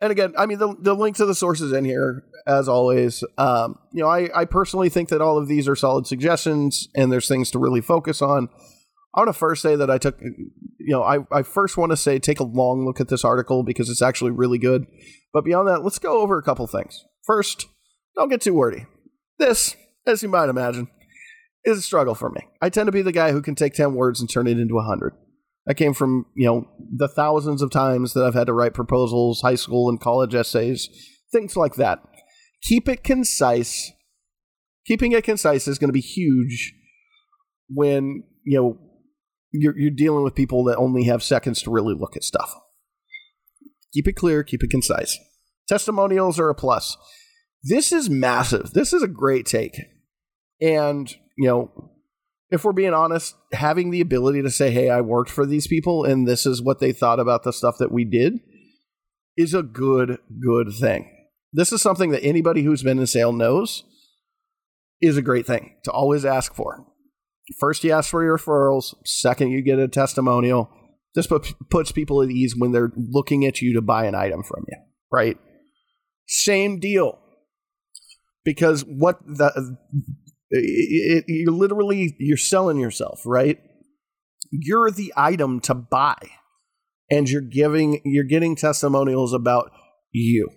And 0.00 0.10
again, 0.10 0.34
I 0.36 0.46
mean, 0.46 0.58
the, 0.58 0.74
the 0.80 0.94
link 0.94 1.16
to 1.16 1.26
the 1.26 1.34
sources 1.34 1.72
in 1.72 1.84
here 1.84 2.24
as 2.46 2.68
always. 2.68 3.22
Um, 3.38 3.78
you 3.92 4.02
know, 4.02 4.08
I, 4.08 4.28
I 4.34 4.44
personally 4.44 4.88
think 4.88 5.08
that 5.10 5.22
all 5.22 5.38
of 5.38 5.48
these 5.48 5.68
are 5.68 5.76
solid 5.76 6.06
suggestions 6.06 6.88
and 6.94 7.12
there's 7.12 7.28
things 7.28 7.50
to 7.52 7.58
really 7.58 7.80
focus 7.80 8.20
on. 8.20 8.48
I 9.14 9.20
want 9.20 9.28
to 9.28 9.38
first 9.38 9.62
say 9.62 9.76
that 9.76 9.90
I 9.90 9.98
took, 9.98 10.20
you 10.20 10.92
know, 10.92 11.02
I, 11.02 11.18
I 11.30 11.42
first 11.42 11.76
want 11.76 11.92
to 11.92 11.96
say 11.96 12.18
take 12.18 12.40
a 12.40 12.44
long 12.44 12.84
look 12.84 13.00
at 13.00 13.08
this 13.08 13.24
article 13.24 13.62
because 13.62 13.88
it's 13.88 14.02
actually 14.02 14.32
really 14.32 14.58
good. 14.58 14.86
But 15.32 15.44
beyond 15.44 15.68
that, 15.68 15.84
let's 15.84 15.98
go 15.98 16.20
over 16.20 16.38
a 16.38 16.42
couple 16.42 16.66
things. 16.66 17.04
First, 17.24 17.66
don't 18.16 18.28
get 18.28 18.40
too 18.40 18.54
wordy. 18.54 18.86
This, 19.38 19.76
as 20.06 20.22
you 20.22 20.28
might 20.28 20.48
imagine, 20.48 20.88
is 21.64 21.78
a 21.78 21.82
struggle 21.82 22.14
for 22.14 22.30
me. 22.30 22.42
I 22.60 22.70
tend 22.70 22.86
to 22.86 22.92
be 22.92 23.02
the 23.02 23.12
guy 23.12 23.32
who 23.32 23.42
can 23.42 23.54
take 23.54 23.74
10 23.74 23.94
words 23.94 24.20
and 24.20 24.28
turn 24.28 24.46
it 24.46 24.58
into 24.58 24.74
100. 24.74 25.14
I 25.66 25.74
came 25.74 25.94
from, 25.94 26.26
you 26.36 26.46
know, 26.46 26.68
the 26.94 27.08
thousands 27.08 27.62
of 27.62 27.70
times 27.70 28.12
that 28.12 28.24
I've 28.24 28.34
had 28.34 28.48
to 28.48 28.52
write 28.52 28.74
proposals, 28.74 29.40
high 29.40 29.54
school 29.54 29.88
and 29.88 30.00
college 30.00 30.34
essays, 30.34 30.88
things 31.32 31.56
like 31.56 31.76
that 31.76 32.00
keep 32.64 32.88
it 32.88 33.04
concise. 33.04 33.92
Keeping 34.86 35.12
it 35.12 35.24
concise 35.24 35.68
is 35.68 35.78
going 35.78 35.88
to 35.88 35.94
be 35.94 36.00
huge 36.00 36.74
when 37.68 38.24
you 38.44 38.60
know 38.60 38.78
you're, 39.54 39.78
you're 39.78 39.90
dealing 39.90 40.24
with 40.24 40.34
people 40.34 40.64
that 40.64 40.76
only 40.76 41.04
have 41.04 41.22
seconds 41.22 41.62
to 41.62 41.70
really 41.70 41.94
look 41.94 42.16
at 42.16 42.24
stuff. 42.24 42.54
Keep 43.92 44.08
it 44.08 44.16
clear, 44.16 44.42
keep 44.42 44.62
it 44.62 44.70
concise. 44.70 45.18
Testimonials 45.68 46.38
are 46.38 46.50
a 46.50 46.54
plus. 46.54 46.96
This 47.62 47.92
is 47.92 48.10
massive. 48.10 48.72
This 48.72 48.92
is 48.92 49.02
a 49.02 49.08
great 49.08 49.46
take. 49.46 49.80
And, 50.60 51.10
you 51.38 51.48
know, 51.48 51.90
if 52.50 52.64
we're 52.64 52.72
being 52.72 52.92
honest, 52.92 53.34
having 53.52 53.90
the 53.90 54.00
ability 54.00 54.42
to 54.42 54.50
say, 54.50 54.70
hey, 54.70 54.90
I 54.90 55.00
worked 55.00 55.30
for 55.30 55.46
these 55.46 55.66
people 55.66 56.04
and 56.04 56.28
this 56.28 56.44
is 56.44 56.60
what 56.60 56.80
they 56.80 56.92
thought 56.92 57.20
about 57.20 57.42
the 57.42 57.52
stuff 57.52 57.76
that 57.78 57.92
we 57.92 58.04
did 58.04 58.40
is 59.36 59.54
a 59.54 59.62
good, 59.62 60.18
good 60.40 60.72
thing 60.72 61.10
this 61.54 61.72
is 61.72 61.80
something 61.80 62.10
that 62.10 62.24
anybody 62.24 62.62
who's 62.62 62.82
been 62.82 62.98
in 62.98 63.06
sale 63.06 63.32
knows 63.32 63.84
is 65.00 65.16
a 65.16 65.22
great 65.22 65.46
thing 65.46 65.76
to 65.84 65.92
always 65.92 66.24
ask 66.24 66.52
for. 66.52 66.84
First, 67.58 67.84
you 67.84 67.92
ask 67.92 68.10
for 68.10 68.24
your 68.24 68.38
referrals. 68.38 68.94
Second, 69.04 69.50
you 69.50 69.62
get 69.62 69.78
a 69.78 69.88
testimonial. 69.88 70.70
This 71.14 71.28
puts 71.70 71.92
people 71.92 72.22
at 72.22 72.30
ease 72.30 72.54
when 72.56 72.72
they're 72.72 72.92
looking 72.96 73.44
at 73.44 73.60
you 73.60 73.74
to 73.74 73.82
buy 73.82 74.06
an 74.06 74.14
item 74.14 74.42
from 74.42 74.64
you, 74.68 74.76
right? 75.12 75.38
Same 76.26 76.80
deal. 76.80 77.18
Because 78.44 78.82
what 78.82 79.20
the 79.24 79.76
it, 80.50 80.60
it, 81.18 81.24
you're 81.28 81.52
literally 81.52 82.14
you're 82.18 82.36
selling 82.36 82.78
yourself, 82.78 83.20
right? 83.24 83.58
You're 84.50 84.90
the 84.90 85.12
item 85.16 85.60
to 85.60 85.74
buy, 85.74 86.18
and 87.10 87.28
you're 87.28 87.40
giving 87.40 88.00
you're 88.04 88.24
getting 88.24 88.56
testimonials 88.56 89.32
about 89.32 89.70
you 90.12 90.50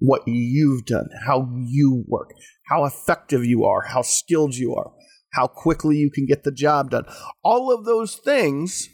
what 0.00 0.22
you've 0.26 0.84
done, 0.84 1.08
how 1.26 1.48
you 1.66 2.04
work, 2.06 2.30
how 2.68 2.84
effective 2.84 3.44
you 3.44 3.64
are, 3.64 3.82
how 3.82 4.02
skilled 4.02 4.54
you 4.54 4.74
are, 4.74 4.92
how 5.32 5.46
quickly 5.46 5.96
you 5.96 6.10
can 6.10 6.26
get 6.26 6.44
the 6.44 6.52
job 6.52 6.90
done. 6.90 7.04
All 7.42 7.72
of 7.72 7.84
those 7.84 8.16
things 8.16 8.88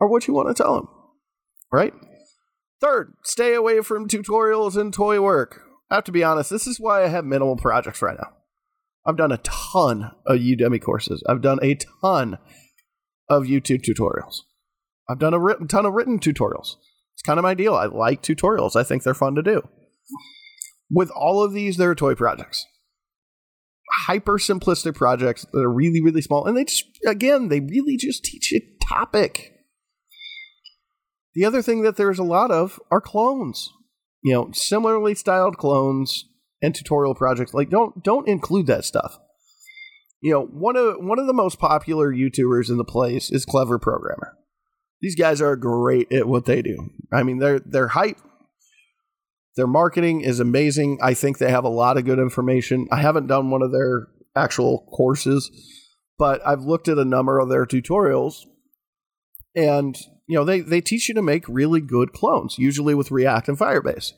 are 0.00 0.08
what 0.08 0.26
you 0.26 0.34
want 0.34 0.48
to 0.48 0.62
tell 0.62 0.74
them, 0.74 0.88
right? 1.72 1.92
Third, 2.80 3.14
stay 3.24 3.54
away 3.54 3.80
from 3.80 4.08
tutorials 4.08 4.76
and 4.76 4.92
toy 4.92 5.20
work. 5.20 5.62
I 5.90 5.96
have 5.96 6.04
to 6.04 6.12
be 6.12 6.22
honest, 6.22 6.50
this 6.50 6.66
is 6.66 6.78
why 6.78 7.02
I 7.02 7.08
have 7.08 7.24
minimal 7.24 7.56
projects 7.56 8.02
right 8.02 8.16
now. 8.16 8.32
I've 9.06 9.16
done 9.16 9.32
a 9.32 9.38
ton 9.38 10.10
of 10.26 10.38
Udemy 10.38 10.82
courses. 10.82 11.22
I've 11.28 11.40
done 11.40 11.58
a 11.62 11.76
ton 12.02 12.38
of 13.28 13.44
YouTube 13.44 13.82
tutorials. 13.82 14.40
I've 15.08 15.18
done 15.18 15.34
a 15.34 15.66
ton 15.66 15.86
of 15.86 15.94
written 15.94 16.18
tutorials. 16.18 16.76
It's 17.14 17.22
kind 17.24 17.38
of 17.38 17.42
my 17.42 17.54
deal. 17.54 17.74
I 17.74 17.86
like 17.86 18.22
tutorials. 18.22 18.76
I 18.76 18.84
think 18.84 19.02
they're 19.02 19.14
fun 19.14 19.34
to 19.34 19.42
do. 19.42 19.66
With 20.90 21.10
all 21.10 21.42
of 21.42 21.52
these, 21.52 21.76
there 21.76 21.90
are 21.90 21.94
toy 21.94 22.14
projects. 22.14 22.66
Hyper 24.06 24.38
simplistic 24.38 24.94
projects 24.94 25.46
that 25.52 25.60
are 25.60 25.72
really, 25.72 26.02
really 26.02 26.22
small. 26.22 26.46
And 26.46 26.56
they 26.56 26.64
just, 26.64 26.84
again, 27.06 27.48
they 27.48 27.60
really 27.60 27.96
just 27.96 28.24
teach 28.24 28.52
a 28.52 28.60
topic. 28.88 29.54
The 31.34 31.44
other 31.44 31.62
thing 31.62 31.82
that 31.82 31.96
there's 31.96 32.18
a 32.18 32.24
lot 32.24 32.50
of 32.50 32.80
are 32.90 33.00
clones. 33.00 33.70
You 34.22 34.34
know, 34.34 34.50
similarly 34.52 35.14
styled 35.14 35.56
clones 35.56 36.24
and 36.60 36.74
tutorial 36.74 37.14
projects. 37.14 37.54
Like 37.54 37.70
don't 37.70 38.02
don't 38.02 38.28
include 38.28 38.66
that 38.66 38.84
stuff. 38.84 39.18
You 40.20 40.32
know, 40.32 40.44
one 40.46 40.76
of 40.76 40.96
one 40.98 41.18
of 41.18 41.26
the 41.26 41.32
most 41.32 41.58
popular 41.58 42.12
YouTubers 42.12 42.68
in 42.68 42.76
the 42.76 42.84
place 42.84 43.30
is 43.30 43.44
Clever 43.44 43.78
Programmer. 43.78 44.36
These 45.00 45.14
guys 45.14 45.40
are 45.40 45.54
great 45.54 46.12
at 46.12 46.26
what 46.26 46.46
they 46.46 46.60
do. 46.60 46.90
I 47.12 47.22
mean, 47.22 47.38
they're 47.38 47.60
they're 47.60 47.88
hype 47.88 48.18
their 49.58 49.66
marketing 49.66 50.20
is 50.20 50.38
amazing. 50.38 51.00
I 51.02 51.14
think 51.14 51.38
they 51.38 51.50
have 51.50 51.64
a 51.64 51.68
lot 51.68 51.96
of 51.98 52.04
good 52.04 52.20
information. 52.20 52.86
I 52.92 53.00
haven't 53.00 53.26
done 53.26 53.50
one 53.50 53.60
of 53.60 53.72
their 53.72 54.06
actual 54.36 54.86
courses, 54.96 55.50
but 56.16 56.40
I've 56.46 56.62
looked 56.62 56.86
at 56.86 56.96
a 56.96 57.04
number 57.04 57.40
of 57.40 57.48
their 57.48 57.66
tutorials 57.66 58.36
and 59.56 59.98
you 60.28 60.36
know 60.36 60.44
they, 60.44 60.60
they 60.60 60.80
teach 60.80 61.08
you 61.08 61.14
to 61.16 61.22
make 61.22 61.44
really 61.48 61.80
good 61.80 62.12
clones, 62.12 62.56
usually 62.56 62.94
with 62.94 63.10
React 63.10 63.48
and 63.48 63.58
Firebase. 63.58 64.12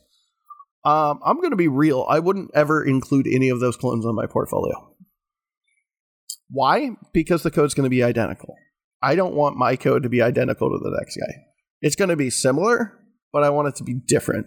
Um, 0.84 1.20
I'm 1.24 1.38
going 1.38 1.52
to 1.52 1.56
be 1.56 1.68
real. 1.68 2.04
I 2.06 2.18
wouldn't 2.18 2.50
ever 2.54 2.84
include 2.84 3.26
any 3.26 3.48
of 3.48 3.60
those 3.60 3.78
clones 3.78 4.04
on 4.04 4.14
my 4.14 4.26
portfolio. 4.26 4.94
Why? 6.50 6.90
Because 7.14 7.42
the 7.42 7.50
code's 7.50 7.72
going 7.72 7.84
to 7.84 7.90
be 7.90 8.02
identical. 8.02 8.56
I 9.02 9.14
don't 9.14 9.34
want 9.34 9.56
my 9.56 9.76
code 9.76 10.02
to 10.02 10.10
be 10.10 10.20
identical 10.20 10.68
to 10.68 10.78
the 10.82 10.94
next 11.00 11.16
guy. 11.16 11.44
It's 11.80 11.96
going 11.96 12.10
to 12.10 12.16
be 12.16 12.28
similar, 12.28 12.98
but 13.32 13.42
I 13.42 13.48
want 13.48 13.68
it 13.68 13.76
to 13.76 13.84
be 13.84 13.94
different 13.94 14.46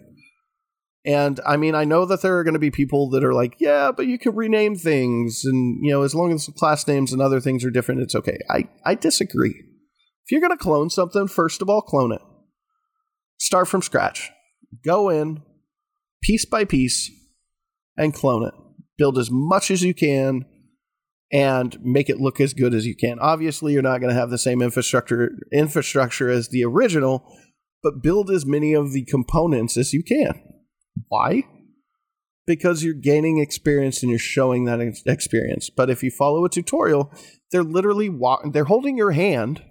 And 1.06 1.38
I 1.46 1.58
mean, 1.58 1.74
I 1.74 1.84
know 1.84 2.06
that 2.06 2.22
there 2.22 2.38
are 2.38 2.44
going 2.44 2.54
to 2.54 2.60
be 2.60 2.70
people 2.70 3.10
that 3.10 3.22
are 3.22 3.34
like, 3.34 3.56
yeah, 3.58 3.92
but 3.92 4.06
you 4.06 4.18
can 4.18 4.34
rename 4.34 4.74
things. 4.74 5.42
And, 5.44 5.84
you 5.84 5.92
know, 5.92 6.02
as 6.02 6.14
long 6.14 6.32
as 6.32 6.46
the 6.46 6.52
class 6.52 6.86
names 6.88 7.12
and 7.12 7.20
other 7.20 7.40
things 7.40 7.64
are 7.64 7.70
different, 7.70 8.00
it's 8.00 8.14
okay. 8.14 8.38
I, 8.48 8.68
I 8.86 8.94
disagree. 8.94 9.50
If 9.50 10.32
you're 10.32 10.40
going 10.40 10.56
to 10.56 10.56
clone 10.56 10.88
something, 10.88 11.28
first 11.28 11.60
of 11.60 11.68
all, 11.68 11.82
clone 11.82 12.12
it. 12.12 12.22
Start 13.38 13.68
from 13.68 13.82
scratch. 13.82 14.30
Go 14.82 15.10
in 15.10 15.42
piece 16.22 16.46
by 16.46 16.64
piece 16.64 17.10
and 17.98 18.14
clone 18.14 18.46
it. 18.46 18.54
Build 18.96 19.18
as 19.18 19.30
much 19.30 19.70
as 19.70 19.82
you 19.82 19.92
can 19.92 20.46
and 21.30 21.76
make 21.82 22.08
it 22.08 22.20
look 22.20 22.40
as 22.40 22.54
good 22.54 22.72
as 22.72 22.86
you 22.86 22.96
can. 22.96 23.18
Obviously, 23.18 23.74
you're 23.74 23.82
not 23.82 24.00
going 24.00 24.12
to 24.12 24.18
have 24.18 24.30
the 24.30 24.38
same 24.38 24.62
infrastructure 24.62 25.32
infrastructure 25.52 26.30
as 26.30 26.48
the 26.48 26.64
original, 26.64 27.26
but 27.82 28.02
build 28.02 28.30
as 28.30 28.46
many 28.46 28.72
of 28.72 28.92
the 28.92 29.04
components 29.04 29.76
as 29.76 29.92
you 29.92 30.02
can. 30.02 30.53
Why? 31.14 31.44
Because 32.44 32.82
you're 32.82 32.92
gaining 32.92 33.38
experience 33.38 34.02
and 34.02 34.10
you're 34.10 34.18
showing 34.18 34.64
that 34.64 34.80
experience. 35.06 35.70
But 35.70 35.88
if 35.88 36.02
you 36.02 36.10
follow 36.10 36.44
a 36.44 36.50
tutorial, 36.50 37.12
they're 37.52 37.62
literally 37.62 38.08
walk- 38.08 38.52
they're 38.52 38.64
holding 38.64 38.96
your 38.96 39.12
hand 39.12 39.62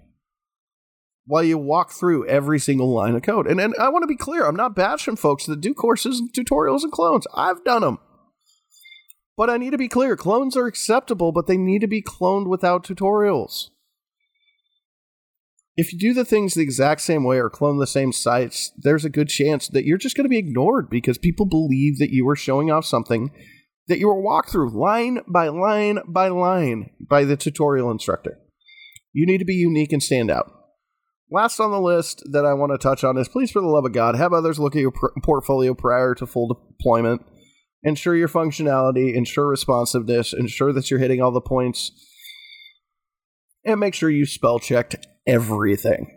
while 1.26 1.42
you 1.42 1.58
walk 1.58 1.92
through 1.92 2.26
every 2.26 2.58
single 2.58 2.88
line 2.88 3.14
of 3.14 3.22
code. 3.22 3.46
And 3.46 3.60
and 3.60 3.74
I 3.78 3.90
want 3.90 4.04
to 4.04 4.06
be 4.06 4.16
clear, 4.16 4.46
I'm 4.46 4.56
not 4.56 4.74
bashing 4.74 5.16
folks 5.16 5.44
that 5.44 5.60
do 5.60 5.74
courses 5.74 6.18
and 6.18 6.32
tutorials 6.32 6.82
and 6.82 6.90
clones. 6.90 7.26
I've 7.34 7.62
done 7.62 7.82
them. 7.82 7.98
But 9.36 9.50
I 9.50 9.58
need 9.58 9.72
to 9.72 9.78
be 9.78 9.88
clear, 9.88 10.16
clones 10.16 10.56
are 10.56 10.66
acceptable, 10.66 11.30
but 11.30 11.46
they 11.46 11.58
need 11.58 11.82
to 11.82 11.88
be 11.88 12.00
cloned 12.02 12.48
without 12.48 12.84
tutorials 12.84 13.68
if 15.76 15.92
you 15.92 15.98
do 15.98 16.14
the 16.14 16.24
things 16.24 16.54
the 16.54 16.62
exact 16.62 17.00
same 17.00 17.24
way 17.24 17.38
or 17.38 17.50
clone 17.50 17.78
the 17.78 17.86
same 17.86 18.12
sites, 18.12 18.72
there's 18.76 19.04
a 19.04 19.10
good 19.10 19.28
chance 19.28 19.68
that 19.68 19.84
you're 19.84 19.98
just 19.98 20.16
going 20.16 20.24
to 20.24 20.30
be 20.30 20.38
ignored 20.38 20.88
because 20.88 21.18
people 21.18 21.46
believe 21.46 21.98
that 21.98 22.10
you 22.10 22.28
are 22.28 22.36
showing 22.36 22.70
off 22.70 22.84
something 22.84 23.30
that 23.88 23.98
you 23.98 24.06
were 24.06 24.20
walked 24.20 24.50
through 24.50 24.70
line 24.70 25.20
by 25.28 25.48
line 25.48 25.98
by 26.06 26.28
line 26.28 26.90
by 27.00 27.24
the 27.24 27.36
tutorial 27.36 27.90
instructor. 27.90 28.38
You 29.12 29.26
need 29.26 29.38
to 29.38 29.44
be 29.44 29.54
unique 29.54 29.92
and 29.92 30.02
stand 30.02 30.30
out. 30.30 30.50
Last 31.30 31.58
on 31.58 31.70
the 31.70 31.80
list 31.80 32.22
that 32.30 32.44
I 32.44 32.54
want 32.54 32.72
to 32.72 32.78
touch 32.78 33.02
on 33.02 33.18
is 33.18 33.28
please, 33.28 33.50
for 33.50 33.60
the 33.60 33.66
love 33.66 33.84
of 33.84 33.92
God, 33.92 34.14
have 34.14 34.32
others 34.32 34.58
look 34.58 34.76
at 34.76 34.80
your 34.80 34.92
pr- 34.92 35.18
portfolio 35.22 35.74
prior 35.74 36.14
to 36.14 36.26
full 36.26 36.48
deployment. 36.78 37.22
Ensure 37.82 38.14
your 38.14 38.28
functionality, 38.28 39.14
ensure 39.14 39.48
responsiveness, 39.48 40.32
ensure 40.32 40.72
that 40.72 40.90
you're 40.90 41.00
hitting 41.00 41.20
all 41.20 41.32
the 41.32 41.40
points, 41.40 41.92
and 43.64 43.80
make 43.80 43.94
sure 43.94 44.10
you 44.10 44.26
spell 44.26 44.58
checked 44.58 45.06
everything. 45.26 46.10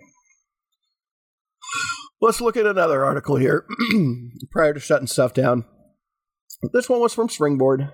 Let's 2.20 2.42
look 2.42 2.58
at 2.58 2.66
another 2.66 3.06
article 3.06 3.36
here 3.36 3.66
prior 4.52 4.74
to 4.74 4.80
shutting 4.80 5.08
stuff 5.08 5.34
down. 5.34 5.66
This 6.74 6.90
one 6.90 7.00
was 7.00 7.14
from 7.14 7.30
Springboard. 7.30 7.90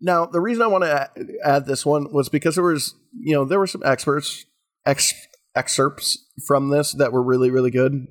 Now, 0.00 0.26
the 0.26 0.40
reason 0.40 0.62
I 0.62 0.68
want 0.68 0.84
to 0.84 1.10
add 1.44 1.66
this 1.66 1.84
one 1.84 2.12
was 2.12 2.28
because 2.28 2.54
there 2.54 2.64
was, 2.64 2.94
you 3.12 3.34
know, 3.34 3.44
there 3.44 3.58
were 3.58 3.66
some 3.66 3.82
experts 3.84 4.46
ex- 4.86 5.26
excerpts 5.56 6.18
from 6.46 6.70
this 6.70 6.92
that 6.92 7.12
were 7.12 7.22
really, 7.22 7.50
really 7.50 7.70
good, 7.70 8.06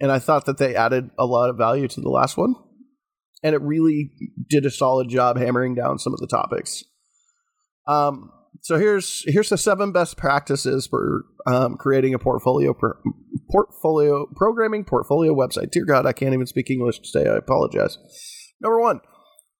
and 0.00 0.12
I 0.12 0.18
thought 0.18 0.44
that 0.44 0.58
they 0.58 0.76
added 0.76 1.10
a 1.18 1.24
lot 1.24 1.50
of 1.50 1.56
value 1.56 1.88
to 1.88 2.00
the 2.00 2.10
last 2.10 2.36
one, 2.36 2.54
and 3.42 3.54
it 3.54 3.62
really 3.62 4.12
did 4.48 4.66
a 4.66 4.70
solid 4.70 5.08
job 5.08 5.38
hammering 5.38 5.74
down 5.74 5.98
some 5.98 6.12
of 6.12 6.20
the 6.20 6.26
topics. 6.26 6.84
Um, 7.90 8.30
so 8.62 8.78
here's 8.78 9.24
here's 9.26 9.48
the 9.48 9.58
seven 9.58 9.90
best 9.90 10.16
practices 10.16 10.86
for 10.86 11.24
um, 11.46 11.76
creating 11.76 12.14
a 12.14 12.18
portfolio 12.18 12.74
portfolio 13.50 14.26
programming 14.36 14.84
portfolio 14.84 15.34
website. 15.34 15.70
Dear 15.70 15.86
God, 15.86 16.06
I 16.06 16.12
can't 16.12 16.34
even 16.34 16.46
speak 16.46 16.70
English 16.70 17.00
today. 17.00 17.28
I 17.28 17.36
apologize. 17.36 17.98
Number 18.60 18.80
one, 18.80 19.00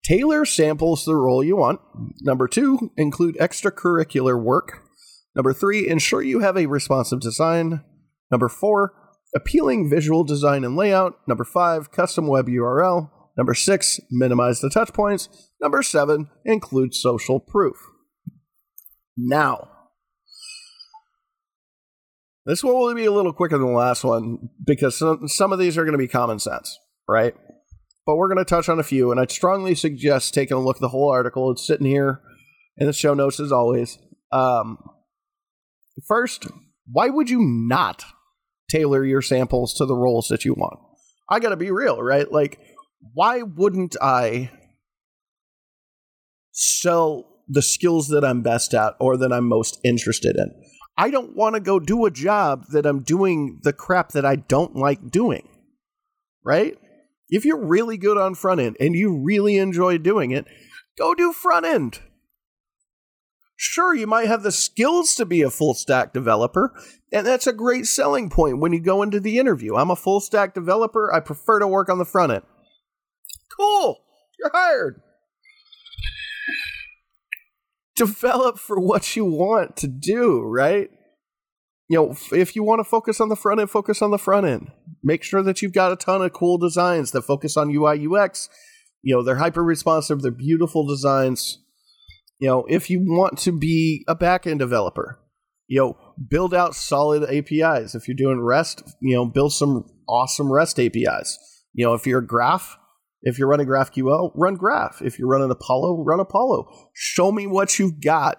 tailor 0.04 0.44
samples 0.44 1.04
the 1.04 1.16
role 1.16 1.42
you 1.42 1.56
want. 1.56 1.80
Number 2.20 2.46
two, 2.46 2.92
include 2.96 3.36
extracurricular 3.38 4.40
work. 4.40 4.82
Number 5.34 5.52
three, 5.52 5.88
ensure 5.88 6.22
you 6.22 6.40
have 6.40 6.56
a 6.56 6.66
responsive 6.66 7.20
design. 7.20 7.82
Number 8.30 8.48
four, 8.48 8.92
appealing 9.34 9.88
visual 9.88 10.22
design 10.22 10.62
and 10.62 10.76
layout. 10.76 11.14
Number 11.26 11.44
five, 11.44 11.90
custom 11.90 12.28
web 12.28 12.46
URL. 12.46 13.10
Number 13.36 13.54
six, 13.54 13.98
minimize 14.10 14.60
the 14.60 14.68
touch 14.68 14.92
points. 14.92 15.28
Number 15.60 15.82
seven, 15.82 16.28
include 16.44 16.94
social 16.94 17.40
proof 17.40 17.76
now. 19.16 19.68
This 22.46 22.64
one 22.64 22.74
will 22.74 22.94
be 22.94 23.04
a 23.04 23.12
little 23.12 23.32
quicker 23.32 23.58
than 23.58 23.66
the 23.68 23.72
last 23.72 24.02
one 24.02 24.48
because 24.64 24.98
some, 24.98 25.28
some 25.28 25.52
of 25.52 25.58
these 25.58 25.76
are 25.76 25.84
going 25.84 25.92
to 25.92 25.98
be 25.98 26.08
common 26.08 26.38
sense, 26.38 26.78
right? 27.08 27.34
But 28.06 28.16
we're 28.16 28.28
going 28.28 28.44
to 28.44 28.44
touch 28.44 28.68
on 28.68 28.80
a 28.80 28.82
few, 28.82 29.10
and 29.10 29.20
I'd 29.20 29.30
strongly 29.30 29.74
suggest 29.74 30.34
taking 30.34 30.56
a 30.56 30.60
look 30.60 30.76
at 30.76 30.80
the 30.80 30.88
whole 30.88 31.10
article. 31.10 31.50
It's 31.50 31.66
sitting 31.66 31.86
here 31.86 32.20
in 32.78 32.86
the 32.86 32.92
show 32.92 33.14
notes 33.14 33.38
as 33.38 33.52
always. 33.52 33.98
Um, 34.32 34.78
first, 36.08 36.46
why 36.90 37.08
would 37.08 37.28
you 37.28 37.40
not 37.40 38.04
tailor 38.70 39.04
your 39.04 39.22
samples 39.22 39.74
to 39.74 39.84
the 39.84 39.94
roles 39.94 40.28
that 40.28 40.44
you 40.44 40.54
want? 40.54 40.80
I 41.28 41.38
got 41.38 41.50
to 41.50 41.56
be 41.56 41.70
real, 41.70 42.02
right? 42.02 42.30
Like, 42.30 42.58
why 43.12 43.42
wouldn't 43.42 43.96
I 44.00 44.50
sell 46.52 47.29
the 47.50 47.62
skills 47.62 48.08
that 48.08 48.24
I'm 48.24 48.42
best 48.42 48.72
at 48.74 48.94
or 49.00 49.16
that 49.16 49.32
I'm 49.32 49.48
most 49.48 49.80
interested 49.84 50.36
in. 50.36 50.50
I 50.96 51.10
don't 51.10 51.36
want 51.36 51.54
to 51.54 51.60
go 51.60 51.80
do 51.80 52.06
a 52.06 52.10
job 52.10 52.66
that 52.72 52.86
I'm 52.86 53.02
doing 53.02 53.58
the 53.62 53.72
crap 53.72 54.12
that 54.12 54.24
I 54.24 54.36
don't 54.36 54.76
like 54.76 55.10
doing. 55.10 55.48
Right? 56.44 56.78
If 57.28 57.44
you're 57.44 57.64
really 57.64 57.96
good 57.96 58.16
on 58.16 58.34
front 58.34 58.60
end 58.60 58.76
and 58.80 58.94
you 58.94 59.20
really 59.22 59.56
enjoy 59.56 59.98
doing 59.98 60.30
it, 60.30 60.46
go 60.96 61.14
do 61.14 61.32
front 61.32 61.66
end. 61.66 62.00
Sure, 63.56 63.94
you 63.94 64.06
might 64.06 64.26
have 64.26 64.42
the 64.42 64.52
skills 64.52 65.14
to 65.16 65.26
be 65.26 65.42
a 65.42 65.50
full 65.50 65.74
stack 65.74 66.14
developer, 66.14 66.72
and 67.12 67.26
that's 67.26 67.46
a 67.46 67.52
great 67.52 67.86
selling 67.86 68.30
point 68.30 68.58
when 68.58 68.72
you 68.72 68.80
go 68.80 69.02
into 69.02 69.20
the 69.20 69.38
interview. 69.38 69.76
I'm 69.76 69.90
a 69.90 69.96
full 69.96 70.20
stack 70.20 70.54
developer. 70.54 71.12
I 71.12 71.20
prefer 71.20 71.58
to 71.58 71.66
work 71.66 71.90
on 71.90 71.98
the 71.98 72.06
front 72.06 72.32
end. 72.32 72.42
Cool. 73.54 73.98
You're 74.38 74.50
hired 74.54 75.02
develop 78.00 78.58
for 78.58 78.80
what 78.80 79.14
you 79.14 79.26
want 79.26 79.76
to 79.76 79.86
do, 79.86 80.40
right? 80.40 80.88
You 81.88 81.98
know, 81.98 82.16
if 82.32 82.56
you 82.56 82.62
want 82.62 82.78
to 82.78 82.84
focus 82.84 83.20
on 83.20 83.28
the 83.28 83.36
front 83.36 83.60
end, 83.60 83.70
focus 83.70 84.00
on 84.00 84.10
the 84.10 84.18
front 84.18 84.46
end. 84.46 84.70
Make 85.02 85.22
sure 85.22 85.42
that 85.42 85.60
you've 85.60 85.74
got 85.74 85.92
a 85.92 85.96
ton 85.96 86.22
of 86.22 86.32
cool 86.32 86.56
designs 86.56 87.10
that 87.10 87.22
focus 87.22 87.58
on 87.58 87.74
UI 87.74 88.06
UX. 88.06 88.48
You 89.02 89.14
know, 89.14 89.22
they're 89.22 89.36
hyper 89.36 89.62
responsive, 89.62 90.22
they're 90.22 90.30
beautiful 90.30 90.86
designs. 90.86 91.58
You 92.38 92.48
know, 92.48 92.64
if 92.70 92.88
you 92.88 93.00
want 93.00 93.36
to 93.40 93.52
be 93.52 94.02
a 94.08 94.16
backend 94.16 94.60
developer, 94.60 95.18
you 95.68 95.78
know, 95.78 95.98
build 96.26 96.54
out 96.54 96.74
solid 96.74 97.22
APIs. 97.24 97.94
If 97.94 98.08
you're 98.08 98.16
doing 98.16 98.40
REST, 98.40 98.82
you 99.00 99.14
know, 99.14 99.26
build 99.26 99.52
some 99.52 99.84
awesome 100.08 100.50
REST 100.50 100.80
APIs. 100.80 101.38
You 101.74 101.84
know, 101.84 101.92
if 101.92 102.06
you're 102.06 102.20
a 102.20 102.26
graph, 102.26 102.78
if 103.22 103.38
you're 103.38 103.48
running 103.48 103.66
GraphQL, 103.66 104.32
run 104.34 104.54
Graph. 104.54 105.02
If 105.02 105.18
you're 105.18 105.28
running 105.28 105.50
Apollo, 105.50 106.04
run 106.04 106.20
Apollo. 106.20 106.66
Show 106.94 107.32
me 107.32 107.46
what 107.46 107.78
you've 107.78 108.00
got 108.00 108.38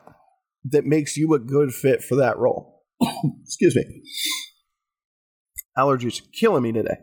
that 0.66 0.86
makes 0.86 1.18
you 1.18 1.34
a 1.34 1.40
good 1.40 1.72
fit 1.74 2.04
for 2.04 2.16
that 2.16 2.38
role. 2.38 2.84
Excuse 3.44 3.76
me. 3.76 4.04
Allergies 5.78 6.22
killing 6.38 6.64
me 6.64 6.72
today. 6.72 6.98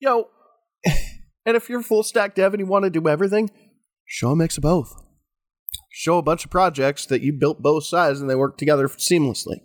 Yo, 0.00 0.28
and 1.46 1.56
if 1.56 1.68
you're 1.68 1.82
full 1.82 2.02
stack 2.02 2.34
dev 2.34 2.54
and 2.54 2.60
you 2.60 2.66
want 2.66 2.84
to 2.84 2.90
do 2.90 3.06
everything, 3.08 3.50
show 4.04 4.30
a 4.30 4.36
mix 4.36 4.56
of 4.56 4.62
both. 4.62 4.92
Show 5.90 6.18
a 6.18 6.22
bunch 6.22 6.44
of 6.44 6.50
projects 6.50 7.06
that 7.06 7.20
you 7.20 7.32
built 7.32 7.60
both 7.60 7.84
sides 7.84 8.20
and 8.20 8.28
they 8.28 8.34
work 8.34 8.56
together 8.56 8.88
seamlessly. 8.88 9.60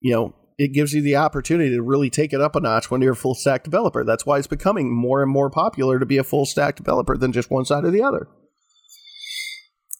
You 0.00 0.12
know, 0.12 0.34
it 0.58 0.72
gives 0.72 0.92
you 0.92 1.02
the 1.02 1.16
opportunity 1.16 1.70
to 1.70 1.82
really 1.82 2.08
take 2.08 2.32
it 2.32 2.40
up 2.40 2.56
a 2.56 2.60
notch 2.60 2.90
when 2.90 3.02
you're 3.02 3.12
a 3.12 3.16
full 3.16 3.34
stack 3.34 3.62
developer. 3.62 4.04
That's 4.04 4.24
why 4.24 4.38
it's 4.38 4.46
becoming 4.46 4.94
more 4.94 5.22
and 5.22 5.30
more 5.30 5.50
popular 5.50 5.98
to 5.98 6.06
be 6.06 6.16
a 6.16 6.24
full 6.24 6.46
stack 6.46 6.76
developer 6.76 7.16
than 7.16 7.32
just 7.32 7.50
one 7.50 7.66
side 7.66 7.84
or 7.84 7.90
the 7.90 8.02
other. 8.02 8.28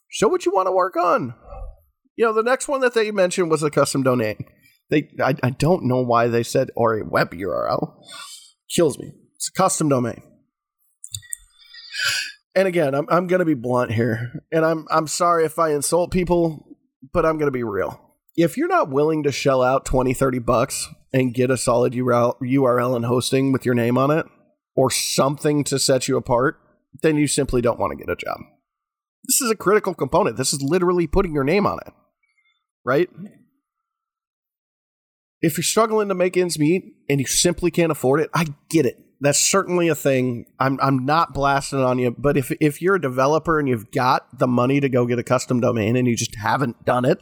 Show 0.08 0.28
what 0.28 0.46
you 0.46 0.52
want 0.52 0.66
to 0.66 0.72
work 0.72 0.96
on. 0.96 1.34
You 2.16 2.24
know, 2.24 2.32
the 2.32 2.42
next 2.42 2.68
one 2.68 2.80
that 2.80 2.94
they 2.94 3.10
mentioned 3.10 3.50
was 3.50 3.62
a 3.62 3.70
custom 3.70 4.02
domain. 4.02 4.46
They, 4.88 5.10
I, 5.22 5.34
I 5.42 5.50
don't 5.50 5.84
know 5.84 6.00
why 6.00 6.28
they 6.28 6.42
said 6.42 6.70
or 6.74 6.98
a 6.98 7.04
web 7.04 7.32
URL. 7.32 7.94
Kills 8.74 8.98
me. 8.98 9.12
It's 9.34 9.50
a 9.50 9.52
custom 9.52 9.90
domain. 9.90 10.22
And 12.54 12.66
again, 12.66 12.94
I'm 12.94 13.04
I'm 13.10 13.26
gonna 13.26 13.44
be 13.44 13.52
blunt 13.52 13.92
here, 13.92 14.42
and 14.50 14.64
I'm 14.64 14.86
I'm 14.90 15.06
sorry 15.06 15.44
if 15.44 15.58
I 15.58 15.74
insult 15.74 16.10
people, 16.10 16.78
but 17.12 17.26
I'm 17.26 17.36
gonna 17.36 17.50
be 17.50 17.64
real 17.64 18.05
if 18.36 18.56
you're 18.56 18.68
not 18.68 18.90
willing 18.90 19.22
to 19.22 19.32
shell 19.32 19.62
out 19.62 19.84
20, 19.84 20.12
30 20.14 20.38
bucks 20.40 20.88
and 21.12 21.34
get 21.34 21.50
a 21.50 21.56
solid 21.56 21.92
URL, 21.94 22.38
URL 22.40 22.96
and 22.96 23.06
hosting 23.06 23.52
with 23.52 23.64
your 23.64 23.74
name 23.74 23.96
on 23.96 24.10
it 24.10 24.26
or 24.74 24.90
something 24.90 25.64
to 25.64 25.78
set 25.78 26.08
you 26.08 26.16
apart, 26.16 26.60
then 27.02 27.16
you 27.16 27.26
simply 27.26 27.60
don't 27.62 27.78
want 27.78 27.92
to 27.92 27.96
get 27.96 28.12
a 28.12 28.16
job. 28.16 28.38
This 29.24 29.40
is 29.40 29.50
a 29.50 29.56
critical 29.56 29.94
component. 29.94 30.36
This 30.36 30.52
is 30.52 30.62
literally 30.62 31.06
putting 31.06 31.34
your 31.34 31.44
name 31.44 31.66
on 31.66 31.78
it, 31.86 31.92
right? 32.84 33.08
if 35.42 35.56
you're 35.56 35.64
struggling 35.64 36.08
to 36.08 36.14
make 36.14 36.36
ends 36.36 36.58
meet 36.58 36.96
and 37.08 37.20
you 37.20 37.26
simply 37.26 37.70
can't 37.70 37.92
afford 37.92 38.20
it, 38.20 38.30
I 38.34 38.46
get 38.70 38.86
it. 38.86 38.98
That's 39.20 39.38
certainly 39.38 39.88
a 39.88 39.94
thing. 39.94 40.46
I'm 40.58 40.78
I'm 40.82 41.06
not 41.06 41.32
blasting 41.32 41.80
on 41.80 41.98
you, 41.98 42.14
but 42.16 42.36
if 42.36 42.52
if 42.60 42.82
you're 42.82 42.96
a 42.96 43.00
developer 43.00 43.58
and 43.58 43.68
you've 43.68 43.90
got 43.90 44.38
the 44.38 44.46
money 44.46 44.78
to 44.80 44.88
go 44.88 45.06
get 45.06 45.18
a 45.18 45.22
custom 45.22 45.60
domain 45.60 45.96
and 45.96 46.06
you 46.06 46.16
just 46.16 46.34
haven't 46.36 46.84
done 46.84 47.04
it, 47.06 47.20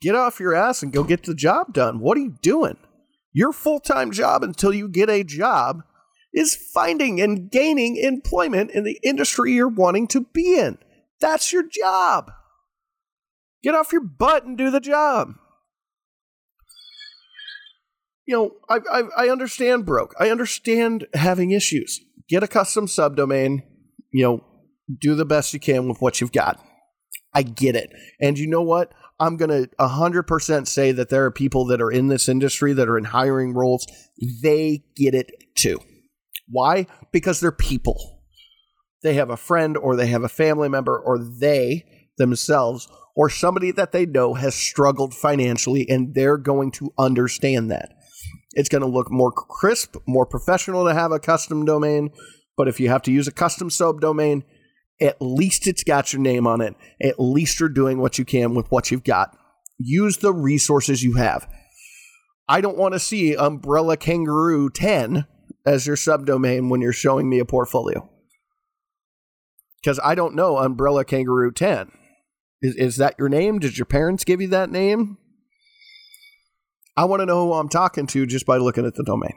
get 0.00 0.14
off 0.14 0.40
your 0.40 0.54
ass 0.54 0.82
and 0.82 0.92
go 0.92 1.04
get 1.04 1.24
the 1.24 1.34
job 1.34 1.72
done. 1.72 2.00
What 2.00 2.16
are 2.18 2.22
you 2.22 2.36
doing? 2.42 2.76
Your 3.32 3.52
full-time 3.52 4.10
job 4.10 4.42
until 4.42 4.74
you 4.74 4.88
get 4.88 5.08
a 5.08 5.24
job 5.24 5.82
is 6.34 6.54
finding 6.54 7.20
and 7.20 7.50
gaining 7.50 7.96
employment 7.96 8.70
in 8.70 8.84
the 8.84 8.98
industry 9.02 9.52
you're 9.52 9.68
wanting 9.68 10.06
to 10.08 10.26
be 10.32 10.58
in. 10.58 10.78
That's 11.20 11.52
your 11.52 11.66
job. 11.66 12.30
Get 13.62 13.74
off 13.74 13.92
your 13.92 14.02
butt 14.02 14.44
and 14.44 14.58
do 14.58 14.70
the 14.70 14.80
job 14.80 15.34
you 18.26 18.36
know, 18.36 18.52
I, 18.68 18.78
I, 18.90 19.24
I 19.24 19.28
understand 19.28 19.84
broke. 19.84 20.14
I 20.18 20.30
understand 20.30 21.06
having 21.14 21.50
issues. 21.50 22.00
Get 22.28 22.42
a 22.42 22.48
custom 22.48 22.86
subdomain. 22.86 23.62
You 24.10 24.24
know, 24.24 24.44
do 25.00 25.14
the 25.14 25.24
best 25.24 25.52
you 25.52 25.60
can 25.60 25.88
with 25.88 26.00
what 26.00 26.20
you've 26.20 26.32
got. 26.32 26.62
I 27.34 27.42
get 27.42 27.76
it. 27.76 27.90
And 28.20 28.38
you 28.38 28.46
know 28.46 28.62
what? 28.62 28.92
I'm 29.20 29.36
going 29.36 29.50
to 29.50 29.70
100% 29.78 30.66
say 30.66 30.92
that 30.92 31.08
there 31.08 31.24
are 31.24 31.30
people 31.30 31.66
that 31.66 31.80
are 31.80 31.90
in 31.90 32.08
this 32.08 32.28
industry 32.28 32.72
that 32.72 32.88
are 32.88 32.98
in 32.98 33.04
hiring 33.04 33.54
roles. 33.54 33.86
They 34.42 34.84
get 34.96 35.14
it 35.14 35.30
too. 35.54 35.78
Why? 36.48 36.86
Because 37.12 37.40
they're 37.40 37.52
people. 37.52 38.20
They 39.02 39.14
have 39.14 39.30
a 39.30 39.36
friend 39.36 39.76
or 39.76 39.96
they 39.96 40.06
have 40.08 40.22
a 40.22 40.28
family 40.28 40.68
member 40.68 40.98
or 40.98 41.18
they 41.18 41.84
themselves 42.18 42.88
or 43.14 43.28
somebody 43.28 43.70
that 43.72 43.92
they 43.92 44.06
know 44.06 44.34
has 44.34 44.54
struggled 44.54 45.14
financially 45.14 45.88
and 45.88 46.14
they're 46.14 46.38
going 46.38 46.70
to 46.72 46.92
understand 46.98 47.70
that. 47.70 47.92
It's 48.52 48.68
going 48.68 48.82
to 48.82 48.88
look 48.88 49.10
more 49.10 49.32
crisp, 49.32 49.96
more 50.06 50.26
professional 50.26 50.84
to 50.86 50.94
have 50.94 51.12
a 51.12 51.18
custom 51.18 51.64
domain. 51.64 52.10
But 52.56 52.68
if 52.68 52.80
you 52.80 52.88
have 52.90 53.02
to 53.02 53.12
use 53.12 53.26
a 53.26 53.32
custom 53.32 53.70
subdomain, 53.70 54.42
at 55.00 55.16
least 55.20 55.66
it's 55.66 55.84
got 55.84 56.12
your 56.12 56.22
name 56.22 56.46
on 56.46 56.60
it. 56.60 56.74
At 57.02 57.18
least 57.18 57.58
you're 57.58 57.68
doing 57.68 57.98
what 57.98 58.18
you 58.18 58.24
can 58.24 58.54
with 58.54 58.70
what 58.70 58.90
you've 58.90 59.04
got. 59.04 59.36
Use 59.78 60.18
the 60.18 60.32
resources 60.32 61.02
you 61.02 61.14
have. 61.14 61.48
I 62.48 62.60
don't 62.60 62.76
want 62.76 62.94
to 62.94 63.00
see 63.00 63.36
Umbrella 63.36 63.96
Kangaroo 63.96 64.70
10 64.70 65.26
as 65.64 65.86
your 65.86 65.96
subdomain 65.96 66.68
when 66.68 66.80
you're 66.80 66.92
showing 66.92 67.28
me 67.28 67.38
a 67.38 67.44
portfolio. 67.44 68.08
Because 69.82 69.98
I 70.04 70.14
don't 70.14 70.34
know 70.34 70.58
Umbrella 70.58 71.04
Kangaroo 71.04 71.52
10. 71.52 71.90
Is, 72.60 72.76
is 72.76 72.96
that 72.96 73.16
your 73.18 73.28
name? 73.28 73.58
Did 73.58 73.78
your 73.78 73.86
parents 73.86 74.24
give 74.24 74.40
you 74.40 74.48
that 74.48 74.70
name? 74.70 75.18
I 76.96 77.04
want 77.06 77.20
to 77.20 77.26
know 77.26 77.46
who 77.46 77.54
I'm 77.54 77.68
talking 77.68 78.06
to 78.08 78.26
just 78.26 78.46
by 78.46 78.58
looking 78.58 78.86
at 78.86 78.94
the 78.94 79.02
domain. 79.02 79.34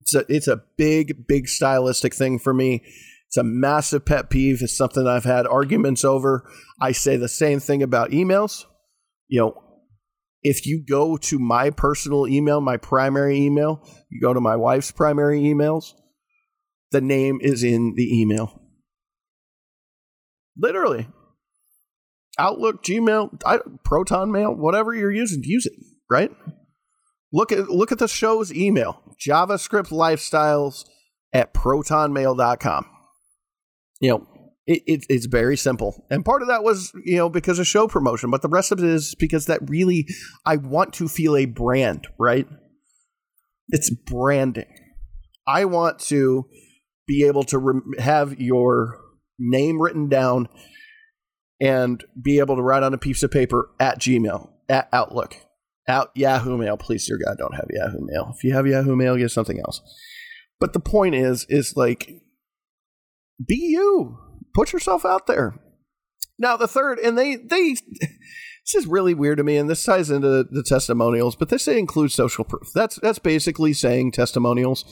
It's 0.00 0.14
a, 0.14 0.24
it's 0.28 0.48
a 0.48 0.62
big, 0.76 1.26
big 1.26 1.48
stylistic 1.48 2.14
thing 2.14 2.38
for 2.38 2.54
me. 2.54 2.82
It's 3.28 3.36
a 3.36 3.44
massive 3.44 4.04
pet 4.04 4.30
peeve. 4.30 4.62
It's 4.62 4.76
something 4.76 5.06
I've 5.06 5.24
had 5.24 5.46
arguments 5.46 6.04
over. 6.04 6.48
I 6.80 6.92
say 6.92 7.16
the 7.16 7.28
same 7.28 7.60
thing 7.60 7.82
about 7.82 8.10
emails. 8.10 8.64
You 9.28 9.40
know, 9.40 9.62
if 10.42 10.66
you 10.66 10.82
go 10.88 11.16
to 11.18 11.38
my 11.38 11.70
personal 11.70 12.26
email, 12.26 12.60
my 12.60 12.76
primary 12.76 13.38
email, 13.38 13.86
you 14.10 14.20
go 14.20 14.32
to 14.32 14.40
my 14.40 14.56
wife's 14.56 14.90
primary 14.90 15.40
emails, 15.40 15.92
the 16.90 17.00
name 17.00 17.38
is 17.42 17.62
in 17.62 17.94
the 17.96 18.20
email. 18.20 18.62
Literally. 20.56 21.08
Outlook, 22.38 22.82
Gmail, 22.84 23.40
Proton 23.84 24.30
Mail, 24.30 24.54
whatever 24.54 24.94
you're 24.94 25.12
using, 25.12 25.42
use 25.42 25.66
it 25.66 25.72
right? 26.10 26.30
Look 27.32 27.52
at 27.52 27.68
look 27.68 27.92
at 27.92 27.98
the 27.98 28.08
show's 28.08 28.52
email, 28.52 29.02
JavaScript 29.20 29.90
lifestyles 29.90 30.84
at 31.32 31.52
protonmail.com. 31.52 32.86
You 34.00 34.10
know, 34.10 34.26
it, 34.66 34.82
it, 34.86 35.06
it's 35.08 35.26
very 35.26 35.56
simple. 35.56 36.06
And 36.10 36.24
part 36.24 36.42
of 36.42 36.48
that 36.48 36.62
was, 36.62 36.92
you 37.04 37.16
know, 37.16 37.28
because 37.28 37.58
of 37.58 37.66
show 37.66 37.88
promotion, 37.88 38.30
but 38.30 38.42
the 38.42 38.48
rest 38.48 38.70
of 38.70 38.78
it 38.78 38.84
is 38.84 39.14
because 39.18 39.46
that 39.46 39.68
really, 39.68 40.06
I 40.44 40.56
want 40.56 40.92
to 40.94 41.08
feel 41.08 41.36
a 41.36 41.46
brand, 41.46 42.06
right? 42.18 42.46
It's 43.68 43.90
branding. 43.90 44.66
I 45.46 45.64
want 45.64 45.98
to 46.00 46.46
be 47.06 47.24
able 47.26 47.42
to 47.44 47.58
re- 47.58 47.98
have 47.98 48.38
your 48.38 49.00
name 49.38 49.80
written 49.80 50.08
down 50.08 50.48
and 51.60 52.04
be 52.22 52.38
able 52.38 52.56
to 52.56 52.62
write 52.62 52.82
on 52.82 52.94
a 52.94 52.98
piece 52.98 53.22
of 53.22 53.30
paper 53.30 53.70
at 53.80 53.98
Gmail, 53.98 54.50
at 54.68 54.88
Outlook, 54.92 55.36
out 55.88 56.10
Yahoo 56.14 56.58
Mail. 56.58 56.76
Please, 56.76 57.06
dear 57.06 57.18
God, 57.24 57.38
don't 57.38 57.54
have 57.54 57.66
Yahoo 57.70 58.00
Mail. 58.02 58.32
If 58.36 58.44
you 58.44 58.52
have 58.52 58.66
Yahoo 58.66 58.94
Mail, 58.94 59.16
get 59.16 59.30
something 59.30 59.58
else. 59.58 59.80
But 60.60 60.72
the 60.72 60.80
point 60.80 61.14
is, 61.14 61.46
is 61.48 61.72
like, 61.74 62.10
be 63.46 63.56
you. 63.56 64.18
Put 64.54 64.72
yourself 64.72 65.04
out 65.04 65.26
there. 65.26 65.54
Now 66.38 66.56
the 66.56 66.68
third, 66.68 66.98
and 66.98 67.16
they 67.16 67.36
they 67.36 67.74
this 68.00 68.74
is 68.74 68.86
really 68.86 69.14
weird 69.14 69.38
to 69.38 69.44
me, 69.44 69.56
and 69.56 69.68
this 69.68 69.84
ties 69.84 70.10
into 70.10 70.44
the 70.44 70.62
testimonials, 70.62 71.36
but 71.36 71.48
this 71.48 71.66
includes 71.68 72.14
social 72.14 72.44
proof. 72.44 72.68
That's 72.74 72.98
that's 73.00 73.18
basically 73.18 73.72
saying 73.72 74.12
testimonials. 74.12 74.84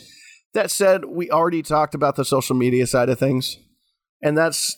That 0.55 0.71
said, 0.71 1.05
we 1.05 1.31
already 1.31 1.63
talked 1.63 1.95
about 1.95 2.17
the 2.17 2.25
social 2.25 2.57
media 2.57 2.87
side 2.87 3.09
of 3.09 3.19
things, 3.19 3.59
and 4.23 4.37
that's 4.37 4.77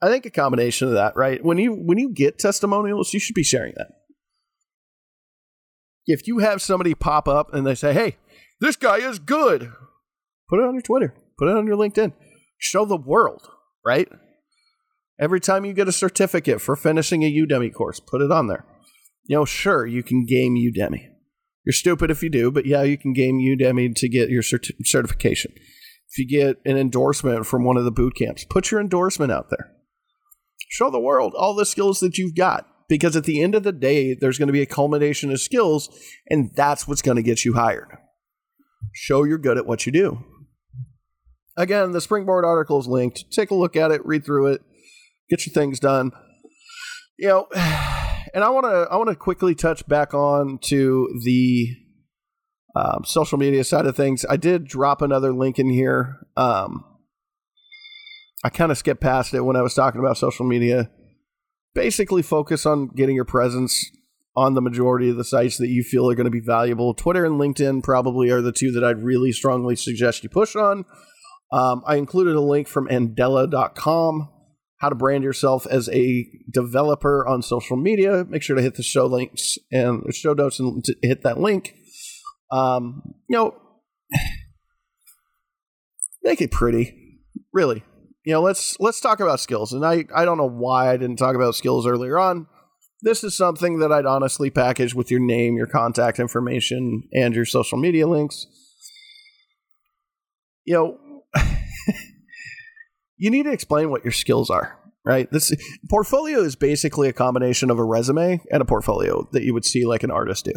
I 0.00 0.08
think 0.08 0.26
a 0.26 0.30
combination 0.30 0.88
of 0.88 0.94
that, 0.94 1.16
right? 1.16 1.44
When 1.44 1.58
you 1.58 1.72
when 1.72 1.98
you 1.98 2.12
get 2.12 2.38
testimonials, 2.38 3.12
you 3.12 3.20
should 3.20 3.34
be 3.34 3.44
sharing 3.44 3.74
that 3.76 3.88
if 6.06 6.26
you 6.26 6.38
have 6.38 6.62
somebody 6.62 6.94
pop 6.94 7.28
up 7.28 7.52
and 7.52 7.66
they 7.66 7.74
say, 7.74 7.92
hey, 7.92 8.16
this 8.60 8.76
guy 8.76 8.98
is 8.98 9.18
good, 9.18 9.72
put 10.48 10.60
it 10.60 10.64
on 10.64 10.74
your 10.74 10.82
Twitter, 10.82 11.14
put 11.38 11.48
it 11.48 11.56
on 11.56 11.66
your 11.66 11.76
LinkedIn, 11.76 12.12
show 12.58 12.84
the 12.84 12.96
world, 12.96 13.48
right? 13.84 14.08
Every 15.18 15.40
time 15.40 15.64
you 15.64 15.72
get 15.72 15.88
a 15.88 15.92
certificate 15.92 16.60
for 16.60 16.76
finishing 16.76 17.22
a 17.22 17.32
Udemy 17.32 17.72
course, 17.72 18.00
put 18.00 18.20
it 18.20 18.30
on 18.30 18.48
there. 18.48 18.64
You 19.24 19.38
know, 19.38 19.44
sure, 19.44 19.86
you 19.86 20.02
can 20.02 20.26
game 20.26 20.56
Udemy. 20.56 21.08
You're 21.64 21.72
stupid 21.72 22.10
if 22.10 22.22
you 22.22 22.30
do, 22.30 22.50
but 22.50 22.66
yeah, 22.66 22.82
you 22.82 22.96
can 22.96 23.12
game 23.12 23.38
Udemy 23.38 23.94
to 23.96 24.08
get 24.08 24.28
your 24.28 24.42
certi- 24.42 24.74
certification. 24.84 25.52
If 26.08 26.18
you 26.18 26.28
get 26.28 26.58
an 26.64 26.76
endorsement 26.76 27.46
from 27.46 27.64
one 27.64 27.76
of 27.76 27.84
the 27.84 27.90
boot 27.90 28.14
camps, 28.14 28.44
put 28.44 28.70
your 28.70 28.80
endorsement 28.80 29.32
out 29.32 29.50
there. 29.50 29.72
Show 30.68 30.90
the 30.90 31.00
world 31.00 31.34
all 31.36 31.54
the 31.54 31.66
skills 31.66 32.00
that 32.00 32.18
you've 32.18 32.36
got 32.36 32.66
because 32.88 33.16
at 33.16 33.24
the 33.24 33.42
end 33.42 33.54
of 33.54 33.64
the 33.64 33.72
day, 33.72 34.14
there's 34.14 34.38
going 34.38 34.46
to 34.46 34.52
be 34.52 34.62
a 34.62 34.66
culmination 34.66 35.32
of 35.32 35.40
skills, 35.40 35.88
and 36.28 36.50
that's 36.54 36.86
what's 36.86 37.02
going 37.02 37.16
to 37.16 37.22
get 37.22 37.44
you 37.44 37.54
hired. 37.54 37.88
Show 38.92 39.24
you're 39.24 39.38
good 39.38 39.58
at 39.58 39.66
what 39.66 39.86
you 39.86 39.92
do. 39.92 40.24
Again, 41.56 41.92
the 41.92 42.00
Springboard 42.00 42.44
article 42.44 42.78
is 42.78 42.86
linked. 42.86 43.30
Take 43.30 43.50
a 43.50 43.54
look 43.54 43.76
at 43.76 43.90
it, 43.90 44.04
read 44.04 44.24
through 44.24 44.48
it, 44.48 44.62
get 45.30 45.46
your 45.46 45.52
things 45.52 45.80
done. 45.80 46.12
You 47.18 47.28
know, 47.28 47.46
and 47.54 48.44
I 48.44 48.50
want 48.50 48.66
to 48.66 48.88
I 48.90 48.96
want 48.96 49.08
to 49.10 49.16
quickly 49.16 49.54
touch 49.54 49.86
back 49.88 50.14
on 50.14 50.58
to 50.64 51.08
the 51.24 51.68
um, 52.74 53.04
social 53.04 53.38
media 53.38 53.64
side 53.64 53.86
of 53.86 53.96
things. 53.96 54.26
I 54.28 54.36
did 54.36 54.66
drop 54.66 55.00
another 55.00 55.32
link 55.32 55.58
in 55.58 55.70
here. 55.70 56.26
Um, 56.36 56.84
I 58.44 58.50
kind 58.50 58.70
of 58.70 58.78
skipped 58.78 59.00
past 59.00 59.32
it 59.32 59.40
when 59.40 59.56
I 59.56 59.62
was 59.62 59.74
talking 59.74 60.00
about 60.00 60.18
social 60.18 60.46
media 60.46 60.90
basically 61.76 62.22
focus 62.22 62.66
on 62.66 62.88
getting 62.88 63.14
your 63.14 63.24
presence 63.24 63.84
on 64.34 64.54
the 64.54 64.62
majority 64.62 65.10
of 65.10 65.16
the 65.16 65.24
sites 65.24 65.58
that 65.58 65.68
you 65.68 65.82
feel 65.82 66.10
are 66.10 66.14
going 66.14 66.24
to 66.24 66.30
be 66.30 66.40
valuable. 66.40 66.94
Twitter 66.94 67.24
and 67.24 67.38
LinkedIn 67.38 67.82
probably 67.82 68.30
are 68.30 68.40
the 68.40 68.50
two 68.50 68.72
that 68.72 68.82
I'd 68.82 69.02
really 69.02 69.30
strongly 69.30 69.76
suggest 69.76 70.24
you 70.24 70.30
push 70.30 70.56
on. 70.56 70.84
Um, 71.52 71.82
I 71.86 71.96
included 71.96 72.34
a 72.34 72.40
link 72.40 72.68
from 72.68 72.88
Andela.com, 72.88 74.28
how 74.78 74.88
to 74.88 74.94
brand 74.94 75.24
yourself 75.24 75.66
as 75.66 75.88
a 75.90 76.26
developer 76.52 77.26
on 77.26 77.42
social 77.42 77.76
media. 77.76 78.24
Make 78.28 78.42
sure 78.42 78.56
to 78.56 78.62
hit 78.62 78.74
the 78.74 78.82
show 78.82 79.06
links 79.06 79.56
and 79.70 80.02
show 80.14 80.32
notes 80.32 80.58
and 80.60 80.84
hit 81.02 81.22
that 81.22 81.38
link. 81.38 81.74
Um, 82.50 83.14
you 83.28 83.36
know, 83.36 83.54
make 86.22 86.40
it 86.40 86.50
pretty, 86.50 87.20
really 87.52 87.82
you 88.26 88.32
know, 88.32 88.42
let's 88.42 88.78
let's 88.80 89.00
talk 89.00 89.20
about 89.20 89.40
skills. 89.40 89.72
And 89.72 89.86
I 89.86 90.04
I 90.14 90.24
don't 90.24 90.36
know 90.36 90.48
why 90.48 90.90
I 90.90 90.96
didn't 90.96 91.16
talk 91.16 91.36
about 91.36 91.54
skills 91.54 91.86
earlier 91.86 92.18
on. 92.18 92.48
This 93.02 93.22
is 93.22 93.36
something 93.36 93.78
that 93.78 93.92
I'd 93.92 94.04
honestly 94.04 94.50
package 94.50 94.94
with 94.94 95.12
your 95.12 95.20
name, 95.20 95.56
your 95.56 95.68
contact 95.68 96.18
information, 96.18 97.04
and 97.12 97.36
your 97.36 97.44
social 97.44 97.78
media 97.78 98.08
links. 98.08 98.46
You 100.64 100.74
know, 100.74 100.98
you 103.16 103.30
need 103.30 103.44
to 103.44 103.52
explain 103.52 103.90
what 103.90 104.04
your 104.04 104.12
skills 104.12 104.50
are, 104.50 104.78
right? 105.04 105.30
This 105.30 105.52
portfolio 105.90 106.40
is 106.40 106.56
basically 106.56 107.08
a 107.08 107.12
combination 107.12 107.70
of 107.70 107.78
a 107.78 107.84
resume 107.84 108.40
and 108.50 108.62
a 108.62 108.66
portfolio 108.66 109.28
that 109.32 109.44
you 109.44 109.54
would 109.54 109.64
see 109.64 109.86
like 109.86 110.02
an 110.02 110.10
artist 110.10 110.44
do, 110.44 110.52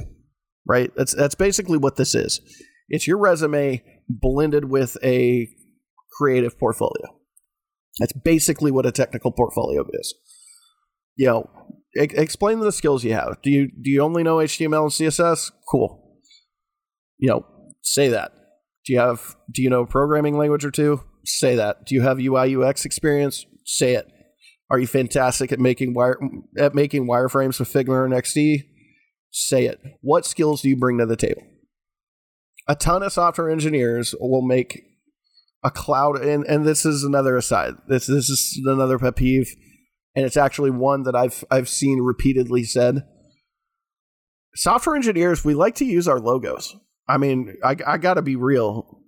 right? 0.67 0.91
That's 0.95 1.13
that's 1.13 1.35
basically 1.35 1.77
what 1.77 1.95
this 1.95 2.15
is. 2.15 2.41
It's 2.89 3.07
your 3.07 3.17
resume 3.17 3.83
blended 4.07 4.65
with 4.65 4.97
a 5.03 5.47
creative 6.17 6.57
portfolio. 6.59 7.19
That's 7.99 8.13
basically 8.13 8.71
what 8.71 8.85
a 8.85 8.91
technical 8.91 9.31
portfolio 9.31 9.85
is. 9.93 10.13
You 11.15 11.27
know, 11.27 11.49
explain 11.93 12.59
the 12.59 12.71
skills 12.71 13.03
you 13.03 13.13
have. 13.13 13.41
Do 13.43 13.49
you 13.49 13.67
do 13.67 13.89
you 13.89 14.01
only 14.01 14.23
know 14.23 14.37
HTML 14.37 14.83
and 14.83 14.91
CSS? 14.91 15.51
Cool. 15.69 16.19
You 17.17 17.29
know, 17.29 17.45
say 17.81 18.09
that. 18.09 18.31
Do 18.85 18.93
you 18.93 18.99
have 18.99 19.35
do 19.51 19.61
you 19.61 19.69
know 19.69 19.81
a 19.81 19.87
programming 19.87 20.37
language 20.37 20.65
or 20.65 20.71
two? 20.71 21.01
Say 21.37 21.55
that. 21.55 21.85
Do 21.85 21.93
you 21.93 22.01
have 22.01 22.19
UI 22.19 22.55
UX 22.55 22.85
experience? 22.85 23.45
Say 23.63 23.93
it. 23.93 24.07
Are 24.71 24.79
you 24.79 24.87
fantastic 24.87 25.51
at 25.51 25.59
making 25.59 25.93
wire 25.93 26.17
at 26.57 26.75
making 26.75 27.07
wireframes 27.07 27.59
with 27.59 27.71
Figma 27.71 28.05
and 28.05 28.13
XD? 28.13 28.63
Say 29.31 29.65
it. 29.65 29.79
What 30.01 30.25
skills 30.25 30.61
do 30.61 30.69
you 30.69 30.77
bring 30.77 30.97
to 30.97 31.05
the 31.05 31.15
table? 31.15 31.43
A 32.67 32.75
ton 32.75 33.03
of 33.03 33.13
software 33.13 33.49
engineers 33.49 34.15
will 34.19 34.41
make 34.41 34.83
a 35.63 35.71
cloud 35.71 36.21
and, 36.23 36.45
and 36.45 36.65
this 36.65 36.85
is 36.85 37.03
another 37.03 37.37
aside. 37.37 37.75
This 37.87 38.07
this 38.07 38.29
is 38.29 38.59
another 38.65 38.97
pet 38.97 39.15
peeve, 39.15 39.55
and 40.15 40.25
it's 40.25 40.37
actually 40.37 40.71
one 40.71 41.03
that 41.03 41.15
I've 41.15 41.43
I've 41.51 41.69
seen 41.69 42.01
repeatedly 42.01 42.63
said. 42.63 43.03
Software 44.55 44.95
engineers, 44.95 45.45
we 45.45 45.53
like 45.53 45.75
to 45.75 45.85
use 45.85 46.07
our 46.07 46.19
logos. 46.19 46.75
I 47.07 47.17
mean, 47.17 47.55
I, 47.63 47.75
I 47.85 47.97
got 47.97 48.15
to 48.15 48.21
be 48.21 48.35
real. 48.35 48.98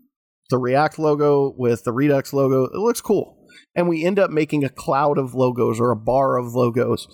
The 0.51 0.59
React 0.59 0.99
logo 0.99 1.53
with 1.57 1.83
the 1.83 1.91
Redux 1.91 2.33
logo, 2.33 2.65
it 2.65 2.75
looks 2.75 3.01
cool. 3.01 3.47
And 3.73 3.89
we 3.89 4.05
end 4.05 4.19
up 4.19 4.29
making 4.29 4.63
a 4.63 4.69
cloud 4.69 5.17
of 5.17 5.33
logos 5.33 5.79
or 5.79 5.91
a 5.91 5.95
bar 5.95 6.37
of 6.37 6.53
logos. 6.53 7.07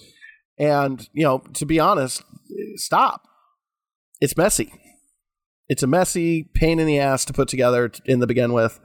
And, 0.59 1.07
you 1.13 1.23
know, 1.23 1.39
to 1.53 1.65
be 1.65 1.79
honest, 1.79 2.23
stop. 2.75 3.27
It's 4.19 4.35
messy. 4.35 4.73
It's 5.69 5.83
a 5.83 5.87
messy 5.87 6.49
pain 6.55 6.79
in 6.79 6.87
the 6.87 6.99
ass 6.99 7.25
to 7.25 7.33
put 7.33 7.47
together 7.47 7.91
in 8.05 8.19
the 8.19 8.27
begin 8.27 8.53
with. 8.53 8.79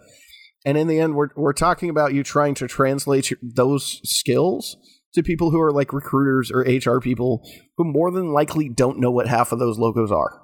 And 0.65 0.77
in 0.77 0.87
the 0.87 1.01
end, 1.01 1.15
we're, 1.15 1.29
we're 1.35 1.55
talking 1.55 1.89
about 1.89 2.13
you 2.13 2.23
trying 2.23 2.55
to 2.57 2.69
translate 2.69 3.33
those 3.43 4.01
skills 4.05 4.77
to 5.15 5.23
people 5.23 5.51
who 5.51 5.61
are 5.61 5.73
like 5.73 5.93
recruiters 5.93 6.51
or 6.53 6.61
HR 6.61 7.01
people 7.01 7.43
who 7.77 7.85
more 7.85 8.11
than 8.11 8.33
likely 8.33 8.69
don't 8.69 8.99
know 8.99 9.11
what 9.11 9.29
half 9.29 9.51
of 9.51 9.59
those 9.59 9.79
logos 9.79 10.13
are 10.13 10.42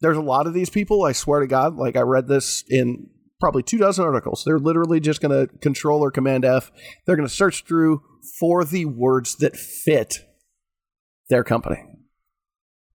there's 0.00 0.16
a 0.16 0.22
lot 0.22 0.46
of 0.46 0.54
these 0.54 0.70
people. 0.70 1.04
I 1.04 1.12
swear 1.12 1.40
to 1.40 1.46
God, 1.46 1.76
like 1.76 1.96
I 1.96 2.00
read 2.00 2.28
this 2.28 2.64
in 2.68 3.08
probably 3.40 3.62
two 3.62 3.78
dozen 3.78 4.04
articles. 4.04 4.42
They're 4.44 4.58
literally 4.58 5.00
just 5.00 5.20
going 5.20 5.46
to 5.46 5.52
control 5.58 6.02
or 6.02 6.10
command 6.10 6.44
F. 6.44 6.70
They're 7.06 7.16
going 7.16 7.28
to 7.28 7.34
search 7.34 7.64
through 7.64 8.02
for 8.38 8.64
the 8.64 8.84
words 8.86 9.36
that 9.36 9.56
fit 9.56 10.18
their 11.28 11.44
company. 11.44 11.82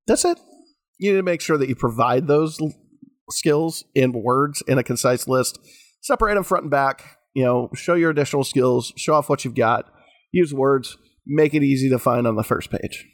That's 0.07 0.25
it. 0.25 0.39
You 0.97 1.11
need 1.11 1.17
to 1.17 1.23
make 1.23 1.41
sure 1.41 1.57
that 1.57 1.69
you 1.69 1.75
provide 1.75 2.27
those 2.27 2.59
skills 3.29 3.83
in 3.95 4.11
words 4.11 4.61
in 4.67 4.77
a 4.77 4.83
concise 4.83 5.27
list. 5.27 5.59
Separate 6.01 6.35
them 6.35 6.43
front 6.43 6.65
and 6.65 6.71
back. 6.71 7.17
You 7.33 7.45
know, 7.45 7.69
show 7.75 7.93
your 7.93 8.09
additional 8.09 8.43
skills, 8.43 8.91
show 8.97 9.13
off 9.13 9.29
what 9.29 9.45
you've 9.45 9.55
got, 9.55 9.85
use 10.31 10.53
words, 10.53 10.97
make 11.25 11.53
it 11.53 11.63
easy 11.63 11.89
to 11.89 11.97
find 11.97 12.27
on 12.27 12.35
the 12.35 12.43
first 12.43 12.69
page 12.69 13.07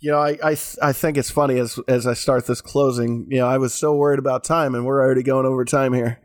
you 0.00 0.10
know, 0.10 0.18
I 0.18 0.38
I, 0.42 0.56
I 0.82 0.92
think 0.92 1.16
it's 1.16 1.30
funny 1.30 1.58
as 1.58 1.78
as 1.88 2.06
I 2.06 2.14
start 2.14 2.46
this 2.46 2.60
closing. 2.60 3.26
You 3.30 3.40
know, 3.40 3.46
I 3.46 3.58
was 3.58 3.74
so 3.74 3.94
worried 3.94 4.18
about 4.18 4.44
time, 4.44 4.74
and 4.74 4.84
we're 4.84 5.00
already 5.00 5.22
going 5.22 5.46
over 5.46 5.64
time 5.64 5.92
here. 5.92 6.20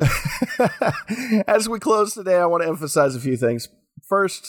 as 1.46 1.68
we 1.68 1.78
close 1.78 2.14
today, 2.14 2.36
I 2.36 2.46
want 2.46 2.62
to 2.62 2.68
emphasize 2.68 3.14
a 3.14 3.20
few 3.20 3.36
things. 3.36 3.68
First, 4.08 4.46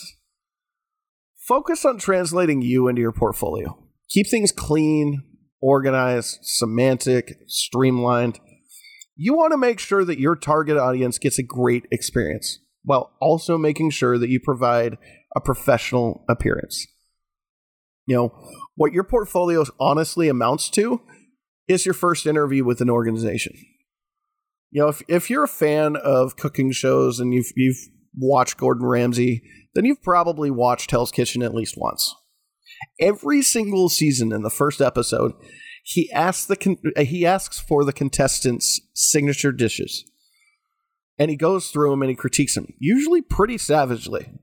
focus 1.48 1.86
on 1.86 1.98
translating 1.98 2.62
you 2.62 2.88
into 2.88 3.02
your 3.02 3.12
portfolio. 3.12 3.78
Keep 4.10 4.30
things 4.30 4.52
clean, 4.52 5.24
organized, 5.62 6.40
semantic, 6.42 7.38
streamlined. 7.48 8.40
You 9.16 9.36
want 9.36 9.52
to 9.52 9.58
make 9.58 9.80
sure 9.80 10.04
that 10.06 10.20
your 10.20 10.36
target 10.36 10.78
audience 10.78 11.18
gets 11.18 11.38
a 11.38 11.44
great 11.44 11.86
experience 11.92 12.60
while 12.84 13.14
also 13.22 13.58
making 13.58 13.92
sure 13.92 14.18
that 14.18 14.30
you 14.30 14.40
provide 14.44 14.98
a 15.36 15.42
professional 15.42 16.26
appearance. 16.30 16.86
You 18.06 18.16
know, 18.16 18.50
what 18.76 18.94
your 18.94 19.04
portfolio 19.04 19.64
honestly 19.80 20.28
amounts 20.28 20.70
to 20.72 21.02
is 21.68 21.86
your 21.86 21.94
first 21.94 22.26
interview 22.26 22.64
with 22.66 22.82
an 22.82 22.90
organization. 22.90 23.54
You 24.72 24.82
know, 24.82 24.88
if 24.90 25.02
if 25.08 25.30
you're 25.30 25.44
a 25.44 25.48
fan 25.48 25.96
of 25.96 26.36
cooking 26.36 26.72
shows 26.72 27.20
and 27.20 27.34
you've 27.34 27.52
you've 27.56 27.78
watched 28.18 28.58
Gordon 28.58 28.86
Ramsay, 28.86 29.42
then 29.74 29.86
you've 29.86 30.02
probably 30.02 30.52
watched 30.52 30.92
Hell's 30.92 31.12
Kitchen 31.12 31.44
at 31.44 31.54
least 31.54 31.76
once. 31.78 32.14
Every 33.00 33.42
single 33.42 33.88
season 33.90 34.34
in 34.34 34.42
the 34.42 34.50
first 34.50 34.82
episode, 34.82 35.34
he 35.84 36.12
asks 36.12 36.46
the 36.46 36.56
con- 36.56 36.80
uh, 36.98 37.04
he 37.04 37.26
asks 37.26 37.60
for 37.60 37.86
the 37.86 37.94
contestants' 37.94 38.82
signature 38.94 39.52
dishes. 39.52 40.04
And 41.20 41.30
he 41.30 41.38
goes 41.38 41.68
through 41.68 41.92
them 41.92 42.02
and 42.02 42.10
he 42.10 42.16
critiques 42.16 42.56
them, 42.56 42.74
usually 42.80 43.22
pretty 43.22 43.60
savagely. 43.60 44.34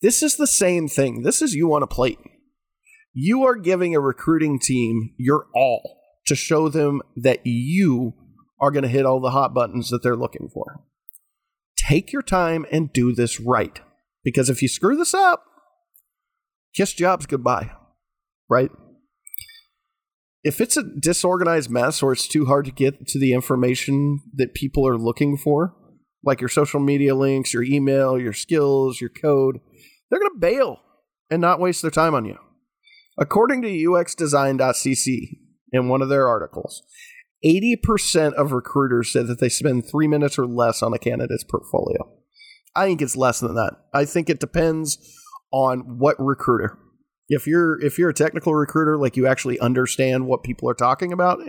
This 0.00 0.22
is 0.22 0.36
the 0.36 0.46
same 0.46 0.86
thing. 0.86 1.22
This 1.22 1.42
is 1.42 1.54
you 1.54 1.74
on 1.74 1.82
a 1.82 1.88
plate. 1.88 2.20
You 3.12 3.44
are 3.44 3.56
giving 3.56 3.94
a 3.94 4.00
recruiting 4.00 4.58
team 4.58 5.14
your 5.16 5.46
all 5.54 5.98
to 6.26 6.34
show 6.34 6.68
them 6.68 7.02
that 7.16 7.40
you 7.44 8.14
are 8.60 8.70
going 8.70 8.82
to 8.82 8.88
hit 8.88 9.06
all 9.06 9.20
the 9.20 9.30
hot 9.30 9.54
buttons 9.54 9.90
that 9.90 10.02
they're 10.02 10.16
looking 10.16 10.48
for. 10.52 10.80
Take 11.76 12.12
your 12.12 12.22
time 12.22 12.66
and 12.70 12.92
do 12.92 13.14
this 13.14 13.40
right. 13.40 13.80
Because 14.22 14.50
if 14.50 14.62
you 14.62 14.68
screw 14.68 14.96
this 14.96 15.14
up, 15.14 15.44
kiss 16.74 16.92
jobs 16.92 17.26
goodbye. 17.26 17.70
Right? 18.48 18.70
If 20.44 20.60
it's 20.60 20.76
a 20.76 20.82
disorganized 20.82 21.70
mess 21.70 22.02
or 22.02 22.12
it's 22.12 22.28
too 22.28 22.46
hard 22.46 22.64
to 22.66 22.70
get 22.70 23.06
to 23.08 23.18
the 23.18 23.32
information 23.32 24.20
that 24.34 24.54
people 24.54 24.86
are 24.86 24.96
looking 24.96 25.36
for, 25.36 25.74
like 26.24 26.40
your 26.40 26.48
social 26.48 26.80
media 26.80 27.14
links, 27.14 27.52
your 27.52 27.62
email, 27.62 28.18
your 28.18 28.32
skills, 28.32 29.00
your 29.00 29.10
code, 29.10 29.60
they're 30.10 30.20
going 30.20 30.32
to 30.32 30.38
bail 30.38 30.80
and 31.30 31.40
not 31.40 31.60
waste 31.60 31.82
their 31.82 31.90
time 31.90 32.14
on 32.14 32.24
you. 32.24 32.38
According 33.18 33.62
to 33.62 33.68
UXDesign.cc, 33.68 35.38
in 35.72 35.88
one 35.88 36.02
of 36.02 36.08
their 36.08 36.28
articles, 36.28 36.82
80% 37.44 38.32
of 38.34 38.52
recruiters 38.52 39.12
said 39.12 39.26
that 39.26 39.40
they 39.40 39.48
spend 39.48 39.86
three 39.86 40.08
minutes 40.08 40.38
or 40.38 40.46
less 40.46 40.82
on 40.82 40.92
a 40.92 40.98
candidate's 40.98 41.44
portfolio. 41.44 42.10
I 42.74 42.86
think 42.86 43.02
it's 43.02 43.16
less 43.16 43.40
than 43.40 43.54
that. 43.54 43.74
I 43.92 44.04
think 44.04 44.30
it 44.30 44.40
depends 44.40 44.98
on 45.52 45.98
what 45.98 46.16
recruiter. 46.18 46.78
If 47.28 47.46
you're 47.46 47.78
if 47.80 47.98
you're 47.98 48.08
a 48.08 48.14
technical 48.14 48.54
recruiter, 48.54 48.96
like 48.96 49.16
you 49.16 49.26
actually 49.26 49.58
understand 49.60 50.26
what 50.26 50.42
people 50.42 50.68
are 50.70 50.74
talking 50.74 51.12
about 51.12 51.40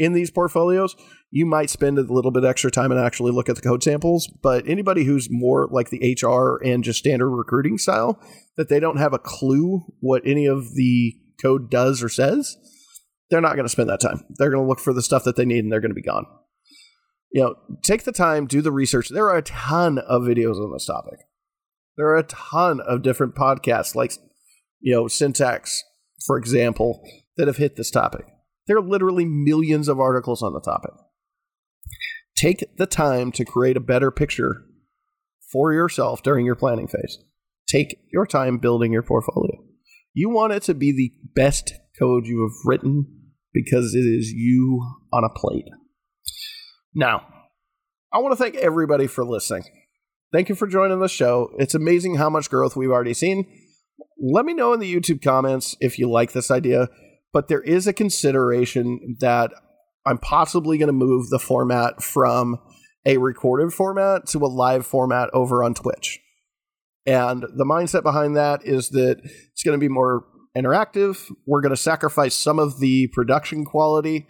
in 0.00 0.14
these 0.14 0.30
portfolios, 0.30 0.96
you 1.30 1.44
might 1.44 1.68
spend 1.68 1.98
a 1.98 2.02
little 2.02 2.30
bit 2.30 2.42
extra 2.42 2.70
time 2.70 2.90
and 2.90 2.98
actually 2.98 3.32
look 3.32 3.50
at 3.50 3.56
the 3.56 3.62
code 3.62 3.82
samples. 3.82 4.26
But 4.42 4.66
anybody 4.66 5.04
who's 5.04 5.28
more 5.30 5.68
like 5.70 5.90
the 5.90 6.16
HR 6.20 6.56
and 6.64 6.82
just 6.82 6.98
standard 6.98 7.28
recruiting 7.28 7.76
style, 7.76 8.18
that 8.56 8.70
they 8.70 8.80
don't 8.80 8.96
have 8.96 9.12
a 9.12 9.18
clue 9.18 9.82
what 10.00 10.22
any 10.24 10.46
of 10.46 10.74
the 10.74 11.14
code 11.40 11.70
does 11.70 12.02
or 12.02 12.08
says, 12.08 12.56
they're 13.28 13.42
not 13.42 13.56
going 13.56 13.66
to 13.66 13.70
spend 13.70 13.90
that 13.90 14.00
time. 14.00 14.24
They're 14.38 14.50
going 14.50 14.64
to 14.64 14.68
look 14.68 14.80
for 14.80 14.94
the 14.94 15.02
stuff 15.02 15.24
that 15.24 15.36
they 15.36 15.44
need 15.44 15.64
and 15.64 15.70
they're 15.70 15.80
going 15.80 15.90
to 15.90 15.94
be 15.94 16.02
gone. 16.02 16.24
You 17.30 17.42
know, 17.42 17.54
take 17.84 18.04
the 18.04 18.10
time, 18.10 18.46
do 18.46 18.62
the 18.62 18.72
research. 18.72 19.10
There 19.10 19.28
are 19.28 19.36
a 19.36 19.42
ton 19.42 19.98
of 19.98 20.22
videos 20.22 20.56
on 20.56 20.72
this 20.72 20.86
topic. 20.86 21.20
There 21.98 22.06
are 22.06 22.16
a 22.16 22.22
ton 22.22 22.80
of 22.80 23.02
different 23.02 23.34
podcasts, 23.34 23.94
like, 23.94 24.14
you 24.80 24.94
know, 24.94 25.08
Syntax, 25.08 25.84
for 26.26 26.38
example, 26.38 27.06
that 27.36 27.48
have 27.48 27.58
hit 27.58 27.76
this 27.76 27.90
topic. 27.90 28.24
There 28.66 28.76
are 28.76 28.82
literally 28.82 29.24
millions 29.24 29.88
of 29.88 29.98
articles 29.98 30.42
on 30.42 30.52
the 30.52 30.60
topic. 30.60 30.92
Take 32.36 32.64
the 32.76 32.86
time 32.86 33.32
to 33.32 33.44
create 33.44 33.76
a 33.76 33.80
better 33.80 34.10
picture 34.10 34.64
for 35.52 35.72
yourself 35.72 36.22
during 36.22 36.46
your 36.46 36.54
planning 36.54 36.88
phase. 36.88 37.18
Take 37.68 37.98
your 38.12 38.26
time 38.26 38.58
building 38.58 38.92
your 38.92 39.02
portfolio. 39.02 39.56
You 40.14 40.30
want 40.30 40.52
it 40.52 40.62
to 40.64 40.74
be 40.74 40.92
the 40.92 41.12
best 41.34 41.72
code 41.98 42.26
you 42.26 42.42
have 42.42 42.66
written 42.66 43.06
because 43.52 43.94
it 43.94 44.06
is 44.06 44.30
you 44.30 44.82
on 45.12 45.24
a 45.24 45.28
plate. 45.28 45.66
Now, 46.94 47.26
I 48.12 48.18
want 48.18 48.32
to 48.32 48.42
thank 48.42 48.56
everybody 48.56 49.06
for 49.06 49.24
listening. 49.24 49.64
Thank 50.32 50.48
you 50.48 50.54
for 50.54 50.66
joining 50.66 51.00
the 51.00 51.08
show. 51.08 51.50
It's 51.58 51.74
amazing 51.74 52.16
how 52.16 52.30
much 52.30 52.50
growth 52.50 52.76
we've 52.76 52.90
already 52.90 53.14
seen. 53.14 53.46
Let 54.20 54.44
me 54.44 54.54
know 54.54 54.72
in 54.72 54.80
the 54.80 54.92
YouTube 54.92 55.22
comments 55.22 55.76
if 55.80 55.98
you 55.98 56.10
like 56.10 56.32
this 56.32 56.50
idea 56.50 56.88
but 57.32 57.48
there 57.48 57.62
is 57.62 57.86
a 57.86 57.92
consideration 57.92 59.16
that 59.20 59.52
I'm 60.06 60.18
possibly 60.18 60.78
going 60.78 60.88
to 60.88 60.92
move 60.92 61.28
the 61.30 61.38
format 61.38 62.02
from 62.02 62.58
a 63.06 63.16
recorded 63.18 63.72
format 63.72 64.26
to 64.28 64.38
a 64.38 64.46
live 64.46 64.86
format 64.86 65.30
over 65.32 65.62
on 65.62 65.74
Twitch. 65.74 66.20
And 67.06 67.42
the 67.42 67.64
mindset 67.64 68.02
behind 68.02 68.36
that 68.36 68.66
is 68.66 68.90
that 68.90 69.20
it's 69.24 69.62
going 69.62 69.78
to 69.78 69.82
be 69.82 69.88
more 69.88 70.24
interactive. 70.56 71.30
We're 71.46 71.60
going 71.60 71.74
to 71.74 71.76
sacrifice 71.76 72.34
some 72.34 72.58
of 72.58 72.80
the 72.80 73.08
production 73.08 73.64
quality, 73.64 74.26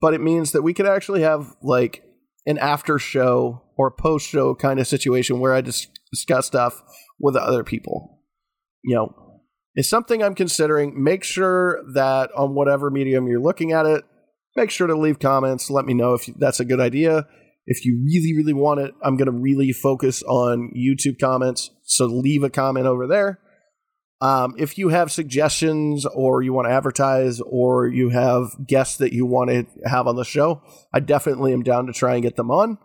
but 0.00 0.14
it 0.14 0.20
means 0.20 0.52
that 0.52 0.62
we 0.62 0.74
could 0.74 0.86
actually 0.86 1.22
have 1.22 1.54
like 1.62 2.02
an 2.46 2.58
after 2.58 2.98
show 2.98 3.62
or 3.76 3.90
post 3.90 4.28
show 4.28 4.54
kind 4.54 4.78
of 4.78 4.86
situation 4.86 5.40
where 5.40 5.54
I 5.54 5.62
just 5.62 5.88
discuss 6.12 6.46
stuff 6.46 6.82
with 7.18 7.36
other 7.36 7.64
people. 7.64 8.20
You 8.84 8.94
know, 8.96 9.33
is 9.76 9.88
something 9.88 10.22
I'm 10.22 10.34
considering. 10.34 11.02
Make 11.02 11.24
sure 11.24 11.82
that 11.94 12.30
on 12.36 12.54
whatever 12.54 12.90
medium 12.90 13.26
you're 13.26 13.40
looking 13.40 13.72
at 13.72 13.86
it, 13.86 14.04
make 14.56 14.70
sure 14.70 14.86
to 14.86 14.96
leave 14.96 15.18
comments. 15.18 15.70
Let 15.70 15.84
me 15.84 15.94
know 15.94 16.14
if 16.14 16.26
that's 16.38 16.60
a 16.60 16.64
good 16.64 16.80
idea. 16.80 17.26
If 17.66 17.84
you 17.84 18.02
really, 18.04 18.34
really 18.36 18.52
want 18.52 18.80
it, 18.80 18.94
I'm 19.02 19.16
going 19.16 19.26
to 19.26 19.32
really 19.32 19.72
focus 19.72 20.22
on 20.22 20.72
YouTube 20.76 21.18
comments. 21.18 21.70
So 21.82 22.06
leave 22.06 22.42
a 22.42 22.50
comment 22.50 22.86
over 22.86 23.06
there. 23.06 23.40
Um, 24.20 24.54
if 24.58 24.78
you 24.78 24.88
have 24.88 25.10
suggestions 25.10 26.06
or 26.06 26.40
you 26.42 26.52
want 26.52 26.68
to 26.68 26.72
advertise 26.72 27.40
or 27.40 27.88
you 27.88 28.10
have 28.10 28.66
guests 28.66 28.96
that 28.98 29.12
you 29.12 29.26
want 29.26 29.50
to 29.50 29.66
have 29.86 30.06
on 30.06 30.16
the 30.16 30.24
show, 30.24 30.62
I 30.92 31.00
definitely 31.00 31.52
am 31.52 31.62
down 31.62 31.86
to 31.86 31.92
try 31.92 32.14
and 32.14 32.22
get 32.22 32.36
them 32.36 32.50
on. 32.50 32.78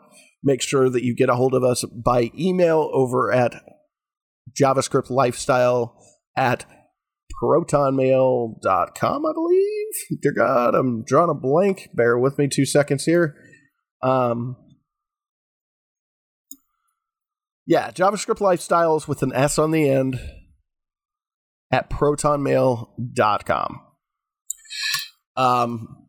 Make 0.43 0.61
sure 0.61 0.89
that 0.89 1.03
you 1.03 1.15
get 1.15 1.29
a 1.29 1.35
hold 1.35 1.53
of 1.53 1.63
us 1.63 1.83
by 1.85 2.31
email 2.37 2.89
over 2.93 3.31
at 3.31 3.53
JavaScript 4.59 5.09
Lifestyle 5.09 5.95
at 6.35 6.65
protonmail.com, 7.41 9.25
I 9.25 9.33
believe. 9.33 10.21
Dear 10.21 10.33
God, 10.33 10.75
I'm 10.75 11.03
drawing 11.05 11.29
a 11.29 11.33
blank. 11.33 11.89
Bear 11.93 12.17
with 12.17 12.37
me 12.37 12.47
two 12.47 12.65
seconds 12.65 13.05
here. 13.05 13.35
Um, 14.01 14.55
yeah, 17.65 17.91
JavaScript 17.91 18.39
Lifestyles 18.39 19.07
with 19.07 19.21
an 19.23 19.31
S 19.33 19.59
on 19.59 19.71
the 19.71 19.89
end 19.89 20.19
at 21.71 21.89
protonmail.com. 21.89 23.81
Um, 25.37 25.99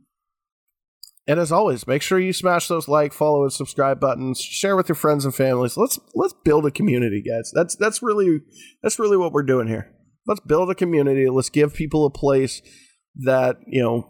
and 1.26 1.38
as 1.38 1.52
always, 1.52 1.86
make 1.86 2.02
sure 2.02 2.18
you 2.18 2.32
smash 2.32 2.66
those 2.66 2.88
like, 2.88 3.12
follow, 3.12 3.42
and 3.44 3.52
subscribe 3.52 4.00
buttons. 4.00 4.40
Share 4.40 4.74
with 4.74 4.88
your 4.88 4.96
friends 4.96 5.24
and 5.24 5.34
families. 5.34 5.76
Let's 5.76 6.00
let's 6.14 6.34
build 6.44 6.66
a 6.66 6.72
community, 6.72 7.22
guys. 7.22 7.52
That's 7.54 7.76
that's 7.76 8.02
really 8.02 8.40
that's 8.82 8.98
really 8.98 9.16
what 9.16 9.32
we're 9.32 9.44
doing 9.44 9.68
here. 9.68 9.94
Let's 10.26 10.40
build 10.40 10.70
a 10.70 10.74
community. 10.74 11.28
Let's 11.28 11.50
give 11.50 11.74
people 11.74 12.06
a 12.06 12.10
place 12.10 12.62
that 13.16 13.56
you 13.66 13.82
know 13.82 14.08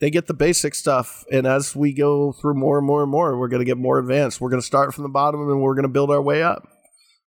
they 0.00 0.10
get 0.10 0.26
the 0.26 0.34
basic 0.34 0.74
stuff. 0.74 1.24
And 1.30 1.46
as 1.46 1.74
we 1.74 1.92
go 1.92 2.32
through 2.32 2.54
more 2.54 2.78
and 2.78 2.86
more 2.86 3.02
and 3.02 3.10
more, 3.10 3.38
we're 3.38 3.48
going 3.48 3.60
to 3.60 3.66
get 3.66 3.78
more 3.78 3.98
advanced. 3.98 4.40
We're 4.40 4.50
going 4.50 4.62
to 4.62 4.66
start 4.66 4.94
from 4.94 5.02
the 5.02 5.08
bottom 5.08 5.40
and 5.40 5.60
we're 5.60 5.74
going 5.74 5.82
to 5.82 5.88
build 5.88 6.10
our 6.10 6.22
way 6.22 6.42
up. 6.42 6.68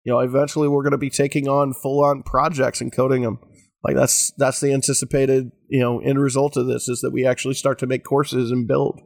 You 0.05 0.13
know, 0.13 0.21
eventually 0.21 0.69
we're 0.69 0.83
going 0.83 0.93
to 0.93 0.99
be 0.99 1.11
taking 1.11 1.49
on 1.49 1.75
full 1.75 2.05
on 2.05 2.23
projects 2.23 2.81
and 2.81 2.93
coding 2.93 3.23
them. 3.23 3.39
Like 3.85 3.97
that's 3.97 4.33
that's 4.37 4.61
the 4.61 4.73
anticipated 4.73 5.51
you 5.69 5.81
know 5.81 6.01
end 6.01 6.21
result 6.21 6.57
of 6.57 6.67
this 6.67 6.89
is 6.89 7.01
that 7.01 7.11
we 7.13 7.27
actually 7.27 7.55
start 7.55 7.79
to 7.81 7.87
make 7.87 8.05
courses 8.05 8.51
and 8.51 8.67
build. 8.67 9.01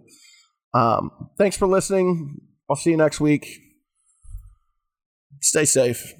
Um, 0.74 1.10
thanks 1.36 1.56
for 1.56 1.66
listening. 1.66 2.40
I'll 2.70 2.76
see 2.76 2.90
you 2.90 2.96
next 2.96 3.20
week. 3.20 3.46
Stay 5.40 5.64
safe. 5.64 6.14